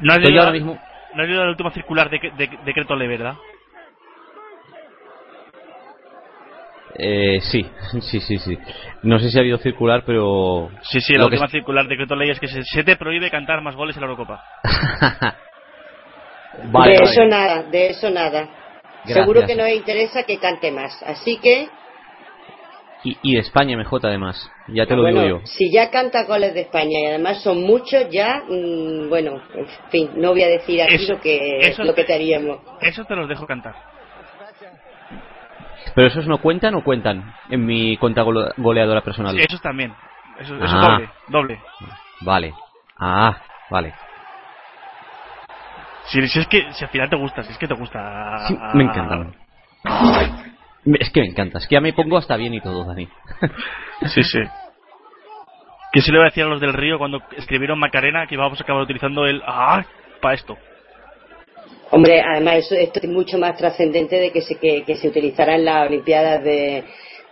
[0.00, 0.78] No has leído, ahora mismo-
[1.14, 3.34] no has leído el último circular de, de, de Creto Le, ¿verdad?
[6.96, 7.66] eh, sí,
[8.00, 8.58] sí, sí, sí.
[9.02, 10.70] No sé si ha habido circular, pero...
[10.82, 13.30] Sí, sí, la que última circular de Creto Ley es que se, se te prohíbe
[13.30, 14.42] cantar más goles en la Eurocopa.
[16.70, 17.10] Vale, de vale.
[17.10, 18.48] eso nada, de eso nada.
[19.04, 19.18] Gracias.
[19.18, 21.02] Seguro que no le interesa que cante más.
[21.02, 21.68] Así que
[23.06, 24.50] Y, y de España, MJ, además.
[24.68, 25.46] Ya te lo bueno, digo yo.
[25.46, 30.10] si ya canta goles de España y además son muchos, ya, mm, bueno, en fin,
[30.16, 32.60] no voy a decir aquí Eso- lo que eso- lo que te haríamos.
[32.80, 33.74] Eso te los dejo cantar.
[35.94, 39.38] Pero esos no cuentan o cuentan en mi cuenta gole- goleadora personal.
[39.38, 39.92] Esos también.
[40.40, 40.88] Eso, eso Ah.
[40.92, 41.60] doble, doble.
[42.22, 42.54] Vale.
[42.98, 43.36] Ah,
[43.70, 43.92] vale.
[46.06, 48.46] Si, si es que si al final te gusta, si es que te gusta.
[48.48, 49.34] Sí, me encantan.
[50.84, 51.58] Me- Es que me encanta.
[51.58, 53.08] Es que ya me pongo hasta bien y todo, Dani.
[54.06, 54.40] Sí, sí.
[55.92, 58.60] ¿Qué se le va a decir a los del Río cuando escribieron Macarena que íbamos
[58.60, 59.84] a acabar utilizando el ah
[60.20, 60.58] para esto?
[61.90, 65.54] Hombre, además eso, esto es mucho más trascendente de que se, que, que se utilizara
[65.54, 66.84] en las Olimpiadas de,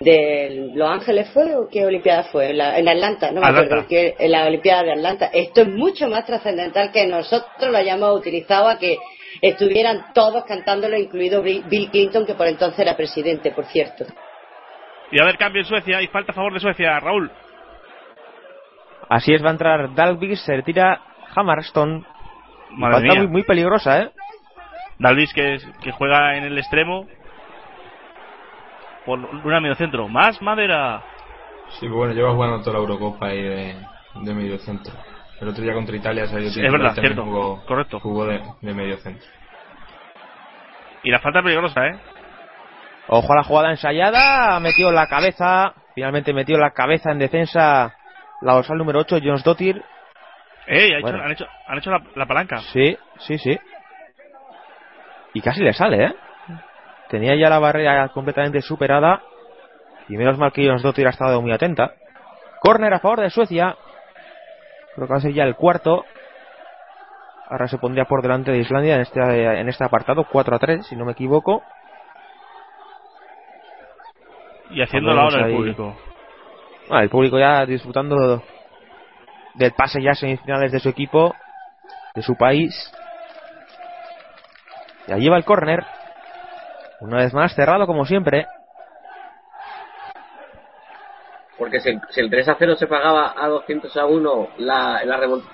[0.04, 3.66] de Los Ángeles fue o qué Olimpiada fue en, la- en Atlanta, no me Atlanta.
[3.66, 5.30] acuerdo que en la Olimpiada de Atlanta.
[5.32, 8.98] Esto es mucho más trascendental que nosotros lo hayamos utilizado a que
[9.40, 14.04] estuvieran todos cantándolo, incluido Bill Clinton, que por entonces era presidente, por cierto.
[15.10, 17.30] Y a ver, cambio en Suecia y falta a favor de Suecia, Raúl.
[19.08, 21.00] Así es, va a entrar Dalvis, se retira
[21.34, 22.06] Hammerston.
[22.70, 23.22] Madre Falta mía.
[23.22, 24.10] muy, muy peligrosa, ¿eh?
[24.98, 25.58] Dalvis que
[25.92, 27.06] juega en el extremo
[29.04, 30.08] por una medio centro.
[30.08, 31.02] Más madera.
[31.80, 33.76] Sí, bueno, lleva jugando toda la Eurocopa ahí de,
[34.14, 34.92] de medio centro.
[35.40, 37.24] El otro día contra Italia salió Es titular, verdad, también cierto.
[37.30, 38.00] Jugó, Correcto.
[38.00, 39.28] Jugó de, de medio centro.
[41.02, 41.98] Y la falta peligrosa, ¿eh?
[43.08, 47.92] Ojo a la jugada ensayada, ha metido la cabeza, finalmente metió la cabeza en defensa
[48.40, 49.82] la dorsal número 8, Jones Dottir.
[50.66, 52.58] Ey, ha hecho- han hecho, han hecho la, la palanca.
[52.72, 53.58] Sí, sí, sí.
[55.34, 56.14] Y casi le sale, ¿eh?
[57.12, 59.22] Tenía ya la barrera completamente superada.
[60.08, 61.92] Y menos mal que Jones Dottir ha estado muy atenta.
[62.62, 63.76] Corner a favor de Suecia.
[64.94, 66.06] Creo que va a ser ya el cuarto.
[67.50, 70.86] Ahora se pondría por delante de Islandia en este, en este apartado, 4 a 3,
[70.86, 71.62] si no me equivoco.
[74.70, 75.94] Y haciendo la hora el público.
[76.88, 78.42] Ah, el público ya disfrutando
[79.52, 81.34] del pase ya semifinales de su equipo,
[82.14, 82.90] de su país.
[85.08, 85.84] Ya lleva el córner.
[87.02, 88.46] Una vez más cerrado como siempre.
[91.58, 95.04] Porque si el, si el 3 a 0 se pagaba a 200 a 1 la,
[95.04, 95.52] la remontada.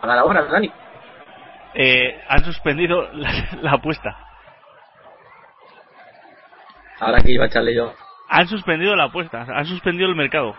[0.00, 0.70] Pagar ahora, Dani.
[1.74, 3.30] Eh, han suspendido la,
[3.60, 4.16] la apuesta.
[7.00, 7.92] Ahora que iba a echarle yo.
[8.28, 9.42] Han suspendido la apuesta.
[9.48, 10.54] Han suspendido el mercado.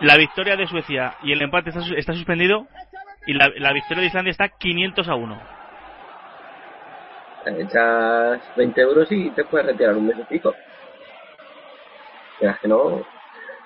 [0.00, 2.66] La victoria de Suecia y el empate está, su- está suspendido.
[3.26, 5.55] Y la, la victoria de Islandia está 500 a 1.
[7.46, 10.54] Echas 20 euros y te puedes retirar un mes y pico.
[12.40, 13.04] Verás que no.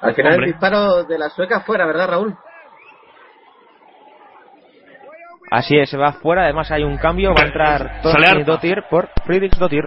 [0.00, 0.46] Al final Hombre.
[0.46, 2.36] el disparo de la sueca fuera, ¿verdad, Raúl?
[5.50, 6.44] Así es, se va fuera.
[6.44, 7.34] Además hay un cambio.
[7.34, 8.44] Va a entrar Arpa.
[8.44, 9.84] Dottir por Friedrich Dottir.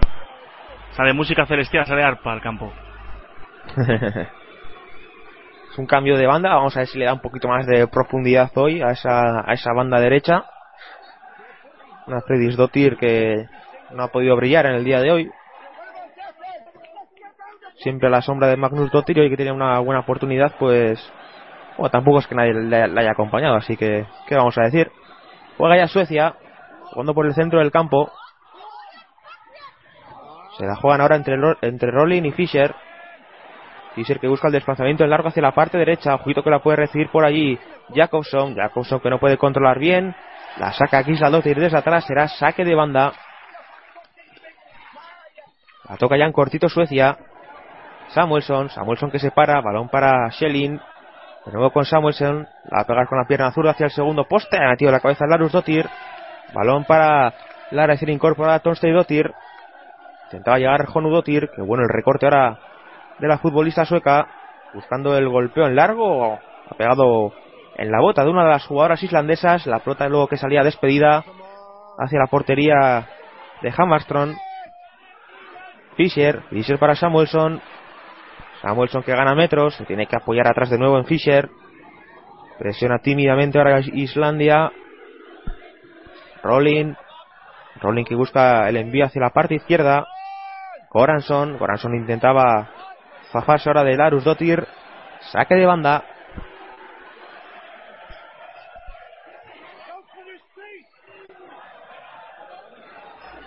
[0.92, 2.72] Sale música celestial, sale arpa al campo.
[5.72, 6.54] es un cambio de banda.
[6.54, 9.52] Vamos a ver si le da un poquito más de profundidad hoy a esa, a
[9.54, 10.44] esa banda derecha.
[12.06, 13.48] Una Friedrich Dottir que
[13.94, 15.30] no ha podido brillar en el día de hoy.
[17.76, 21.00] Siempre a la sombra de Magnus Dottir y que tiene una buena oportunidad, pues.
[21.76, 24.06] Bueno, tampoco es que nadie le, haya acompañado, así que.
[24.26, 24.90] ¿Qué vamos a decir?
[25.56, 26.34] Juega ya Suecia,
[26.90, 28.10] jugando por el centro del campo.
[30.58, 32.74] Se la juegan ahora entre, entre Rolling y Fischer.
[33.94, 36.14] Fischer que busca el desplazamiento en largo hacia la parte derecha.
[36.14, 37.58] Ojito que la puede recibir por allí
[37.94, 38.54] Jacobson.
[38.54, 40.14] Jacobson que no puede controlar bien.
[40.58, 42.04] La saca aquí Dottir desde atrás.
[42.06, 43.12] Será saque de banda.
[45.88, 47.18] La toca ya en cortito Suecia.
[48.08, 48.70] Samuelson.
[48.70, 49.60] Samuelson que se para.
[49.60, 50.80] Balón para Schelling.
[51.44, 52.48] De nuevo con Samuelson.
[52.70, 54.56] La pegar con la pierna zurda hacia el segundo poste.
[54.56, 55.88] Ha metido la cabeza Larus Dottir.
[56.54, 57.34] Balón para
[57.70, 59.32] la recién incorporada Torstein Dottir.
[60.24, 61.50] Intentaba llegar Jonu Dottir.
[61.54, 62.58] Que bueno el recorte ahora
[63.18, 64.26] de la futbolista sueca.
[64.72, 66.34] Buscando el golpeo en largo.
[66.34, 67.32] Ha pegado
[67.76, 69.66] en la bota de una de las jugadoras islandesas.
[69.66, 71.24] La pelota luego que salía despedida
[71.98, 73.06] hacia la portería
[73.60, 74.34] de Hammarström.
[75.96, 76.42] Fischer.
[76.50, 77.60] Fischer para Samuelson.
[78.62, 79.74] Samuelson que gana metros.
[79.74, 81.48] Se tiene que apoyar atrás de nuevo en Fischer.
[82.58, 84.72] Presiona tímidamente ahora Islandia.
[86.42, 86.94] Rolling.
[87.80, 90.06] Rolling que busca el envío hacia la parte izquierda.
[90.90, 91.58] Goranson.
[91.58, 92.70] Goranson intentaba
[93.32, 94.66] zafarse ahora de Larus Dottir.
[95.32, 96.04] Saque de banda.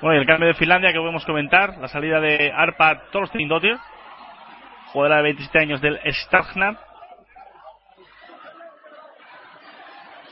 [0.01, 3.75] Bueno, y el cambio de Finlandia que podemos comentar, la salida de Arpa Torsteindotir,
[4.93, 6.77] jugadora de 27 años del Stagnar.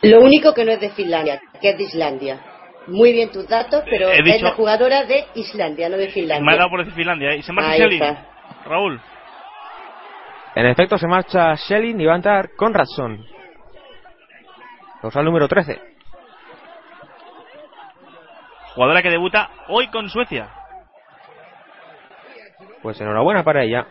[0.03, 2.39] Lo único que no es de Finlandia, que es de Islandia.
[2.87, 6.09] Muy bien tus datos, pero He es dicho- la jugadora de Islandia, no de Me
[6.09, 6.57] ha Finlandia.
[6.57, 7.37] dado por decir Finlandia, ¿eh?
[7.37, 8.03] y se marcha Schelling.
[8.65, 9.01] Raúl.
[10.53, 13.25] En efecto, se marcha Schelling y va a entrar Conradson.
[15.01, 15.94] Dorsal número 13.
[18.75, 20.49] Jugadora que debuta hoy con Suecia.
[22.81, 23.87] Pues enhorabuena para ella.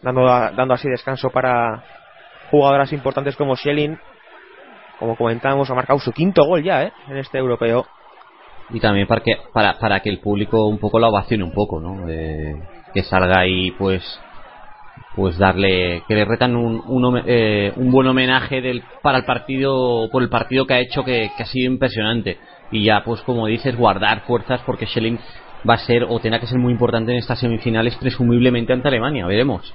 [0.00, 1.84] Dando, dando así descanso para
[2.50, 3.98] jugadoras importantes como Schelling.
[4.98, 6.92] Como comentamos, ha marcado su quinto gol ya ¿eh?
[7.08, 7.86] en este europeo.
[8.70, 11.80] Y también para que, para, para que el público un poco la ovacione un poco,
[11.80, 12.08] ¿no?
[12.08, 12.54] Eh,
[12.94, 14.02] que salga ahí, pues,
[15.16, 20.08] pues darle, que le retan un, un, eh, un buen homenaje del, para el partido,
[20.10, 22.38] por el partido que ha hecho, que, que ha sido impresionante.
[22.70, 25.18] Y ya, pues, como dices, guardar fuerzas porque Schelling
[25.68, 29.26] va a ser, o tendrá que ser muy importante en estas semifinales, presumiblemente ante Alemania,
[29.26, 29.74] veremos.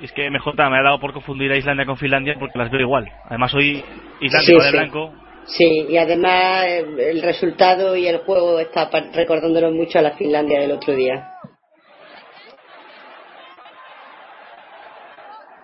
[0.00, 2.80] Es que MJ me ha dado por confundir a Islandia con Finlandia porque las veo
[2.80, 3.08] igual.
[3.26, 3.84] Además, hoy
[4.20, 4.76] Islandia Sí, va de sí.
[4.76, 5.12] blanco.
[5.44, 6.64] Sí, y además
[6.98, 11.31] el resultado y el juego está recordándonos mucho a la Finlandia del otro día.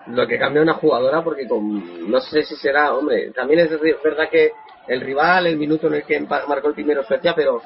[0.09, 3.71] Lo que cambia una jugadora porque con, no sé si será, hombre, también es
[4.03, 4.53] verdad que
[4.87, 7.61] el rival, el minuto en el que marcó el primero Suecia, pero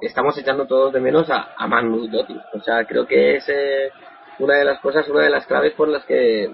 [0.00, 2.10] estamos echando todos de menos a, a Magnus.
[2.52, 3.90] O sea, creo que es eh,
[4.40, 6.50] una de las cosas, una de las claves por las que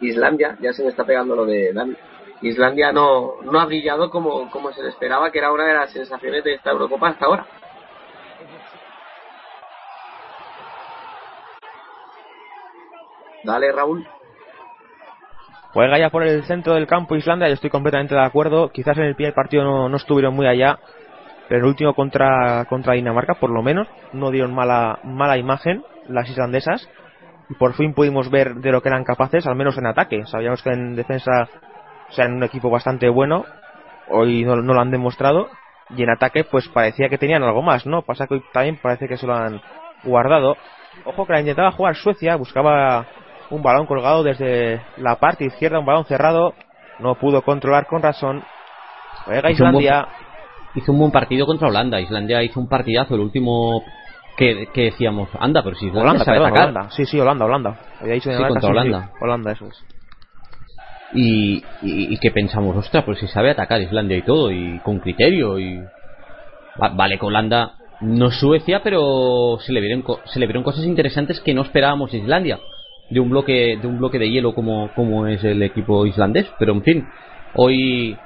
[0.00, 1.96] Islandia, ya se me está pegando lo de Dani,
[2.42, 5.90] Islandia no, no ha brillado como, como se le esperaba, que era una de las
[5.90, 7.46] sensaciones de esta Eurocopa hasta ahora.
[13.42, 14.06] Dale, Raúl.
[15.72, 18.70] Juega ya por el centro del campo Islandia, yo estoy completamente de acuerdo.
[18.70, 20.78] Quizás en el pie del partido no, no estuvieron muy allá,
[21.48, 25.84] pero en el último contra, contra Dinamarca, por lo menos, no dieron mala, mala imagen
[26.08, 26.88] las islandesas.
[27.50, 30.24] Y por fin pudimos ver de lo que eran capaces, al menos en ataque.
[30.26, 31.48] Sabíamos que en defensa
[32.08, 33.44] o sea, en un equipo bastante bueno,
[34.08, 35.48] hoy no, no lo han demostrado.
[35.96, 38.02] Y en ataque, pues parecía que tenían algo más, ¿no?
[38.02, 39.60] Pasa que hoy también parece que se lo han
[40.04, 40.56] guardado.
[41.04, 43.06] Ojo que la intentaba jugar Suecia, buscaba
[43.50, 46.54] un balón colgado desde la parte izquierda, un balón cerrado,
[46.98, 48.42] no pudo controlar con razón.
[49.24, 50.08] Juega Hizo un buen- Islandia,
[50.74, 52.00] hizo un buen partido contra Holanda.
[52.00, 53.82] Islandia hizo un partidazo, el último
[54.36, 56.68] que, que decíamos, anda, pero si Islandia Holanda, sabe perdón, atacar.
[56.70, 56.90] Holanda.
[56.90, 57.78] Sí, sí, Holanda, Holanda.
[58.00, 59.02] Había dicho Sí, Dinamarca, contra Holanda.
[59.12, 59.84] sí, Holanda, eso es.
[61.14, 65.00] Y, y, y que pensamos, ostras, pues si sabe atacar Islandia y todo, y con
[65.00, 65.78] criterio, y.
[66.80, 67.72] Va- vale, que Holanda
[68.02, 72.12] no es Suecia, pero se le, vieron, se le vieron cosas interesantes que no esperábamos
[72.12, 72.60] de Islandia,
[73.10, 76.46] de un bloque de, un bloque de hielo como, como es el equipo islandés.
[76.58, 77.08] Pero en fin,
[77.54, 78.16] hoy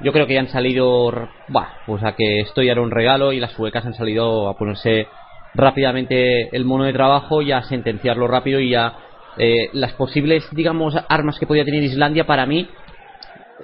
[0.00, 1.10] yo creo que ya han salido,
[1.48, 4.56] bah, pues a que esto ya era un regalo y las suecas han salido a
[4.56, 5.06] ponerse
[5.54, 8.94] rápidamente el mono de trabajo y a sentenciarlo rápido y ya
[9.38, 12.68] eh, las posibles, digamos, armas que podía tener Islandia para mí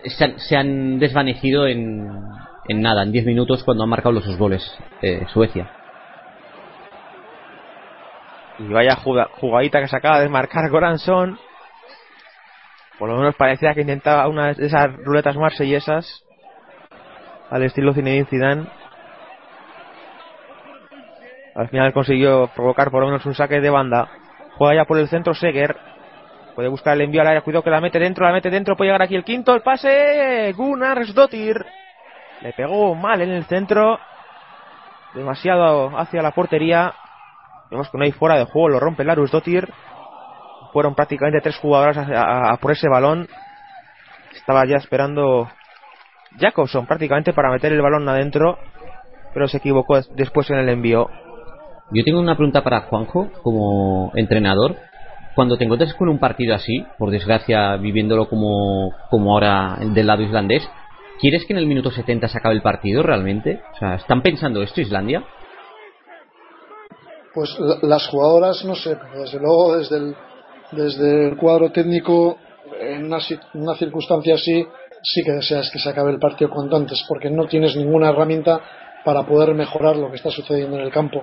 [0.05, 2.09] se han, se han desvanecido en,
[2.69, 4.63] en nada, en 10 minutos cuando han marcado los dos goles
[5.03, 5.71] eh, Suecia.
[8.59, 11.39] Y vaya juga- jugadita que se acaba de marcar Goranson.
[12.99, 16.25] Por lo menos parecía que intentaba una de esas ruletas marsellesas.
[17.51, 18.67] Al estilo Zinedine Zidane.
[21.55, 24.09] Al final consiguió provocar por lo menos un saque de banda.
[24.57, 25.77] Juega ya por el centro Seger.
[26.55, 27.43] Puede buscar el envío al área.
[27.43, 28.77] Cuidado que la mete dentro, la mete dentro.
[28.77, 29.55] Puede llegar aquí el quinto.
[29.55, 30.53] El pase.
[30.57, 31.65] Gunnar Sdottir.
[32.43, 33.99] Le pegó mal en el centro.
[35.15, 36.93] Demasiado hacia la portería.
[37.71, 39.69] Vemos que no hay fuera de juego, lo rompe Larus Dotir.
[40.73, 43.29] Fueron prácticamente tres jugadoras a, por ese balón.
[44.35, 45.49] Estaba ya esperando
[46.39, 48.59] Jacobson prácticamente para meter el balón adentro,
[49.35, 51.09] pero se equivocó des- después en el envío.
[51.91, 54.77] Yo tengo una pregunta para Juanjo, como entrenador.
[55.35, 60.23] Cuando te encuentras con un partido así, por desgracia viviéndolo como, como ahora del lado
[60.23, 60.69] islandés,
[61.21, 63.61] ¿quieres que en el minuto 70 se acabe el partido realmente?
[63.75, 65.23] O sea, ¿están pensando esto Islandia?
[67.39, 70.17] Pues la- las jugadoras, no sé, desde luego desde el,
[70.73, 72.37] desde el cuadro técnico,
[72.81, 73.19] en una,
[73.55, 74.67] una circunstancia así,
[75.05, 78.61] sí que deseas que se acabe el partido cuanto antes, porque no tienes ninguna herramienta
[79.05, 81.23] para poder mejorar lo que está sucediendo en el campo.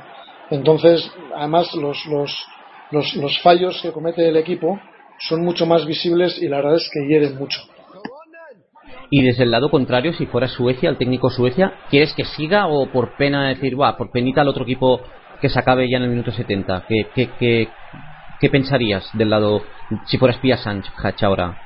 [0.50, 1.06] Entonces,
[1.36, 2.32] además, los, los,
[2.92, 4.80] los, los fallos que comete el equipo
[5.20, 7.60] son mucho más visibles y la verdad es que hieren mucho.
[9.10, 12.88] Y desde el lado contrario, si fuera Suecia, el técnico Suecia, ¿quieres que siga o
[12.88, 15.02] por pena decir, va, por penita al otro equipo
[15.41, 16.84] que se acabe ya en el minuto 70?
[16.88, 17.70] ¿Qué, qué,
[18.40, 19.64] qué, pensarías del lado,
[20.06, 20.94] si fueras Pia Sánchez
[21.24, 21.57] ahora?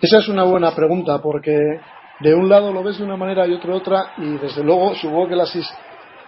[0.00, 1.56] Esa es una buena pregunta porque
[2.20, 4.94] de un lado lo ves de una manera y otro de otra y desde luego
[4.94, 5.74] supongo que las, is-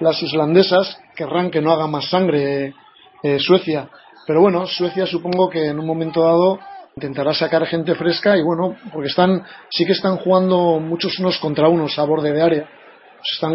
[0.01, 2.75] las islandesas querrán que no haga más sangre
[3.23, 3.89] eh, Suecia.
[4.27, 6.59] Pero bueno, Suecia supongo que en un momento dado
[6.97, 11.69] intentará sacar gente fresca y bueno, porque están sí que están jugando muchos unos contra
[11.69, 12.69] unos a borde de área.
[13.23, 13.55] Se están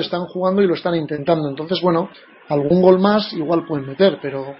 [0.00, 1.48] están jugando y lo están intentando.
[1.48, 2.10] Entonces bueno,
[2.48, 4.56] algún gol más igual pueden meter, pero,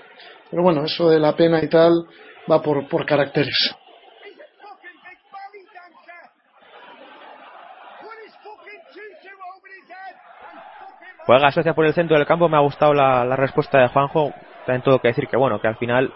[0.51, 2.07] pero bueno, eso de la pena y tal
[2.51, 3.75] va por, por caracteres.
[11.27, 12.49] Juega Suecia por el centro del campo.
[12.49, 14.33] Me ha gustado la, la respuesta de Juanjo.
[14.67, 16.13] También tengo que decir que, bueno, que al final,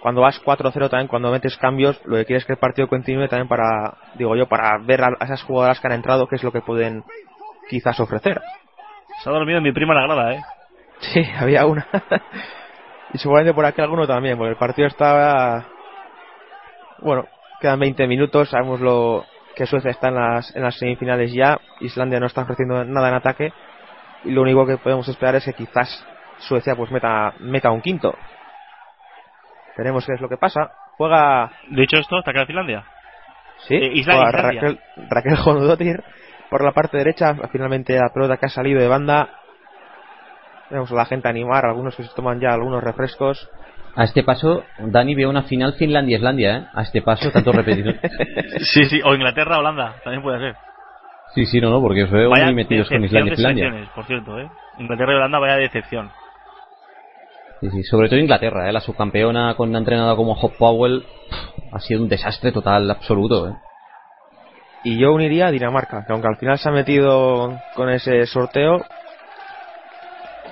[0.00, 3.26] cuando vas 4-0 también, cuando metes cambios, lo que quieres es que el partido continúe
[3.26, 6.44] también para, digo yo, para ver a, a esas jugadoras que han entrado, qué es
[6.44, 7.02] lo que pueden
[7.68, 8.42] quizás ofrecer.
[9.16, 10.44] Se ha dormido mi prima la grada, ¿eh?
[11.00, 11.86] Sí, había una.
[13.12, 15.66] y seguramente por aquí alguno también, porque el partido estaba.
[16.98, 17.26] Bueno,
[17.60, 19.24] quedan 20 minutos, sabemos lo
[19.54, 23.14] que Suecia está en las, en las semifinales ya, Islandia no está ofreciendo nada en
[23.14, 23.52] ataque,
[24.24, 26.04] y lo único que podemos esperar es que quizás
[26.38, 28.14] Suecia pues meta, meta un quinto.
[29.76, 30.70] Veremos qué es lo que pasa.
[30.96, 31.50] Juega.
[31.70, 32.84] Dicho esto, ¿hasta acá Finlandia?
[33.66, 34.60] Sí, Eh, Isla- Islandia.
[34.60, 34.80] Raquel,
[35.10, 36.02] Raquel Honodotir
[36.54, 37.34] por la parte derecha.
[37.50, 39.28] Finalmente la pelota que ha salido de banda.
[40.70, 43.50] Vemos a la gente animar, algunos que se toman ya algunos refrescos.
[43.96, 46.66] A este paso, Dani vio una final Finlandia-Islandia, ¿eh?
[46.72, 47.92] A este paso, tanto repetido.
[48.60, 50.56] Sí, sí, o Inglaterra-Holanda, también puede ser.
[51.34, 53.90] sí, sí, no, no, porque os veo Vaya muy metidos con Islandia y Finlandia.
[53.92, 54.48] por cierto, ¿eh?
[54.78, 56.12] Inglaterra y Holanda, vaya decepción.
[57.62, 58.72] Sí, sí, sobre todo Inglaterra, ¿eh?
[58.72, 63.48] La subcampeona con una entrenadora como Hop Powell pff, ha sido un desastre total, absoluto,
[63.48, 63.54] ¿eh?
[64.84, 68.84] Y yo uniría a Dinamarca, que aunque al final se ha metido con ese sorteo.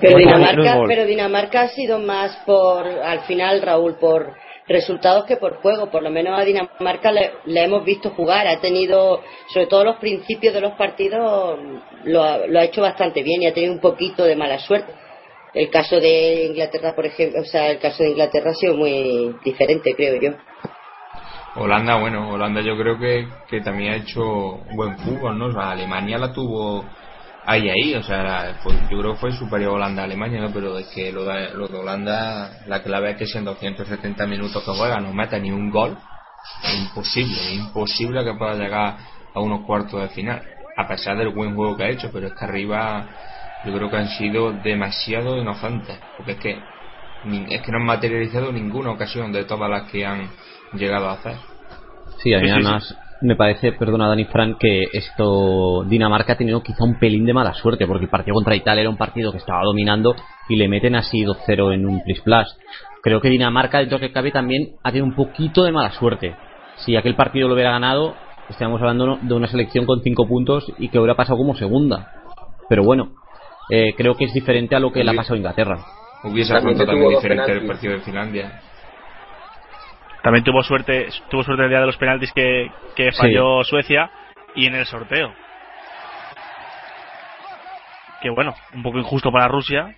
[0.01, 4.33] Pero Dinamarca, pero Dinamarca ha sido más por, al final, Raúl, por
[4.67, 5.91] resultados que por juego.
[5.91, 8.47] Por lo menos a Dinamarca le, le hemos visto jugar.
[8.47, 9.21] Ha tenido,
[9.53, 11.59] sobre todo los principios de los partidos,
[12.05, 14.93] lo ha, lo ha hecho bastante bien y ha tenido un poquito de mala suerte.
[15.53, 19.37] El caso de Inglaterra, por ejemplo, o sea, el caso de Inglaterra ha sido muy
[19.45, 20.31] diferente, creo yo.
[21.55, 24.23] Holanda, bueno, Holanda yo creo que, que también ha hecho
[24.71, 25.47] buen fútbol, ¿no?
[25.47, 26.91] O sea, Alemania la tuvo
[27.45, 30.51] ahí, ahí, o sea, la- fue- yo creo que fue superior Holanda a Alemania, ¿no?
[30.53, 34.27] Pero es que lo de, lo de Holanda, la clave es que si en 270
[34.27, 35.99] minutos que juega no mete ni un gol,
[36.65, 38.97] es imposible, es imposible que pueda llegar
[39.35, 40.43] a unos cuartos de final,
[40.77, 43.09] a pesar del buen juego que ha hecho, pero es que arriba
[43.63, 46.73] yo creo que han sido demasiado inocentes, porque es que
[47.25, 50.29] es que no han materializado ninguna ocasión de todas las que han
[50.75, 51.37] llegado a hacer.
[52.19, 56.37] Sí, a mí Sí, sí, además me parece, perdona Dani Frank, que esto Dinamarca ha
[56.37, 59.31] tenido quizá un pelín de mala suerte, porque el partido contra Italia era un partido
[59.31, 60.15] que estaba dominando
[60.49, 62.57] y le meten así 2-0 en un plis plus.
[63.03, 66.35] Creo que Dinamarca, dentro que cabe, también ha tenido un poquito de mala suerte.
[66.77, 68.15] Si aquel partido lo hubiera ganado,
[68.49, 72.13] estaríamos hablando de una selección con 5 puntos y que hubiera pasado como segunda.
[72.69, 73.13] Pero bueno,
[73.71, 75.79] eh, creo que es diferente a lo que le ha pasado a Inglaterra.
[76.25, 78.61] Hubiese afrontado también diferente el partido de Finlandia.
[80.23, 83.19] También tuvo suerte, tuvo suerte el día de los penaltis que, que Sí.
[83.19, 84.11] falló Suecia
[84.55, 85.35] y en el sorteo.
[88.21, 89.95] Que bueno, un poco injusto para Rusia,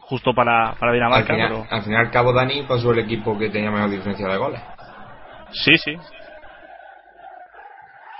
[0.00, 3.48] justo para, para Al Dinamarca, final, pero al final, cabo Dani pasó el equipo que
[3.48, 4.60] tenía mejor diferencia de goles.
[5.52, 5.96] sí, sí.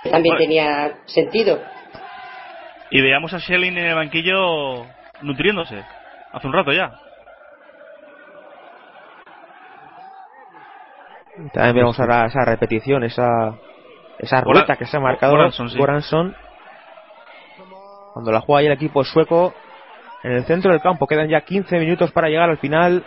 [0.04, 0.38] También Bueno.
[0.38, 1.62] tenía sentido.
[2.90, 4.86] Y veamos a Schelling en el banquillo
[5.20, 5.82] nutriéndose,
[6.32, 6.90] hace un rato ya.
[11.52, 13.56] También vemos ahora esa repetición, esa,
[14.18, 15.78] esa ruta que se ha marcado sí.
[15.78, 16.36] Goransson.
[18.12, 19.54] Cuando la juega ahí el equipo sueco
[20.22, 21.06] en el centro del campo.
[21.06, 23.04] Quedan ya 15 minutos para llegar al final.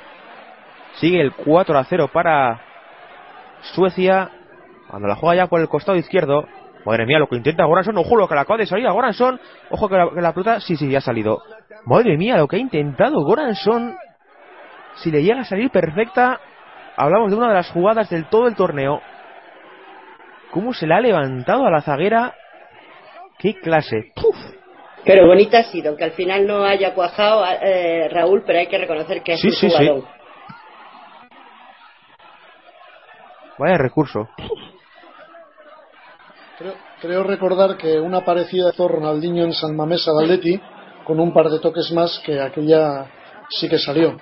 [0.96, 2.62] Sigue el 4 a 0 para
[3.74, 4.30] Suecia.
[4.90, 6.48] Cuando la juega ya por el costado izquierdo.
[6.86, 7.98] Madre mía, lo que intenta Goranson.
[7.98, 9.40] Ojo, lo que le acaba de salir a Goranson.
[9.70, 10.60] Ojo que la, que la pelota.
[10.60, 11.42] Sí, sí, ya ha salido.
[11.86, 13.96] Madre mía, lo que ha intentado Goranson.
[14.96, 16.40] Si le llega a salir perfecta.
[16.98, 19.02] Hablamos de una de las jugadas del todo el torneo.
[20.52, 22.34] ¿Cómo se la ha levantado a la zaguera?
[23.38, 24.12] ¡Qué clase!
[24.16, 24.36] ¡Puf!
[25.04, 28.78] Pero bonita ha sido, aunque al final no haya cuajado eh, Raúl, pero hay que
[28.78, 29.76] reconocer que es Sí, un sí, sí.
[29.78, 30.04] jugador.
[33.58, 34.28] Vaya recurso.
[36.58, 40.60] Creo, creo recordar que una parecida hizo Ronaldinho en San Mamés al Atleti
[41.04, 43.06] con un par de toques más que aquella
[43.50, 44.18] sí que salió.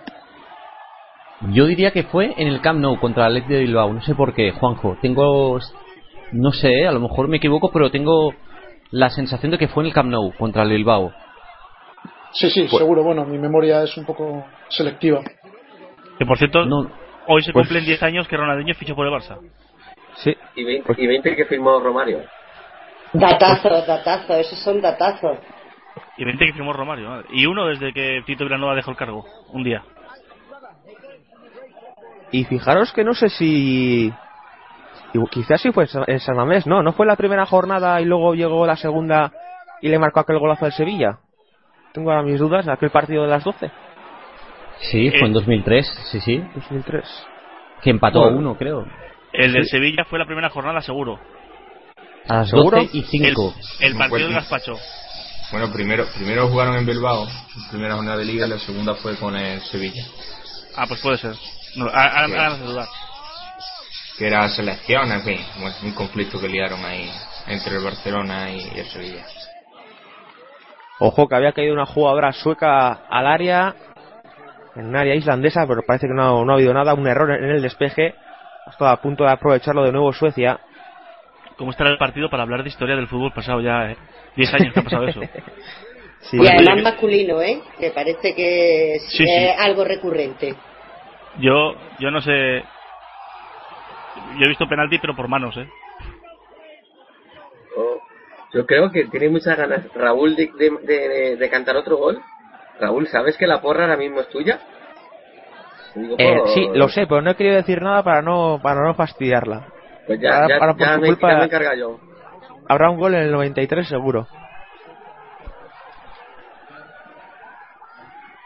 [1.42, 3.94] Yo diría que fue en el Camp Nou contra el Athletic de Bilbao.
[3.94, 4.98] No sé por qué, Juanjo.
[5.02, 5.60] Tengo.
[6.32, 8.34] No sé, a lo mejor me equivoco, pero tengo
[8.92, 11.12] la sensación de que fue en el Camp Nou contra el Bilbao.
[12.32, 13.04] Sí, sí, Pues- seguro.
[13.04, 15.22] Bueno, mi memoria es un poco selectiva.
[16.18, 16.60] Que por cierto,
[17.28, 19.38] hoy se pues- cumplen 10 años que Ronaldinho fichó por el Barça.
[20.16, 20.36] Sí.
[20.56, 22.20] Y 20, y 20 que firmó Romario.
[23.14, 25.38] Datazos, datazos, esos son datazos.
[26.18, 27.24] Y 20 que firmó Romario.
[27.32, 29.26] Y uno desde que Tito Vilanova dejó el cargo.
[29.50, 29.84] Un día.
[32.34, 34.12] Y fijaros que no sé si.
[35.14, 38.34] y Quizás sí fue en San Mamés, no, no fue la primera jornada y luego
[38.34, 39.32] llegó la segunda
[39.82, 41.20] y le marcó aquel golazo al Sevilla.
[41.94, 43.72] Tengo ahora mis dudas, aquel partido de las 12.
[44.80, 46.44] Sí, fue en Eh, 2003, sí, sí.
[46.56, 47.04] 2003.
[47.82, 48.86] Que empató a uno, creo.
[49.32, 49.70] El del Sí.
[49.78, 51.20] Sevilla fue la primera jornada, seguro.
[52.28, 52.78] A las ¿Seguro?
[52.78, 53.54] 12 y 5.
[53.80, 54.40] El, partido del cuenta.
[54.40, 54.74] Gaspacho.
[55.52, 57.28] Bueno, primero, primero jugaron en Bilbao,
[57.70, 60.04] primera jornada de liga, y la segunda fue con el Sevilla,
[60.76, 61.36] Ah, pues puede ser.
[61.76, 62.88] No, ahora me dudar.
[64.18, 65.40] que era selección, en fin,
[65.84, 67.10] un conflicto que liaron ahí
[67.48, 69.26] entre el Barcelona y el Sevilla.
[71.00, 73.76] Ojo que había caído una jugadora sueca al área,
[74.76, 77.50] en un área islandesa, pero parece que no, no ha habido nada, un error en
[77.50, 78.16] el despeje.
[78.70, 80.60] Estaba a punto de aprovecharlo de nuevo Suecia.
[81.58, 83.92] ¿Cómo estará el partido para hablar de historia del fútbol pasado ya?
[83.92, 83.98] Eh?
[84.36, 85.22] 10 años que ha pasado eso.
[86.32, 86.38] Sí.
[86.42, 87.62] y además masculino, ¿eh?
[87.78, 89.26] Que parece que es, Sí, sí.
[89.28, 90.56] es algo recurrente.
[91.38, 92.66] Yo, yo no sé.
[94.16, 95.68] Yo he visto penalti, pero por manos, ¿eh?
[97.76, 98.00] Oh,
[98.54, 102.22] Yo creo que tiene muchas ganas Raúl de, de, de- de cantar otro gol.
[102.80, 104.60] Raúl, ¿sabes que la porra ahora mismo es tuya?
[105.96, 108.82] Digo, Eh, por- sí, lo sé, pero no he querido decir nada para no, para
[108.84, 109.68] no fastidiarla.
[110.06, 112.00] Pues ya, Ahora- ya, ahora por ya tu me, culpa- ya me encarga yo.
[112.68, 114.28] Habrá un gol en el 93 seguro.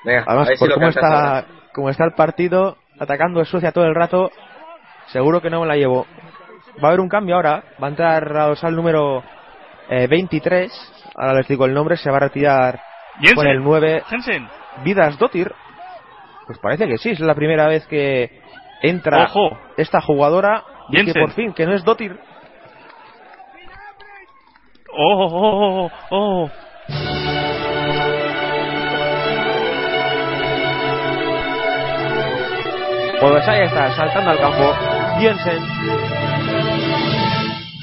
[0.03, 1.57] Venga, Además, a ver si por lo cómo está, ahora.
[1.78, 4.32] Cómo está el partido, atacando a Suecia todo el rato,
[5.14, 6.08] seguro que no me la llevo.
[6.84, 9.24] Va a haber un cambio ahora, va a entrar a al número
[9.88, 10.72] eh, 23,
[11.16, 12.82] ahora les digo el nombre, se va a retirar
[13.20, 13.36] Jensen.
[13.36, 14.48] con el 9 Jensen.
[14.84, 15.52] Vidas Dotir.
[16.48, 18.41] Pues parece que sí, es la primera vez que
[18.82, 19.56] entra Ojo.
[19.78, 21.22] esta jugadora y que Jensen.
[21.22, 22.20] por fin, que no es Dotir.
[24.99, 26.49] ¡Oh, oh, oh, oh,
[33.19, 34.76] Pues ahí está, saltando al campo.
[35.19, 35.60] Jensen.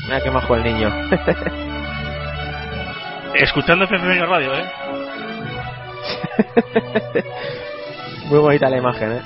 [0.04, 0.88] Mira qué majo el niño.
[3.34, 4.64] Escuchando FFM Radio, ¿eh?
[8.26, 9.22] Muy bonita la imagen, ¿eh?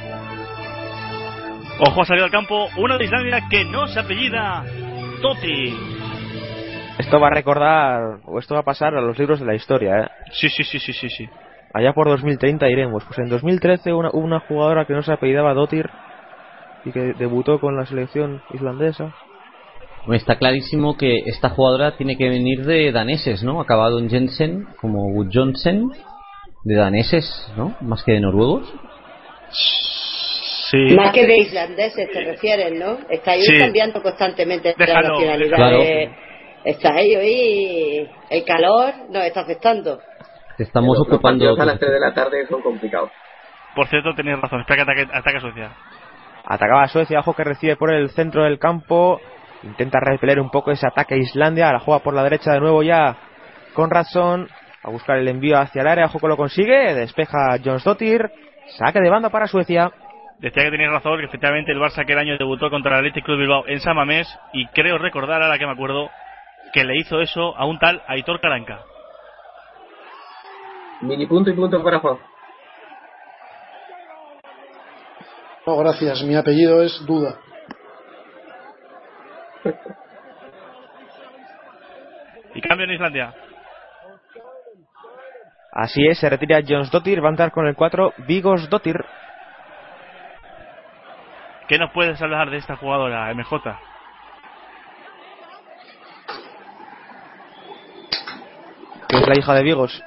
[1.81, 4.65] Ojo, ha salido al campo una de Islandia que no se apellida
[5.21, 5.77] Totti.
[6.99, 10.01] Esto va a recordar, o esto va a pasar a los libros de la historia,
[10.01, 10.09] ¿eh?
[10.33, 11.29] Sí, sí, sí, sí, sí, sí.
[11.79, 13.05] Allá por 2030 iremos.
[13.05, 15.89] Pues en 2013 una, una jugadora que no se apellidaba Dotir
[16.85, 19.15] y que debutó con la selección islandesa.
[20.13, 23.61] Está clarísimo que esta jugadora tiene que venir de daneses, ¿no?
[23.61, 25.93] Acabado en Jensen, como Wood Johnson,
[26.65, 27.25] de daneses,
[27.57, 27.77] ¿no?
[27.81, 28.73] Más que de noruegos.
[29.51, 30.95] Sí.
[30.97, 32.99] Más que de islandeses te refieres, ¿no?
[33.09, 33.59] Estáis Sí.
[33.59, 35.57] cambiando constantemente la nacionalidad.
[35.57, 35.79] déjalo.
[35.79, 36.11] de-
[36.65, 38.09] Estáis hoy.
[38.31, 40.01] El calor nos está afectando.
[40.59, 41.45] Estamos Los ocupando.
[41.45, 43.11] partidos a las 3 de la tarde son complicados.
[43.75, 44.61] Por cierto, tenéis razón.
[44.61, 45.71] Espera que ataque, ataque a Suecia.
[46.45, 49.21] Atacaba a Suecia, ojo que recibe por el centro del campo.
[49.63, 51.73] Intenta repeler un poco ese ataque a Islandia.
[51.73, 53.17] La juega por la derecha de nuevo ya
[53.75, 54.49] con Ratson.
[54.83, 56.07] A buscar el envío hacia el área.
[56.07, 56.95] Ojo que lo consigue.
[56.95, 58.31] Despeja Jonsdottir.
[58.79, 59.91] Saque de banda para Suecia.
[60.39, 63.39] Decía que tenéis razón, que efectivamente el Barça aquel año debutó contra el Athletic Club
[63.39, 66.11] Bilbao en San Mamés y creo recordar, ahora que me acuerdo,
[66.73, 68.79] que le hizo eso a un tal Aitor Caranca.
[71.01, 72.19] Mini punto y punto para Juan.
[75.67, 76.23] No, gracias.
[76.23, 77.39] Mi apellido es Duda.
[82.55, 83.35] Y cambio en Islandia.
[85.71, 87.23] Así es, se retira Jonsdottir.
[87.23, 88.97] Va a entrar con el 4 Vigosdottir.
[91.69, 93.79] ¿Qué nos puedes hablar de esta jugadora, MJ?
[99.09, 100.03] Que es la hija de Vigos.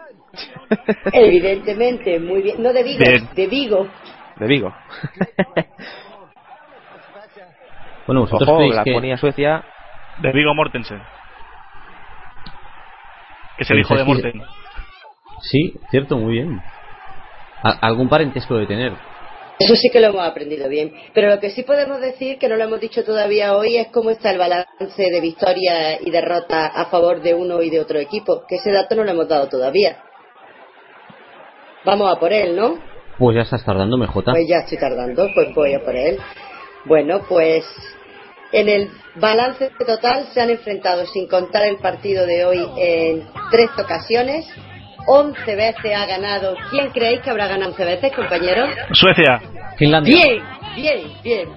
[1.14, 2.62] Evidentemente, muy bien.
[2.62, 3.30] No de Vigo, Bien.
[3.36, 3.88] de Vigo.
[4.38, 4.74] De Vigo.
[8.08, 9.64] Bueno, vosotros Ojo, la que- ponía Suecia.
[10.22, 11.02] De Vigo Mortensen.
[13.58, 14.42] Que es el hijo de Morten.
[15.42, 16.62] Sí, cierto, muy bien.
[17.64, 18.94] Algún parentesco de tener.
[19.60, 20.92] Eso sí que lo hemos aprendido bien.
[21.14, 24.10] Pero lo que sí podemos decir, que no lo hemos dicho todavía hoy, es cómo
[24.10, 24.66] está el balance
[24.98, 28.44] de victorias y derrotas a favor de uno y de otro equipo.
[28.48, 29.98] Que ese dato no lo hemos dado todavía.
[31.84, 32.80] Vamos a por él, ¿no?
[33.18, 34.24] Pues ya estás tardando, MJ.
[34.24, 36.18] Pues ya estoy tardando, pues voy a por él.
[36.86, 37.66] Bueno, pues
[38.52, 43.70] en el balance total se han enfrentado, sin contar el partido de hoy, en tres
[43.78, 44.46] ocasiones.
[45.08, 46.56] 11 veces ha ganado.
[46.70, 48.70] ¿Quién creéis que habrá ganado 11 veces, compañeros?
[48.94, 49.42] Suecia.
[49.78, 50.16] Finlandia.
[50.16, 50.44] Bien,
[50.76, 51.50] bien, bien.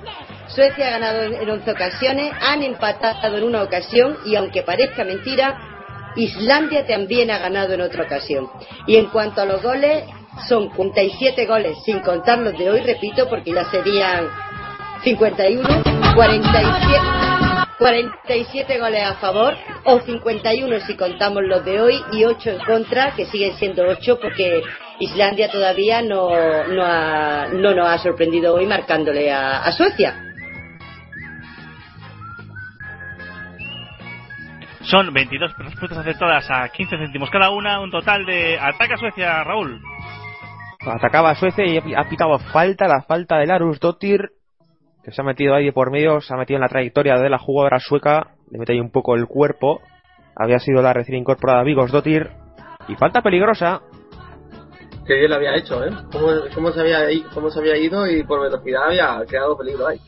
[0.49, 5.05] Suecia ha ganado en en 11 ocasiones, han empatado en una ocasión y aunque parezca
[5.05, 5.74] mentira,
[6.17, 8.49] Islandia también ha ganado en otra ocasión.
[8.87, 10.05] Y en cuanto a los goles,
[10.49, 14.29] son 47 goles, sin contar los de hoy, repito, porque ya serían
[15.05, 15.69] 51,
[16.15, 16.99] 47,
[17.79, 19.55] 47 goles a favor
[19.85, 24.19] o 51 si contamos los de hoy y 8 en contra, que siguen siendo 8
[24.21, 24.63] porque
[25.01, 26.31] Islandia todavía no,
[26.69, 30.34] no, ha- no nos ha sorprendido hoy marcándole a, a Suecia.
[34.85, 38.59] Son 22 respuestas aceptadas a 15 céntimos cada una, un total de...
[38.59, 39.81] Ataca Suecia, Raúl.
[40.81, 44.31] Atacaba Suecia y ha pitado falta, la falta de Larus Dottir,
[45.03, 47.31] que se ha metido ahí de por medio, se ha metido en la trayectoria de
[47.31, 49.81] la jugadora sueca, le mete ahí un poco el cuerpo.
[50.37, 52.31] Había sido la recién incorporada Vigos Dottir.
[52.87, 53.81] Y falta peligrosa.
[55.07, 55.91] Que bien lo había hecho, ¿eh?
[56.13, 57.01] Cómo, cómo se había,
[57.33, 59.99] cómo se había ido y por velocidad había creado peligro ahí.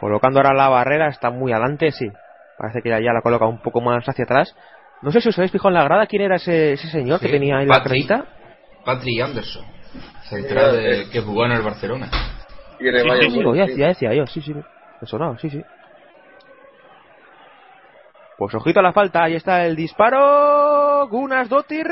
[0.00, 2.10] Colocando ahora la barrera, está muy adelante, sí.
[2.56, 4.56] Parece que ya, ya la coloca un poco más hacia atrás.
[5.02, 7.28] No sé si os habéis fijado en la grada quién era ese, ese señor que
[7.28, 8.06] tenía ahí la Patrick.
[8.06, 8.24] cremita.
[8.84, 9.64] Patrick Anderson,
[10.22, 12.08] central de, que jugó en el Barcelona.
[12.78, 15.50] Y en el Sí, sí, sí, ya, ya decía yo, sí, sí, me sonaba, sí,
[15.50, 15.62] sí.
[18.38, 21.06] Pues ojito a la falta, ahí está el disparo.
[21.08, 21.86] Gunas Dottir,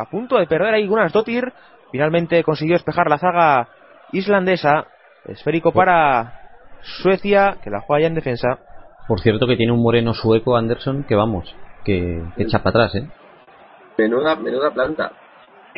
[0.00, 1.52] a punto de perder ahí Gunas Dottir.
[1.90, 3.68] Finalmente consiguió despejar la zaga
[4.12, 4.86] islandesa.
[5.26, 6.43] Esférico para
[7.02, 8.58] Suecia, que la juega ya en defensa.
[9.08, 11.54] Por cierto que tiene un moreno sueco, Anderson, que vamos,
[11.84, 13.08] que, que echa para atrás, ¿eh?
[13.98, 15.12] Menuda, menuda planta.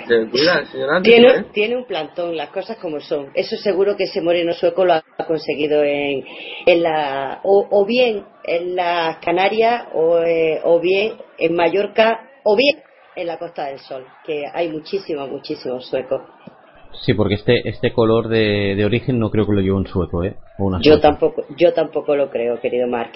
[0.06, 1.46] Se cuida el señor Anderson, Tiene, ¿eh?
[1.52, 3.30] tiene un plantón, las cosas como son.
[3.34, 6.24] Eso seguro que ese moreno sueco lo ha conseguido en,
[6.66, 12.56] en la, o, o bien en las Canarias, o, eh, o bien en Mallorca, o
[12.56, 12.82] bien
[13.16, 16.20] en la Costa del Sol, que hay muchísimos, muchísimos suecos.
[17.02, 20.24] Sí, porque este este color de, de origen no creo que lo lleve un sueco,
[20.24, 20.36] ¿eh?
[20.58, 21.08] O una Yo sueca.
[21.10, 23.12] tampoco, yo tampoco lo creo, querido Mark.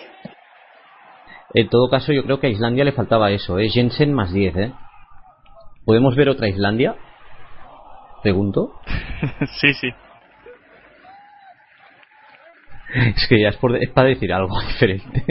[1.54, 3.68] En todo caso, yo creo que a Islandia le faltaba eso, ¿eh?
[3.68, 4.72] Jensen más 10, ¿eh?
[5.84, 6.94] ¿Podemos ver otra Islandia?
[8.22, 8.72] Pregunto.
[9.60, 9.88] sí, sí.
[12.94, 15.24] Es que ya es, por, es para decir algo diferente.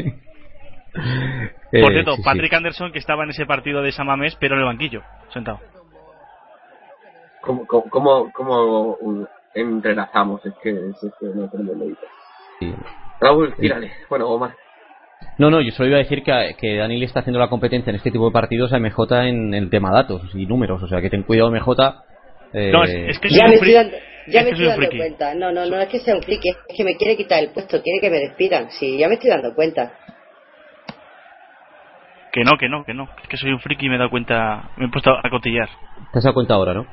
[0.93, 2.21] Por Eh, cierto, sí.
[2.23, 5.01] Patrick Anderson que estaba en ese partido de Samamés, pero en el banquillo,
[5.33, 5.59] sentado.
[7.41, 10.45] ¿Cómo, cómo, cómo, cómo, entrelazamos?
[10.45, 12.07] Es que, es que no tenemos medita.
[12.59, 12.73] Sí.
[13.19, 13.91] Raúl, tírale.
[14.09, 14.51] Bueno, Omar.
[15.37, 17.89] No, no, yo solo iba a decir que, que Dani le está haciendo la competencia
[17.89, 20.81] en este tipo de partidos a MJ en el tema datos y números.
[20.83, 22.03] O sea, que ten cuidado, MJ.
[22.53, 23.97] eh, No, es- es que Ya me estoy dando,
[24.27, 25.35] ya Es me estoy dando cuenta.
[25.35, 27.81] No, no, no es que sea un friki, es que me quiere quitar el puesto,
[27.81, 28.69] quiere que me despidan.
[28.71, 29.93] Sí, ya me estoy dando cuenta.
[32.31, 33.07] Que no, que no, que no.
[33.23, 34.69] Es que soy un friki y me he dado cuenta.
[34.77, 35.67] Me he puesto a cotillar.
[36.11, 36.85] Te has dado cuenta ahora, ¿no?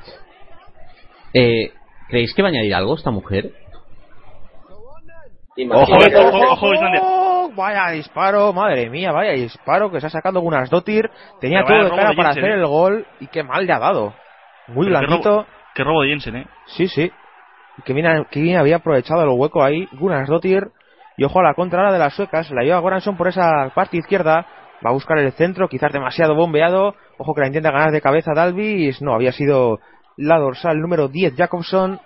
[1.39, 1.71] Eh,
[2.09, 3.51] ¿Creéis que va a añadir algo esta mujer?
[5.71, 7.01] Ojo, ojo, ojo, Islandia.
[7.03, 11.09] Oh, Vaya disparo, madre mía, vaya disparo que se ha sacado Gunas Dottir.
[11.41, 12.61] Tenía todo de cara de para Jensen, hacer ¿eh?
[12.61, 14.13] el gol y qué mal le ha dado.
[14.67, 15.29] Muy Pero qué blandito.
[15.41, 16.47] robo- Qué robo de Jensen, ¿eh?
[16.67, 17.11] Sí, sí.
[17.85, 20.67] Que bien, que bien había aprovechado el hueco ahí Gunas Dottir.
[21.17, 22.51] Y ojo a la contra ahora de las suecas.
[22.51, 24.45] La lleva Goranson por esa parte izquierda.
[24.85, 26.93] Va a buscar el centro, quizás demasiado bombeado.
[27.17, 29.01] Ojo que la intenta ganar de cabeza Dalvis.
[29.01, 29.79] No, había sido
[30.17, 31.99] la dorsal número 10 Jacobson.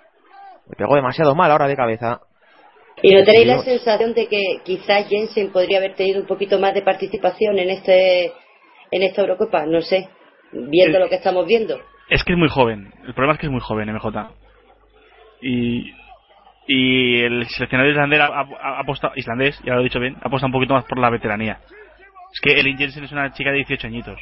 [0.68, 2.20] Le pegó demasiado mal ahora de cabeza.
[3.02, 6.72] ¿Y no tenéis la sensación de que quizás Jensen podría haber tenido un poquito más
[6.74, 8.26] de participación en este
[8.90, 9.66] en esta Eurocopa?
[9.66, 10.08] No sé,
[10.52, 11.80] viendo lo que estamos viendo.
[12.10, 12.92] Es que es muy joven.
[13.06, 14.30] El problema es que es muy joven, MJ.
[15.40, 15.92] Y,
[16.68, 20.28] y el seleccionador islandés ha, ha- ha apostado, islandés, ya lo he dicho bien, ha
[20.28, 21.58] apostado un poquito más por la veteranía.
[22.32, 24.20] Es que Elin Jensen es una chica de 18 añitos.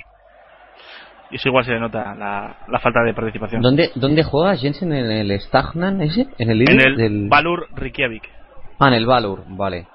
[1.31, 3.63] Y eso igual se le nota la, la falta de participación.
[3.63, 4.93] ¿Dónde, ¿Dónde juega Jensen?
[4.93, 6.27] ¿En el Stagnan ese?
[6.39, 7.29] ¿En el líder En el del...
[7.29, 8.29] Valur Reykjavik.
[8.81, 9.87] Ah, en el Valur, vale.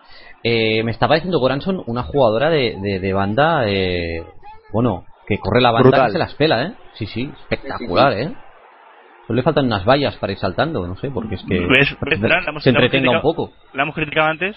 [0.43, 4.23] Eh, me estaba diciendo Goranson, una jugadora de, de, de banda, eh,
[4.71, 6.05] bueno, que corre la banda Brutal.
[6.07, 6.73] que se las pela, ¿eh?
[6.93, 8.31] Sí, sí, espectacular, ¿eh?
[9.25, 11.97] Solo le faltan unas vallas para ir saltando, no sé, porque es que ¿Ves?
[11.99, 12.43] ¿Ves, Fran?
[12.45, 13.51] La hemos- se la hemos entretenga un criticado- poco.
[13.73, 14.55] La hemos criticado antes.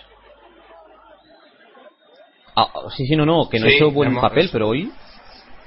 [2.55, 4.93] Ah, sí, sí, no, no, que no Sí, ha hecho buen hemos- papel, pero hoy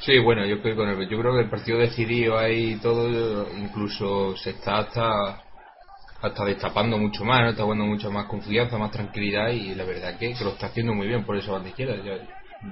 [0.06, 3.48] Sí, bueno, yo estoy con el, yo creo que el partido decidido ahí y todo,
[3.56, 5.42] incluso se está hasta
[6.22, 7.50] hasta destapando mucho más, ¿no?
[7.50, 10.94] está jugando mucho más confianza, más tranquilidad y la verdad que, que lo está haciendo
[10.94, 12.20] muy bien por esa banda izquierda, ya-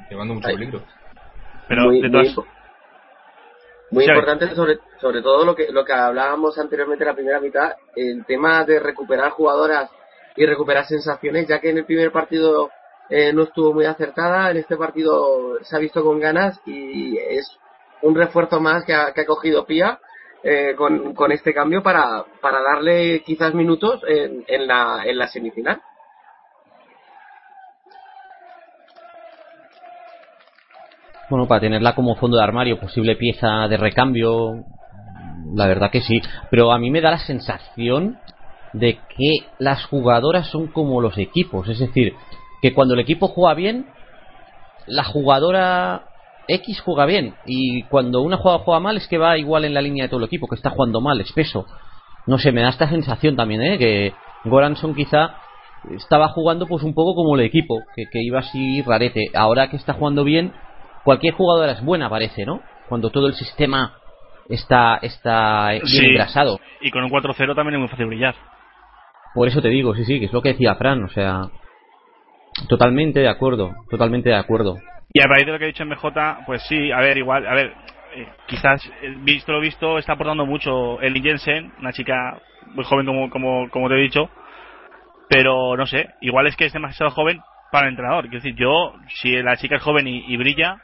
[0.09, 0.83] llevando mucho peligro.
[1.67, 2.35] Pero muy, de muy todas-
[3.91, 4.17] muy Sí, ver.
[4.17, 8.23] importante sobre, sobre todo lo que lo que hablábamos anteriormente en la primera mitad el
[8.25, 9.89] tema de recuperar jugadoras
[10.35, 12.69] y recuperar sensaciones ya que en el primer partido
[13.09, 14.51] eh, no estuvo muy acertada.
[14.51, 17.57] En este partido se ha visto con ganas y es
[18.01, 19.99] un refuerzo más que ha, que ha cogido Pía
[20.43, 25.27] eh, con, con este cambio para, para darle quizás minutos en, en la, en la
[25.27, 25.81] semifinal.
[31.29, 34.63] Bueno, para tenerla como fondo de armario, posible pieza de recambio,
[35.53, 36.21] la verdad que sí.
[36.49, 38.17] Pero a mí me da la sensación
[38.73, 42.15] de que las jugadoras son como los equipos, es decir,
[42.61, 43.85] que cuando el equipo juega bien,
[44.87, 46.03] la jugadora
[46.47, 49.81] X juega bien y cuando una jugadora juega mal es que va igual en la
[49.81, 51.65] línea de todo el equipo, que está jugando mal, espeso.
[52.25, 53.77] No sé, me da esta sensación también, ¿eh?
[53.77, 54.13] que
[54.45, 55.35] Goranson quizá
[55.95, 59.31] estaba jugando pues un poco como el equipo, que, que iba así rarete.
[59.33, 60.53] Ahora que está jugando bien,
[61.03, 62.61] cualquier jugadora es buena, parece, ¿no?
[62.89, 63.93] Cuando todo el sistema
[64.49, 66.05] está, está bien Sí.
[66.05, 66.59] engrasado.
[66.81, 68.35] Y con un 4-0 también es muy fácil brillar.
[69.35, 71.43] Por eso te digo, sí, sí, que es lo que decía Fran, o sea,
[72.67, 74.77] totalmente de acuerdo, totalmente de acuerdo.
[75.13, 77.47] Y a raíz de lo que he dicho en BJ, pues sí, a ver, igual,
[77.47, 77.73] a ver,
[78.15, 82.39] eh, quizás eh, visto lo visto está aportando mucho Elin Jensen, una chica
[82.75, 84.29] muy joven como, como, como te he dicho,
[85.27, 87.39] pero no sé, igual es que es demasiado joven
[87.71, 88.25] para el entrenador.
[88.29, 90.77] Quiero decir, yo, si la chica es joven y, y brilla,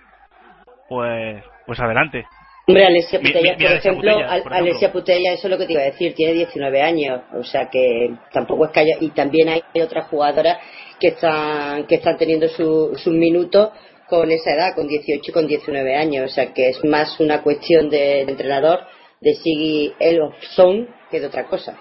[0.89, 2.25] pues, pues adelante.
[2.67, 4.57] Hombre, Alessia Putella, mi- mi por ejemplo, Putella, Al- por ejemplo.
[4.71, 7.69] Alessia Putella, eso es lo que te iba a decir, tiene 19 años, o sea
[7.69, 10.57] que tampoco es que haya, y también hay otras jugadoras
[10.99, 13.69] que están, que están teniendo su- sus minutos
[14.07, 17.41] con esa edad, con 18 y con 19 años, o sea que es más una
[17.41, 18.81] cuestión de, de entrenador
[19.21, 21.75] de Siggy Elofsson que de otra cosa.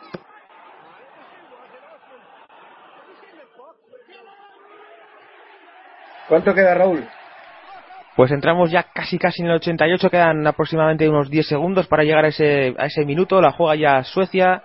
[6.29, 7.05] ¿Cuánto queda, Raúl?
[8.17, 12.25] Pues entramos ya casi casi en el 88, quedan aproximadamente unos 10 segundos para llegar
[12.25, 14.63] a ese, a ese minuto, la juega ya Suecia,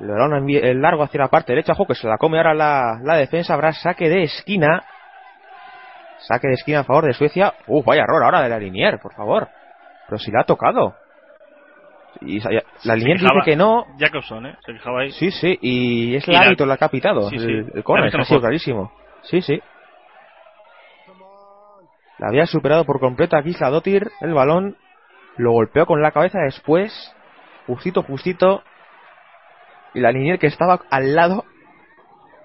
[0.00, 2.54] el balón envi- el largo hacia la parte derecha, ojo que se la come ahora
[2.54, 4.82] la, la defensa, habrá saque de esquina,
[6.18, 9.14] saque de esquina a favor de Suecia, ¡uh, vaya error ahora de la Linier, por
[9.14, 9.48] favor!
[10.08, 10.94] Pero si la ha tocado.
[12.22, 12.40] Y
[12.84, 14.56] la Linier dice que no, Jacobson, ¿eh?
[14.66, 15.12] Se fijaba ahí.
[15.12, 17.44] sí, sí, y es Y la- árbitro la que ha pitado, Sí, sí.
[17.44, 18.92] el, el córner, La ha sido clarísimo.
[19.22, 19.60] Sí, sí.
[22.18, 24.76] La había superado por completo aquí Dotir, el balón,
[25.36, 26.92] lo golpeó con la cabeza después,
[27.66, 28.62] justito, justito,
[29.94, 31.44] y la línea que estaba al lado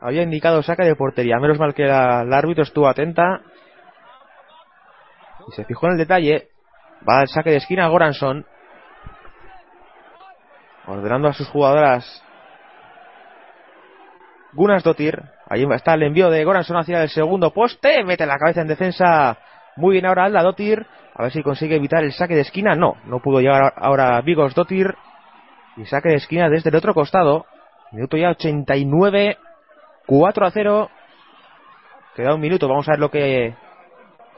[0.02, 1.40] había indicado saque de portería.
[1.40, 3.42] Menos mal que la, el árbitro estuvo atenta
[5.48, 6.50] y se fijó en el detalle.
[7.08, 8.46] Va al saque de esquina Goranson,
[10.88, 12.24] ordenando a sus jugadoras
[14.54, 15.22] Gunas Dotir.
[15.48, 18.04] Ahí está el envío de Goranson hacia el segundo poste.
[18.04, 19.38] Mete la cabeza en defensa.
[19.76, 20.86] Muy bien ahora Alda Dotir.
[21.14, 22.76] A ver si consigue evitar el saque de esquina.
[22.76, 24.96] No, no pudo llegar ahora Vigos Dotir.
[25.78, 27.46] Y saque de esquina desde el otro costado.
[27.92, 29.38] Minuto ya 89.
[30.06, 30.90] 4 a 0.
[32.16, 32.68] Queda un minuto.
[32.68, 33.56] Vamos a ver lo que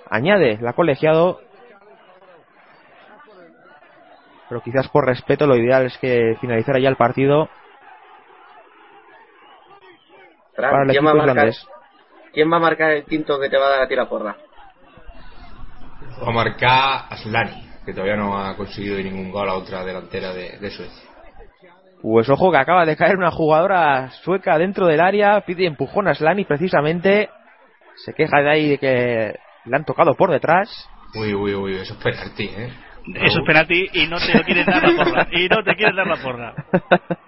[0.09, 1.41] añade la colegiado.
[4.49, 7.49] Pero quizás por respeto lo ideal es que finalizara ya el partido.
[10.55, 11.49] Fran, para el ¿quién, va a marcar,
[12.33, 14.35] quién va a marcar el quinto que te va a dar a ti la porra?
[16.23, 20.57] Va a marcar Aslani, que todavía no ha conseguido ningún gol a otra delantera de,
[20.57, 21.06] de Suecia.
[22.01, 26.13] Pues ojo que acaba de caer una jugadora sueca dentro del área, pide empujón a
[26.13, 27.29] Slani precisamente.
[27.95, 30.69] Se queja de ahí de que le han tocado por detrás.
[31.15, 32.69] Uy, uy, uy, eso es penalti, ¿eh?
[33.15, 35.27] Eso es penalti y no te lo quieres dar la porra.
[35.31, 36.53] Y no te quieres dar la porra.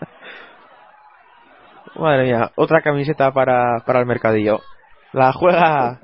[1.96, 4.60] Madre mía, otra camiseta para, para el mercadillo.
[5.12, 6.00] La juega.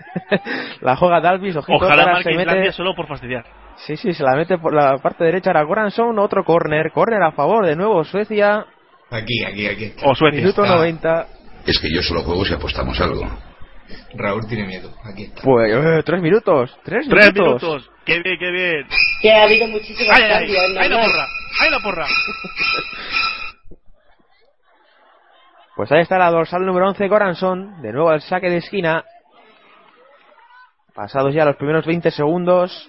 [0.80, 2.72] la juega Dalvis, ojito, Ojalá marque Islandia mete.
[2.72, 3.44] solo por fastidiar.
[3.76, 7.32] Sí, sí, se la mete por la parte derecha a Goranson, otro córner, córner a
[7.32, 8.66] favor de nuevo Suecia,
[9.10, 10.06] Aquí, aquí, aquí está.
[10.08, 10.40] O Suecia.
[10.40, 10.76] minuto Está.
[10.76, 11.26] 90.
[11.66, 13.22] Es que yo solo juego si apostamos algo.
[14.14, 14.92] Raúl tiene miedo.
[15.04, 15.42] Aquí está.
[15.42, 17.62] Pues, eh, tres minutos, tres, Tres minutos.
[17.62, 17.90] minutos.
[18.04, 18.86] Qué bien, qué bien.
[19.20, 21.26] Que ha habido muchísimos Ay, ay, cambios, ay, ay, la porra.
[21.60, 22.06] Ay, la porra.
[25.76, 27.82] Pues ahí está la dorsal número 11, Goranson.
[27.82, 29.04] De nuevo al saque de esquina.
[30.94, 32.88] Pasados ya los primeros 20 segundos.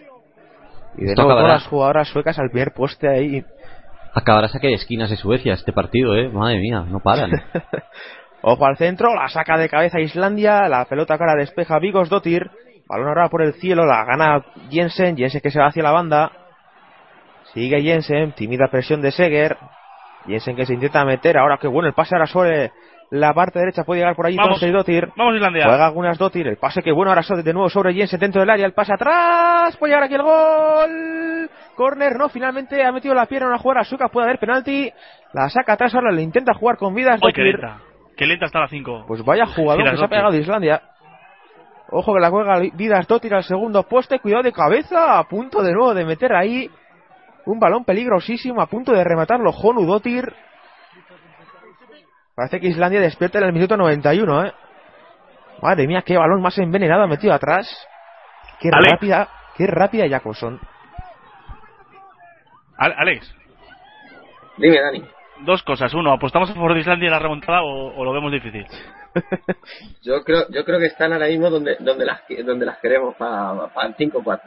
[0.98, 3.46] Y de nuevo todas las jugadoras suecas al primer poste ahí.
[4.14, 6.30] Acabará saque de esquinas de Suecia este partido, eh.
[6.30, 7.32] Madre mía, no paran.
[8.42, 10.68] Ojo al centro, la saca de cabeza Islandia.
[10.68, 12.50] La pelota cara despeja Vigos Dotir.
[12.88, 15.16] Balón ahora por el cielo, la gana Jensen.
[15.16, 16.32] Jensen que se va hacia la banda.
[17.54, 19.58] Sigue Jensen, tímida presión de Seger.
[20.26, 21.38] Jensen que se intenta meter.
[21.38, 22.72] Ahora que bueno, el pase ahora sobre
[23.12, 24.38] la parte derecha puede llegar por allí.
[24.38, 24.60] Vamos.
[24.60, 25.10] Tonse Dotir.
[25.18, 25.66] Vamos, Islandia.
[25.66, 26.48] Juega algunas Dotir.
[26.48, 28.66] El pase que bueno ahora sobre- de nuevo sobre Jensen dentro del área.
[28.66, 29.76] El pase atrás.
[29.78, 31.50] Puede llegar aquí el gol.
[31.76, 32.30] Corner, no.
[32.30, 34.08] Finalmente ha metido la pierna a una jugadora sueca.
[34.08, 34.92] Puede haber penalti.
[35.34, 35.94] La saca atrás.
[35.94, 37.20] Ahora le intenta jugar con vidas.
[37.36, 37.80] Qué lenta.
[38.16, 39.04] Qué lenta está la 5.
[39.08, 40.82] Pues vaya jugador que se ha pegado de Islandia.
[41.90, 44.20] Ojo que la juega Vidas Dotir al segundo poste.
[44.20, 45.20] Cuidado de cabeza.
[45.20, 46.70] A punto de nuevo de meter ahí
[47.46, 48.62] un balón peligrosísimo.
[48.62, 50.34] A punto de rematarlo Honu Dotir.
[52.42, 54.54] Parece que Islandia despierta en el minuto 91, ¿eh?
[55.62, 57.68] Madre mía, qué balón más envenenado ha metido atrás.
[58.60, 58.94] Qué Alex.
[58.94, 60.60] rápida, qué rápida Jacobson.
[62.80, 63.32] Al- Alex,
[64.58, 65.04] Dime, Dani.
[65.42, 65.94] dos cosas.
[65.94, 68.66] Uno, ¿apostamos a favor de Islandia en la remontada o, o lo vemos difícil?
[70.02, 73.52] Yo creo, yo creo que están ahora mismo donde, donde las, donde las queremos para
[73.86, 74.42] el 5-4.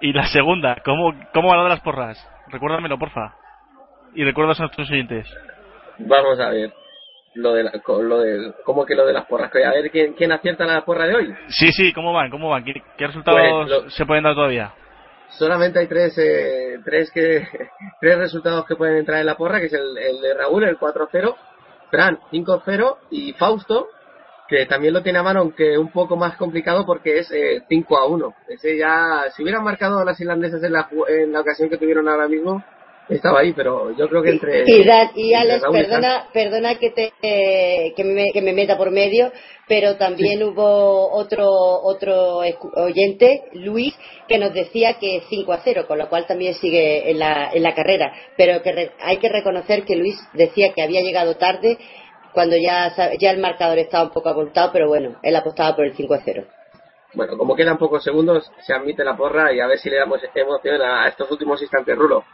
[0.00, 2.24] Y la segunda, ¿cómo, cómo va lo de las porras?
[2.46, 3.34] Recuérdamelo, porfa.
[4.14, 5.26] Y recuerdas a nuestros oyentes.
[6.06, 6.72] Vamos a ver.
[7.34, 7.72] Lo de, la-
[8.02, 9.50] lo de ¿Cómo que lo de las porras?
[9.54, 11.34] A ver, ¿quién, quién acierta la porra de hoy?
[11.48, 12.30] Sí, sí, ¿cómo van?
[12.30, 12.62] ¿Cómo van?
[12.62, 14.72] ¿Qué, qué resultados Pues, lo- se pueden dar todavía?
[15.30, 17.46] Solamente hay tres, eh, tres, que,
[18.00, 20.78] tres resultados que pueden entrar en la porra, que es el, el de Raúl, el
[20.78, 21.34] 4-0,
[21.90, 23.88] Fran 5-0 y Fausto,
[24.46, 28.34] que también lo tiene a mano, aunque un poco más complicado porque es eh, 5-1.
[28.48, 32.28] Ese ya, si hubieran marcado las irlandesas en la, en la ocasión que tuvieron ahora
[32.28, 32.62] mismo,
[33.08, 34.64] estaba ahí, pero yo creo que entre...
[34.66, 34.82] Y,
[35.16, 38.90] y entre Alex, y perdona, perdona que te eh, que, me, que me meta por
[38.90, 39.32] medio,
[39.68, 42.42] pero también hubo otro otro
[42.76, 43.94] oyente, Luis,
[44.28, 47.62] que nos decía que 5 a 0, con lo cual también sigue en la, en
[47.62, 48.12] la carrera.
[48.36, 51.78] Pero que re- hay que reconocer que Luis decía que había llegado tarde
[52.32, 55.94] cuando ya, ya el marcador estaba un poco abultado, pero bueno, él apostaba por el
[55.94, 56.44] 5 a 0.
[57.14, 60.18] Bueno, como quedan pocos segundos, se admite la porra y a ver si le damos
[60.34, 62.24] emoción a estos últimos instantes, Rulo.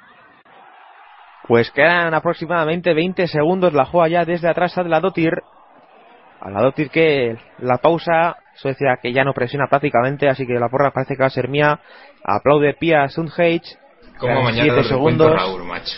[1.49, 3.73] Pues quedan aproximadamente 20 segundos.
[3.73, 5.33] La juega ya desde atrás a la Dotir.
[6.41, 8.37] A la Dotir que la pausa.
[8.55, 10.29] Suecia que ya no presiona prácticamente.
[10.29, 11.81] Así que la porra parece que va a ser mía.
[12.23, 13.79] Aplaude Pia Sundhage.
[14.19, 15.33] Como mañana recuento, segundos.
[15.33, 15.97] Raúl, macho.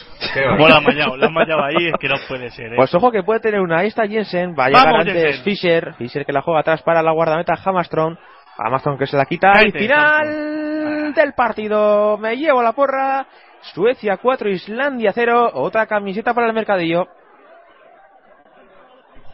[0.51, 1.17] ¿Cómo la han mallado?
[1.17, 2.77] La han mallado ahí, es que no puede ser, ¿eh?
[2.77, 3.79] Pues ojo que puede tener una.
[3.79, 4.55] Ahí está Jensen.
[4.57, 5.43] Va a llegar Vamos, antes Jensen.
[5.43, 5.95] Fischer.
[5.95, 8.19] Fischer que la juega atrás para la guardameta Hamastron.
[8.59, 9.53] Hamastron que se la quita.
[9.53, 12.19] Y Cállate, final del partido.
[12.19, 13.27] Me llevo la porra.
[13.63, 15.51] Suecia 4, Islandia 0.
[15.55, 17.07] Otra camiseta para el mercadillo.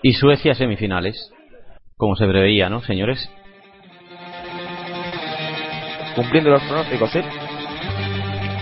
[0.02, 1.32] Y Suecia semifinales.
[1.96, 3.30] Como se preveía, ¿no, señores?
[6.14, 7.24] Cumpliendo los pronósticos, ¿eh?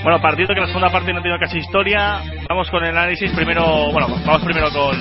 [0.03, 2.20] Bueno, partido que la segunda parte no ha tenido casi historia.
[2.49, 3.31] Vamos con el análisis.
[3.32, 4.97] Primero, bueno, vamos primero con,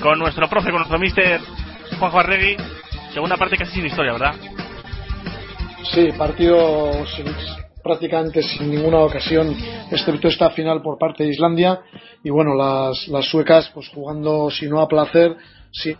[0.00, 1.40] con nuestro profe, con nuestro mister
[1.98, 2.56] Juanjo Arregui.
[3.12, 4.34] Segunda parte casi sin historia, ¿verdad?
[5.92, 7.34] Sí, partido sin-
[7.88, 9.56] prácticamente sin ninguna ocasión,
[9.90, 11.80] excepto esta final por parte de Islandia.
[12.22, 12.98] Y bueno, las,
[13.30, 15.34] suecas, pues jugando, si no a placer,
[15.72, 15.96] sí,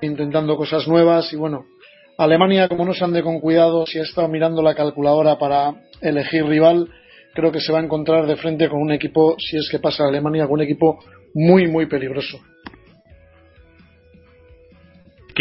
[0.00, 1.32] intentando cosas nuevas.
[1.32, 1.64] Y bueno,
[2.18, 6.44] Alemania, como no se ande con cuidado, si ha estado mirando la calculadora para elegir
[6.44, 6.88] rival,
[7.32, 10.02] creo que se va a encontrar de frente con un equipo, si es que pasa
[10.02, 10.98] a Alemania, con un equipo
[11.34, 12.40] muy, muy peligroso.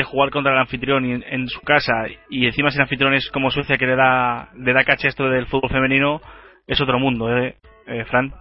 [0.03, 1.93] Jugar contra el anfitrión en, en su casa
[2.29, 5.69] y encima sin anfitriones como Suecia que le da, le da caché esto del fútbol
[5.69, 6.21] femenino
[6.67, 7.55] es otro mundo, ¿eh,
[7.87, 8.31] eh Fran?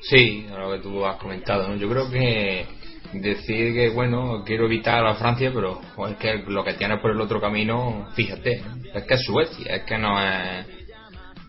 [0.00, 1.74] Sí, lo que tú has comentado.
[1.76, 2.66] Yo creo que
[3.14, 7.20] decir que, bueno, quiero evitar a Francia, pero es que lo que tiene por el
[7.20, 8.62] otro camino, fíjate,
[8.94, 10.83] es que es Suecia, es que no es...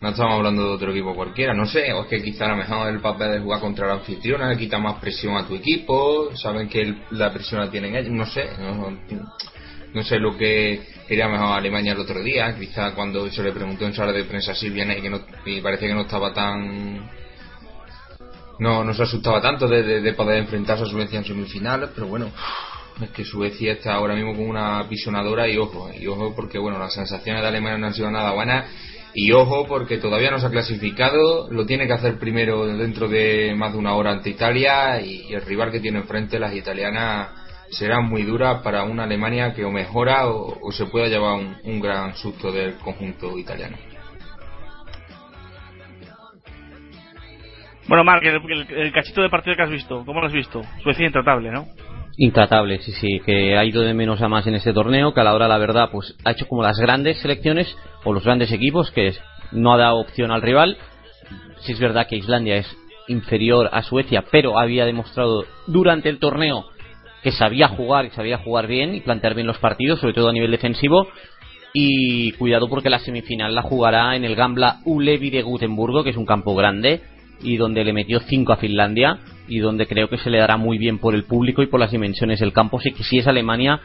[0.06, 2.58] No estamos hablando de otro equipo cualquiera, no sé, o es que quizá a lo
[2.58, 6.30] mejor el papel de jugar contra la anfitriona le quita más presión a tu equipo,
[6.36, 8.48] saben que la presión la tienen ellos, no sé,
[9.96, 13.86] no, sé lo que quería mejor Alemania el otro día, quizá cuando se le preguntó
[13.88, 17.10] en sala de prensa a Silvia Ney que no, y parece que no estaba tan
[18.60, 22.06] no, no se asustaba tanto de, de- de poder enfrentarse a Suecia en semifinales, pero
[22.06, 22.30] bueno,
[23.02, 26.78] es que Suecia está ahora mismo con una pisonadora y ojo, y ojo porque bueno,
[26.78, 28.66] las sensaciones de Alemania no han sido nada buenas
[29.16, 33.56] y ojo porque todavía no se ha clasificado, lo tiene que hacer primero dentro de
[33.56, 37.30] más de una hora ante Italia y, el rival que tiene enfrente, las italianas,
[37.72, 41.80] será muy dura para una Alemania que o mejora o, o se pueda llevar un,
[41.80, 43.78] gran susto del conjunto italiano.
[47.88, 50.62] Bueno, Marc, el, el- el cachito de partido que has visto, ¿cómo lo has visto?
[50.84, 51.68] Suecia intratable, ¿no?
[52.18, 55.24] Intratable, sí, sí, que ha ido de menos a más en este torneo, que a
[55.24, 57.76] la hora, la verdad, pues ha hecho como las grandes selecciones
[58.06, 59.14] o los grandes equipos, que
[59.52, 60.78] no ha dado opción al rival.
[61.60, 62.78] Si es verdad que Islandia es
[63.10, 66.66] inferior a Suecia, pero había demostrado durante el torneo
[67.22, 70.34] que sabía jugar y sabía jugar bien y plantear bien los partidos, sobre todo a
[70.34, 71.08] nivel defensivo.
[71.74, 76.18] Y cuidado porque la semifinal la jugará en el Gambla Ulevi de Gutenburgo, que es
[76.18, 77.02] un campo grande
[77.46, 80.78] y donde le metió 5 a Finlandia y donde creo que se le dará muy
[80.78, 82.78] bien por el público y por las dimensiones del campo.
[82.80, 83.80] Así que si es Alemania,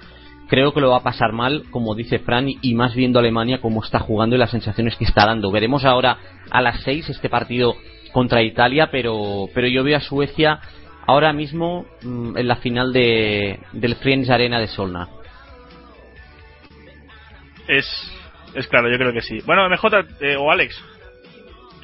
[0.48, 3.84] creo que lo va a pasar mal, como dice Fran, y- más viendo Alemania cómo
[3.84, 5.50] está jugando y las sensaciones que está dando.
[5.52, 6.16] Veremos ahora
[6.50, 7.74] a las 6 este partido
[8.12, 10.58] contra Italia, pero, pero yo veo a Suecia
[11.06, 15.08] ahora mismo mm, en la final de, del Friends Arena de Solna.
[17.68, 17.86] Es,
[18.54, 19.40] es claro, yo creo que sí.
[19.46, 19.88] Bueno, MJ
[20.20, 20.74] eh, o Alex,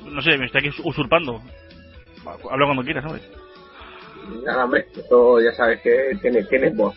[0.04, 1.40] no sé, me está aquí usurpando.
[2.26, 3.22] Habla cuando quieras, ¿sabes?
[4.44, 6.96] Nada, hombre, esto ya sabes que tiene, tienes voz.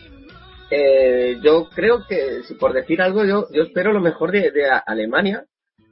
[0.70, 4.68] Eh, yo creo que, si por decir algo, yo, yo espero lo mejor de, de
[4.86, 5.44] Alemania,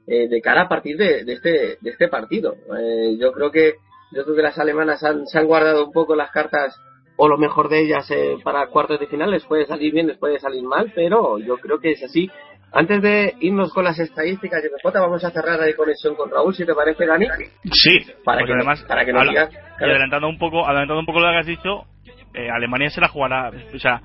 [0.07, 2.55] eh, de cara a partir de, de este, de este partido.
[2.77, 3.75] Eh, yo creo que
[4.11, 6.75] yo creo que las alemanas han, se han guardado un poco las cartas
[7.15, 9.31] o lo mejor de ellas eh, para cuartos de final.
[9.31, 12.29] Les puede salir bien, les puede salir mal, pero yo creo que es así.
[12.71, 16.53] Antes de irnos con las estadísticas de PJ, vamos a cerrar la conexión con Raúl,
[16.53, 17.25] si te parece, Dani.
[17.71, 20.99] Sí, Para porque que- además, para que nos habla- digas- y adelantando un poco, adelantando
[20.99, 21.85] un poco lo que has dicho,
[22.33, 24.01] eh, Alemania se la jugará, o sea,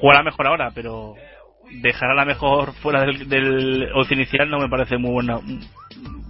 [0.00, 1.14] jugará mejor ahora, pero
[1.82, 5.38] dejar a la mejor fuera del, del once inicial no me parece muy buena.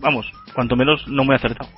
[0.00, 1.70] Vamos, cuanto menos no muy acertado.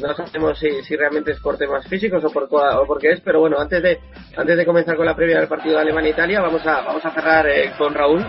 [0.00, 3.40] No sabemos si, realmente es por temas físicos o por o por qué es, pero
[3.40, 3.98] bueno, antes de
[4.36, 7.48] antes de comenzar con la previa del partido de Alemania-Italia, vamos a vamos a cerrar
[7.48, 8.24] eh, con Raúl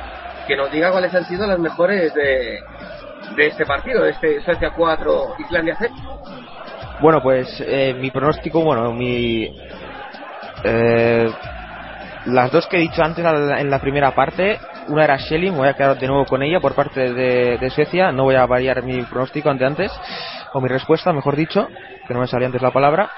[0.48, 2.60] que nos diga cuáles han sido las mejores de,
[3.36, 5.94] de este partido, de este Suecia 4, Islandia 0.
[7.02, 9.56] Bueno, pues eh, mi pronóstico, bueno, mi.
[10.64, 11.32] eh,
[12.26, 14.60] las dos que he dicho antes en la primera parte,
[14.90, 18.12] una era Shelly, me voy a quedar de nuevo con ella por parte de Suecia,
[18.12, 19.92] no voy a variar mi pronóstico ante antes,
[20.54, 21.70] o mi respuesta, mejor dicho,
[22.08, 23.10] que no me salía antes la palabra.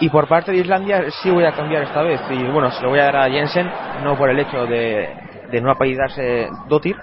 [0.00, 2.90] Y por parte de Islandia sí voy a cambiar esta vez, y bueno, se lo
[2.90, 3.66] voy a dar a Jensen,
[4.02, 5.14] no por el hecho de,
[5.48, 6.96] de no apellidarse Dotir,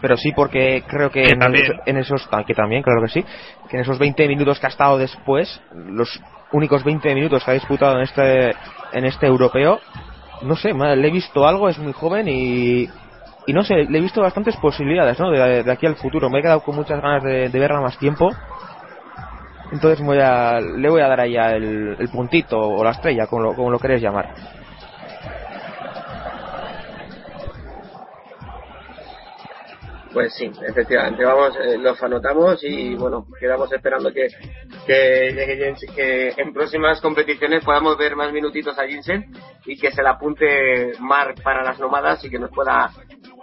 [0.00, 3.24] pero sí porque creo que, Que en, esos- en esos que también claro que sí
[3.68, 6.20] que en esos 20 minutos que ha estado después los
[6.52, 8.50] únicos 20 minutos que ha disputado en este
[8.92, 9.80] en este europeo
[10.42, 12.84] no sé le he visto algo es muy joven y
[13.46, 16.30] y no sé le he visto bastantes posibilidades no de, de aquí al futuro.
[16.30, 18.30] Me he quedado con muchas ganas de, de verla más tiempo
[19.70, 23.42] entonces voy a, le voy a dar a ella el, puntito o la estrella como
[23.42, 24.28] lo, como lo queréis llamar
[30.12, 34.28] Pues sí, efectivamente, vamos, eh, los anotamos y bueno, quedamos esperando que,
[34.86, 39.26] que Jensen, que en próximas competiciones podamos ver más minutitos a Jensen
[39.66, 42.90] y que se la apunte Mark para las nómadas y que nos pueda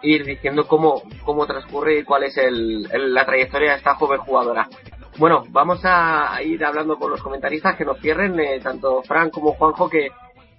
[0.01, 4.19] ir diciendo cómo, cómo transcurre y cuál es el, el- la trayectoria de esta joven
[4.21, 4.67] jugadora.
[5.17, 9.53] Bueno, vamos a ir hablando con los comentaristas que nos cierren, eh, tanto Fran como
[9.53, 10.09] Juanjo, que,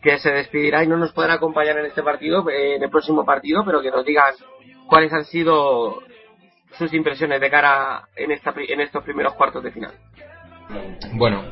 [0.00, 3.24] que se despedirá y no nos podrá acompañar en este partido, eh, en el próximo
[3.24, 4.32] partido, pero que nos digan
[4.86, 5.98] cuáles han sido
[6.78, 9.92] sus impresiones de cara en, esta, en estos primeros cuartos de final.
[11.12, 11.42] Bueno,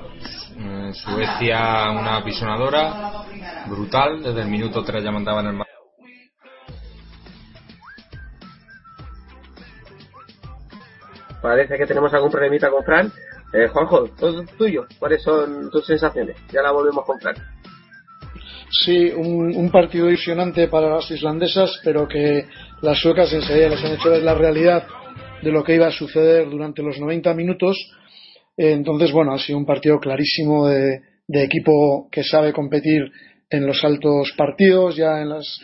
[0.59, 3.25] eh, Suecia una apisonadora,
[3.67, 5.53] brutal, desde el minuto 3 ya mandaban el
[11.45, 13.13] Parece que tenemos algún problemita con Fran.
[13.53, 16.39] Eh, Juanjo, todo tuyo, ¿cuáles son tus sensaciones?
[16.51, 17.35] Ya la volvemos con Fran.
[18.71, 22.47] Sí, un, partido ilusionante para las islandesas, pero que
[22.81, 24.87] las suecas enseguida les han hecho ver la realidad
[25.43, 27.77] de lo que iba a suceder durante los 90 minutos.
[28.57, 33.03] Entonces, bueno, ha sido un partido clarísimo de, de equipo que sabe competir
[33.51, 35.61] en los altos partidos, ya en los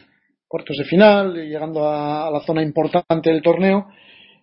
[0.46, 3.88] cuartos de final, y llegando a, a la zona importante del torneo.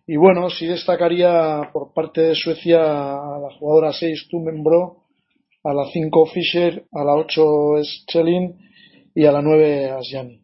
[0.09, 5.03] Y bueno, sí destacaría por parte de Suecia a la jugadora 6 Tumenbro,
[5.65, 8.55] a la 5 Fischer, a la 8 Schelin
[9.13, 10.41] y a la 9 Asjani.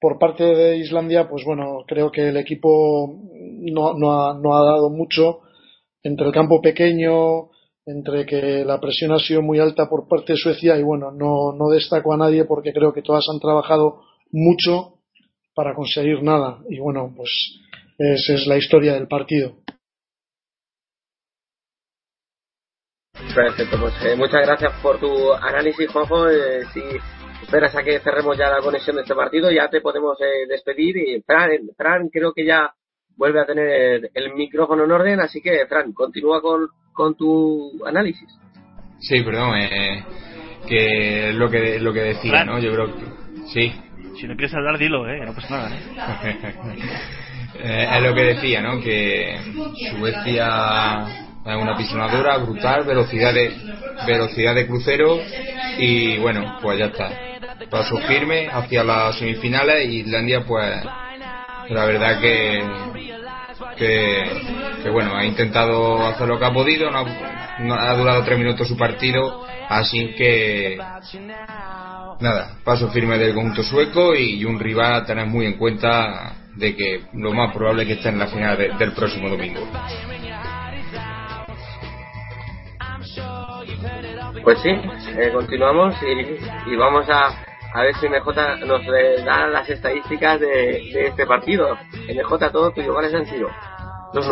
[0.00, 3.20] Por parte de Islandia, pues bueno, creo que el equipo
[3.72, 5.42] no, no, ha, no ha dado mucho
[6.02, 7.50] entre el campo pequeño,
[7.86, 11.52] entre que la presión ha sido muy alta por parte de Suecia y bueno, no,
[11.52, 14.00] no destaco a nadie porque creo que todas han trabajado
[14.32, 14.94] mucho
[15.54, 16.58] para conseguir nada.
[16.68, 17.30] Y bueno, pues
[18.02, 19.56] esa es la historia del partido.
[23.34, 26.28] Perfecto, pues eh, muchas gracias por tu análisis, Juanjo.
[26.28, 26.80] Eh, si
[27.42, 30.96] esperas a que cerremos ya la conexión de este partido, ya te podemos eh, despedir.
[30.96, 32.72] Y Fran, Fran, creo que ya
[33.16, 38.28] vuelve a tener el, micrófono en orden, así que, Fran, continúa con, con tu análisis.
[38.98, 40.04] Sí, perdón, eh,
[40.68, 42.46] que es lo que, lo que decía, Fran.
[42.48, 42.58] ¿no?
[42.58, 43.04] Yo creo que.
[43.52, 43.72] Sí.
[44.20, 45.76] Si no quieres hablar, dilo, eh, no pasa nada.
[46.24, 47.18] ¿eh?
[47.64, 48.80] Eh, es lo que decía, ¿no?
[48.80, 49.38] Que
[49.90, 51.06] Suecia
[51.46, 53.52] es una pisonadora brutal, velocidad de,
[54.04, 55.20] velocidad de crucero
[55.78, 57.10] y bueno, pues ya está.
[57.70, 60.84] Paso firme hacia las semifinales y Islandia pues
[61.68, 62.62] la verdad que,
[63.76, 68.38] que, bueno, ha intentado hacer lo que ha podido, no ha, no ha durado tres
[68.38, 70.76] minutos su partido, así que
[72.18, 76.76] nada, paso firme del conjunto sueco y un rival a tener muy en cuenta de
[76.76, 79.60] que lo más probable es que esté en la final de- del próximo domingo.
[84.42, 87.28] Pues sí, eh, continuamos y, vamos a,
[87.74, 88.84] a ver si MJ nos
[89.24, 91.76] da las estadísticas de, este partido.
[92.08, 93.48] MJ, todo tuyo, ¿cuáles han sido?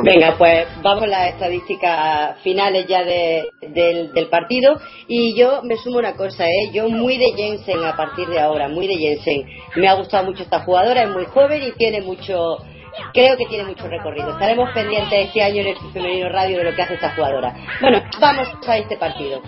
[0.04, 4.78] Venga, pues vamos a las estadísticas finales ya de- del, del partido.
[5.08, 6.70] Y yo me sumo una cosa, ¿eh?
[6.72, 9.44] Yo muy de Jensen a partir de ahora, muy de Jensen.
[9.76, 12.58] Me ha gustado mucho esta jugadora, es muy joven y tiene mucho
[13.14, 14.32] creo que tiene mucho recorrido.
[14.32, 17.54] Estaremos pendientes este año en el femenino radio de lo que hace esta jugadora.
[17.80, 19.40] Bueno, vamos a este partido.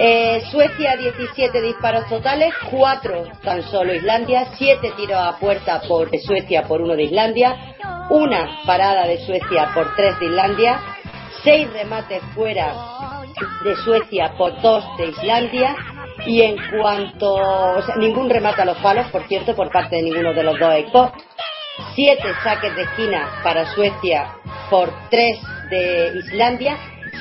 [0.00, 6.20] Eh, Suecia 17 disparos totales, 4 tan solo Islandia, 7 tiros a puerta por de
[6.20, 7.74] Suecia por uno de Islandia,
[8.08, 10.80] una parada de Suecia por 3 de Islandia,
[11.42, 12.74] 6 remates fuera
[13.64, 15.74] de Suecia por 2 de Islandia
[16.26, 20.02] y en cuanto, o sea, ningún remate a los palos, por cierto, por parte de
[20.02, 21.10] ninguno de los dos equipos,
[21.96, 24.28] 7 saques de esquina para Suecia
[24.70, 25.38] por 3
[25.70, 26.76] de Islandia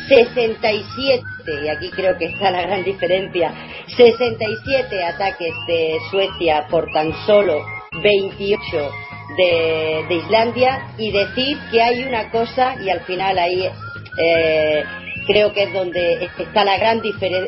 [0.07, 1.23] 67,
[1.63, 3.53] y aquí creo que está la gran diferencia,
[3.95, 7.63] 67 ataques de Suecia por tan solo
[8.01, 8.91] 28
[9.37, 13.67] de, de Islandia y decir que hay una cosa y al final ahí
[14.17, 14.83] eh,
[15.25, 17.01] creo que es donde está la gran,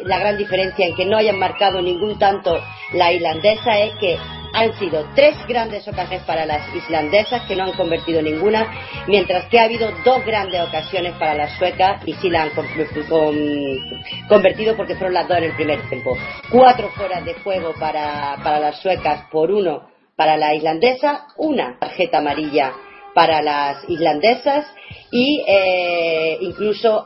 [0.06, 2.62] la gran diferencia en que no hayan marcado ningún tanto
[2.94, 4.18] la irlandesa es que
[4.54, 8.68] han sido tres grandes ocasiones para las islandesas que no han convertido ninguna,
[9.08, 12.68] mientras que ha habido dos grandes ocasiones para las suecas y sí la han con-
[13.10, 13.80] con-
[14.28, 16.18] convertido porque fueron las dos en el primer tiempo.
[16.52, 22.18] Cuatro fueras de juego para, para las suecas por uno para la islandesa, una tarjeta
[22.18, 22.74] amarilla
[23.16, 24.66] para las islandesas
[25.12, 27.06] y eh, incluso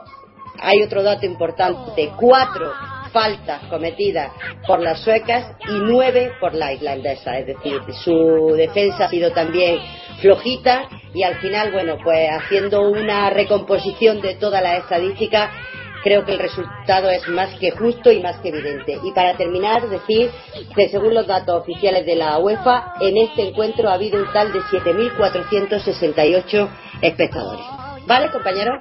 [0.60, 2.72] hay otro dato importante, cuatro
[3.14, 4.30] faltas cometidas
[4.66, 9.78] por las suecas y nueve por la islandesa, es decir, su defensa ha sido también
[10.20, 15.50] flojita y al final, bueno, pues haciendo una recomposición de todas las estadísticas,
[16.02, 18.98] creo que el resultado es más que justo y más que evidente.
[19.02, 20.30] Y para terminar, decir
[20.74, 24.52] que según los datos oficiales de la UEFA, en este encuentro ha habido un tal
[24.52, 26.68] de 7.468
[27.00, 27.64] espectadores.
[28.06, 28.80] ¿Vale, compañeros?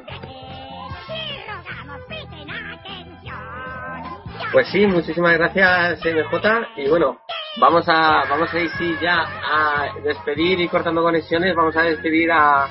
[4.53, 7.17] Pues sí, muchísimas gracias MJ y bueno,
[7.59, 12.31] vamos a vamos a ir sí ya a despedir y cortando conexiones, vamos a despedir
[12.31, 12.67] a,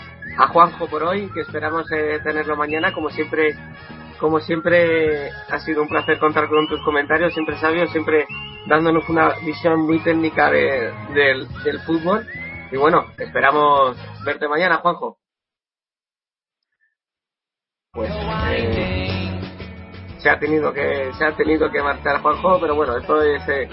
[0.52, 3.56] Juanjo por hoy, que esperamos eh, tenerlo mañana, como siempre
[4.20, 8.26] como siempre ha sido un placer contar con tus comentarios, siempre sabios, siempre
[8.68, 12.24] dándonos una visión muy técnica de- del, del fútbol.
[12.70, 15.18] Y bueno, esperamos verte mañana, Juanjo.
[17.92, 18.12] Pues
[18.52, 19.21] eh,
[20.22, 23.68] se ha tenido que se ha tenido que marchar Juanjo, pero bueno, esto es eh,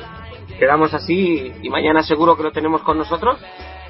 [0.58, 3.40] quedamos así y, mañana seguro que lo tenemos con nosotros.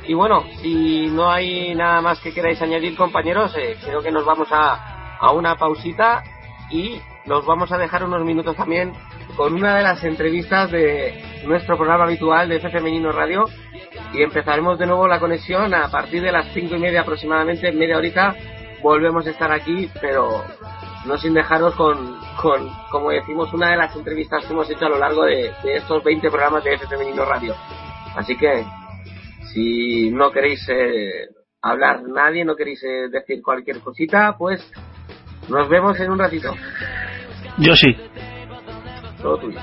[0.06, 4.26] Y bueno, si no hay nada más que queráis añadir, compañeros, eh, creo que nos
[4.26, 6.23] vamos a, a una pausita
[6.72, 8.91] y nos vamos a dejar unos minutos también
[9.36, 13.45] con una de las entrevistas de nuestro programa habitual de F Femenino Radio
[14.14, 17.98] y empezaremos de nuevo la conexión a partir de las cinco y media aproximadamente, media
[17.98, 18.36] horita
[18.81, 20.44] volvemos a estar aquí, pero
[21.06, 24.90] no sin dejaros con, con, como decimos, una de las entrevistas que hemos hecho a
[24.90, 27.56] lo largo de, de estos 20 programas de F Femenino Radio.
[28.16, 28.66] Así que,
[29.54, 31.28] si no queréis eh,
[31.62, 34.62] hablar nadie, no queréis eh, decir cualquier cosita, pues
[35.48, 36.54] nos vemos en un ratito.
[37.58, 37.96] Yo sí,
[39.22, 39.60] Todo tuyo.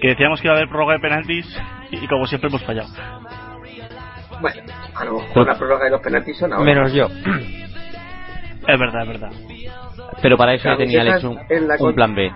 [0.00, 1.46] que decíamos que iba a haber prórroga de penaltis
[1.90, 2.88] y, y como siempre hemos fallado.
[4.40, 4.62] Bueno,
[4.94, 6.64] a lo mejor la prórroga de los penaltis son ahora.
[6.64, 7.06] Menos yo.
[7.06, 9.30] Es verdad, es verdad.
[10.20, 12.30] Pero para eso ya tenía hecho un, plan B.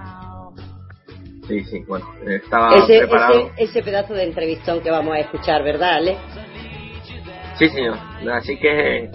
[1.47, 3.51] Sí, sí, bueno, estaba Ese, preparado.
[3.57, 6.17] ese, ese pedazo de entrevistón que vamos a escuchar, ¿verdad, Ale?
[7.59, 7.97] Sí, señor.
[8.33, 9.11] Así que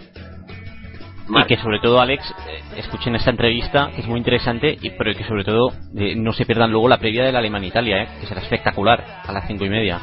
[1.30, 5.14] Y que sobre todo, Alex, eh, escuchen esta entrevista, que es muy interesante, y, pero
[5.14, 8.42] que sobre todo eh, no se pierdan luego la previa del Alemania-Italia, eh, que será
[8.42, 10.00] espectacular, a las cinco y media.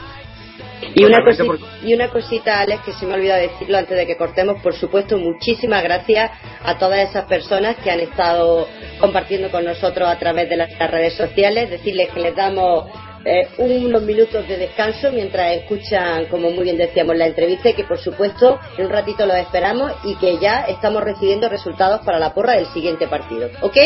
[0.95, 3.97] Y una, Totalmente cosi- y una cosita, Alex, que se me ha olvidado decirlo antes
[3.97, 6.31] de que cortemos, por supuesto, muchísimas gracias
[6.65, 8.67] a todas esas personas que han estado
[9.01, 12.87] compartiendo con nosotros a través de las, las redes sociales, decirles que les damos
[13.25, 17.85] eh, unos minutos de descanso mientras escuchan, como muy bien decíamos, la entrevista y que,
[17.85, 22.33] por supuesto, en un ratito los esperamos y que ya estamos recibiendo resultados para la
[22.33, 23.51] porra del siguiente partido.
[23.63, 23.77] ¿Ok?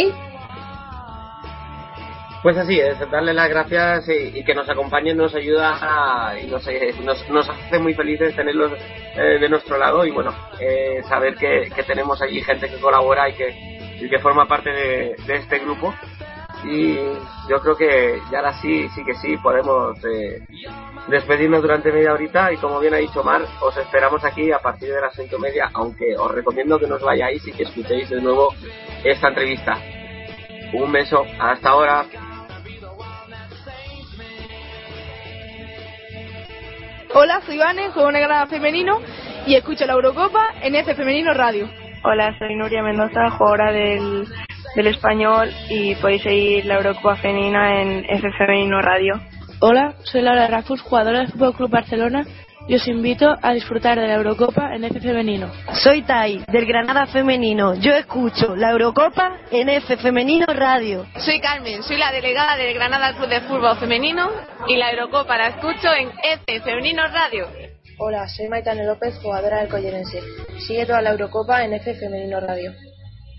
[2.42, 6.66] Pues así es, darle las gracias y, que nos acompañen nos ayuda a- y nos,
[6.66, 8.72] eh, nos, nos hace muy felices tenerlos
[9.14, 13.28] eh, de nuestro lado y bueno, eh, saber que, que tenemos allí gente que colabora
[13.28, 15.94] y que, y que forma parte de, de este grupo.
[16.64, 16.94] Y
[17.48, 20.42] yo creo que ya ahora sí, sí que sí, podemos eh,
[21.08, 24.92] despedirnos durante media horita y como bien ha dicho Mar, os esperamos aquí a partir
[24.92, 28.20] de las cinco y media, aunque os recomiendo que nos vayáis y que escuchéis de
[28.20, 28.52] nuevo
[29.04, 29.78] esta entrevista.
[30.72, 32.04] Un beso, hasta ahora.
[37.14, 38.98] Hola, soy Vane, juego en el Granada Femenino
[39.46, 41.68] y escucho la Eurocopa en F Femenino Radio.
[42.04, 44.26] Hola, soy Nuria Mendoza, jugadora del,
[44.74, 49.20] del Español y podéis seguir la Eurocopa Femenina en F Femenino Radio.
[49.60, 52.24] Hola, soy Laura Rafus, jugadora del Fútbol Club Barcelona
[52.68, 55.50] y os invito a disfrutar de la Eurocopa en F femenino.
[55.82, 57.74] Soy Tai, del Granada Femenino.
[57.74, 61.06] Yo escucho la Eurocopa en F Femenino Radio.
[61.18, 64.30] Soy Carmen, soy la delegada del Granada Club de Fútbol Femenino
[64.68, 67.48] y la Eurocopa la escucho en F Femenino Radio.
[67.98, 70.20] Hola, soy Maitane López, jugadora del Collerense.
[70.66, 72.72] Sigue toda la Eurocopa en F Femenino Radio.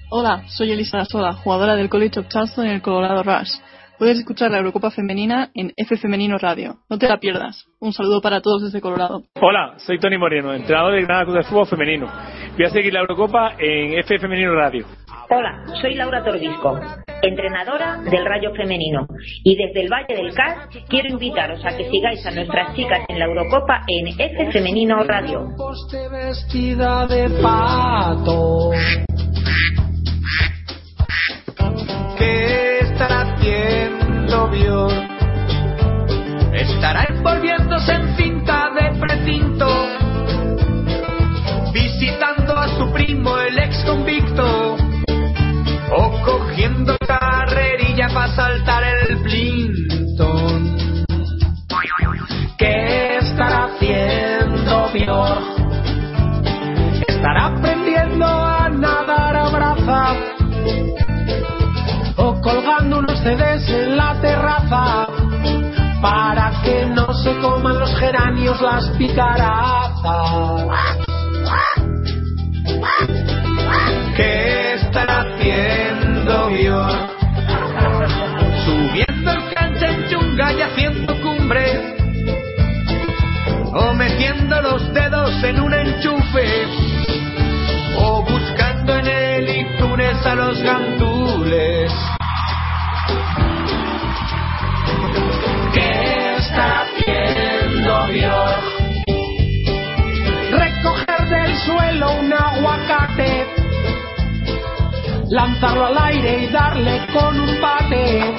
[0.10, 3.52] Hola, soy Elisa Sola, jugadora del College of Charleston en el Colorado Rush.
[4.04, 6.76] Puedes escuchar la Eurocopa Femenina en F Femenino Radio.
[6.90, 7.66] No te la pierdas.
[7.80, 9.24] Un saludo para todos desde Colorado.
[9.40, 12.12] Hola, soy Tony Moreno, entrenador del Granada Club de Fútbol Femenino.
[12.58, 14.86] Voy a seguir la Eurocopa en F Femenino Radio.
[15.30, 16.78] Hola, soy Laura Tordisco,
[17.22, 19.08] entrenadora del Rayo Femenino.
[19.46, 23.20] Y desde el Valle del Cas quiero invitaros a que sigáis a nuestras chicas en
[23.20, 25.48] la Eurocopa en F Femenino Radio.
[26.12, 28.72] vestida de pato.
[32.18, 33.34] ¿Qué estará
[36.54, 39.68] Estará envolviéndose en cinta de precinto,
[41.72, 44.76] visitando a su primo el ex convicto,
[45.92, 47.03] o cogiendo
[63.24, 65.08] CDs en la terraza
[66.02, 70.68] para que no se coman los geranios las picarazas.
[74.18, 77.14] ¿Qué estará haciendo Bjork?
[78.66, 81.96] Subiendo el cancha en chunga y haciendo cumbre
[83.74, 86.66] o metiendo los dedos en un enchufe
[88.00, 91.94] o buscando en el iTunes a los gandules.
[101.66, 103.46] Suelo un aguacate,
[105.30, 108.34] lanzarlo al aire y darle con un bate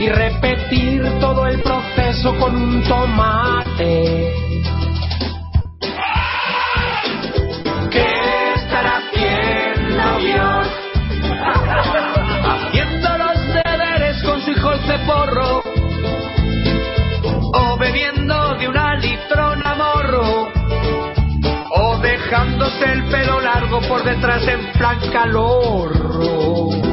[0.00, 4.34] y repetir todo el proceso con un tomate.
[7.90, 10.80] ¿Qué estará haciendo Bjork?
[12.70, 15.69] Haciendo los deberes con su hijo el ceporro
[22.40, 26.89] dejándose el pelo largo por detrás en plan calor.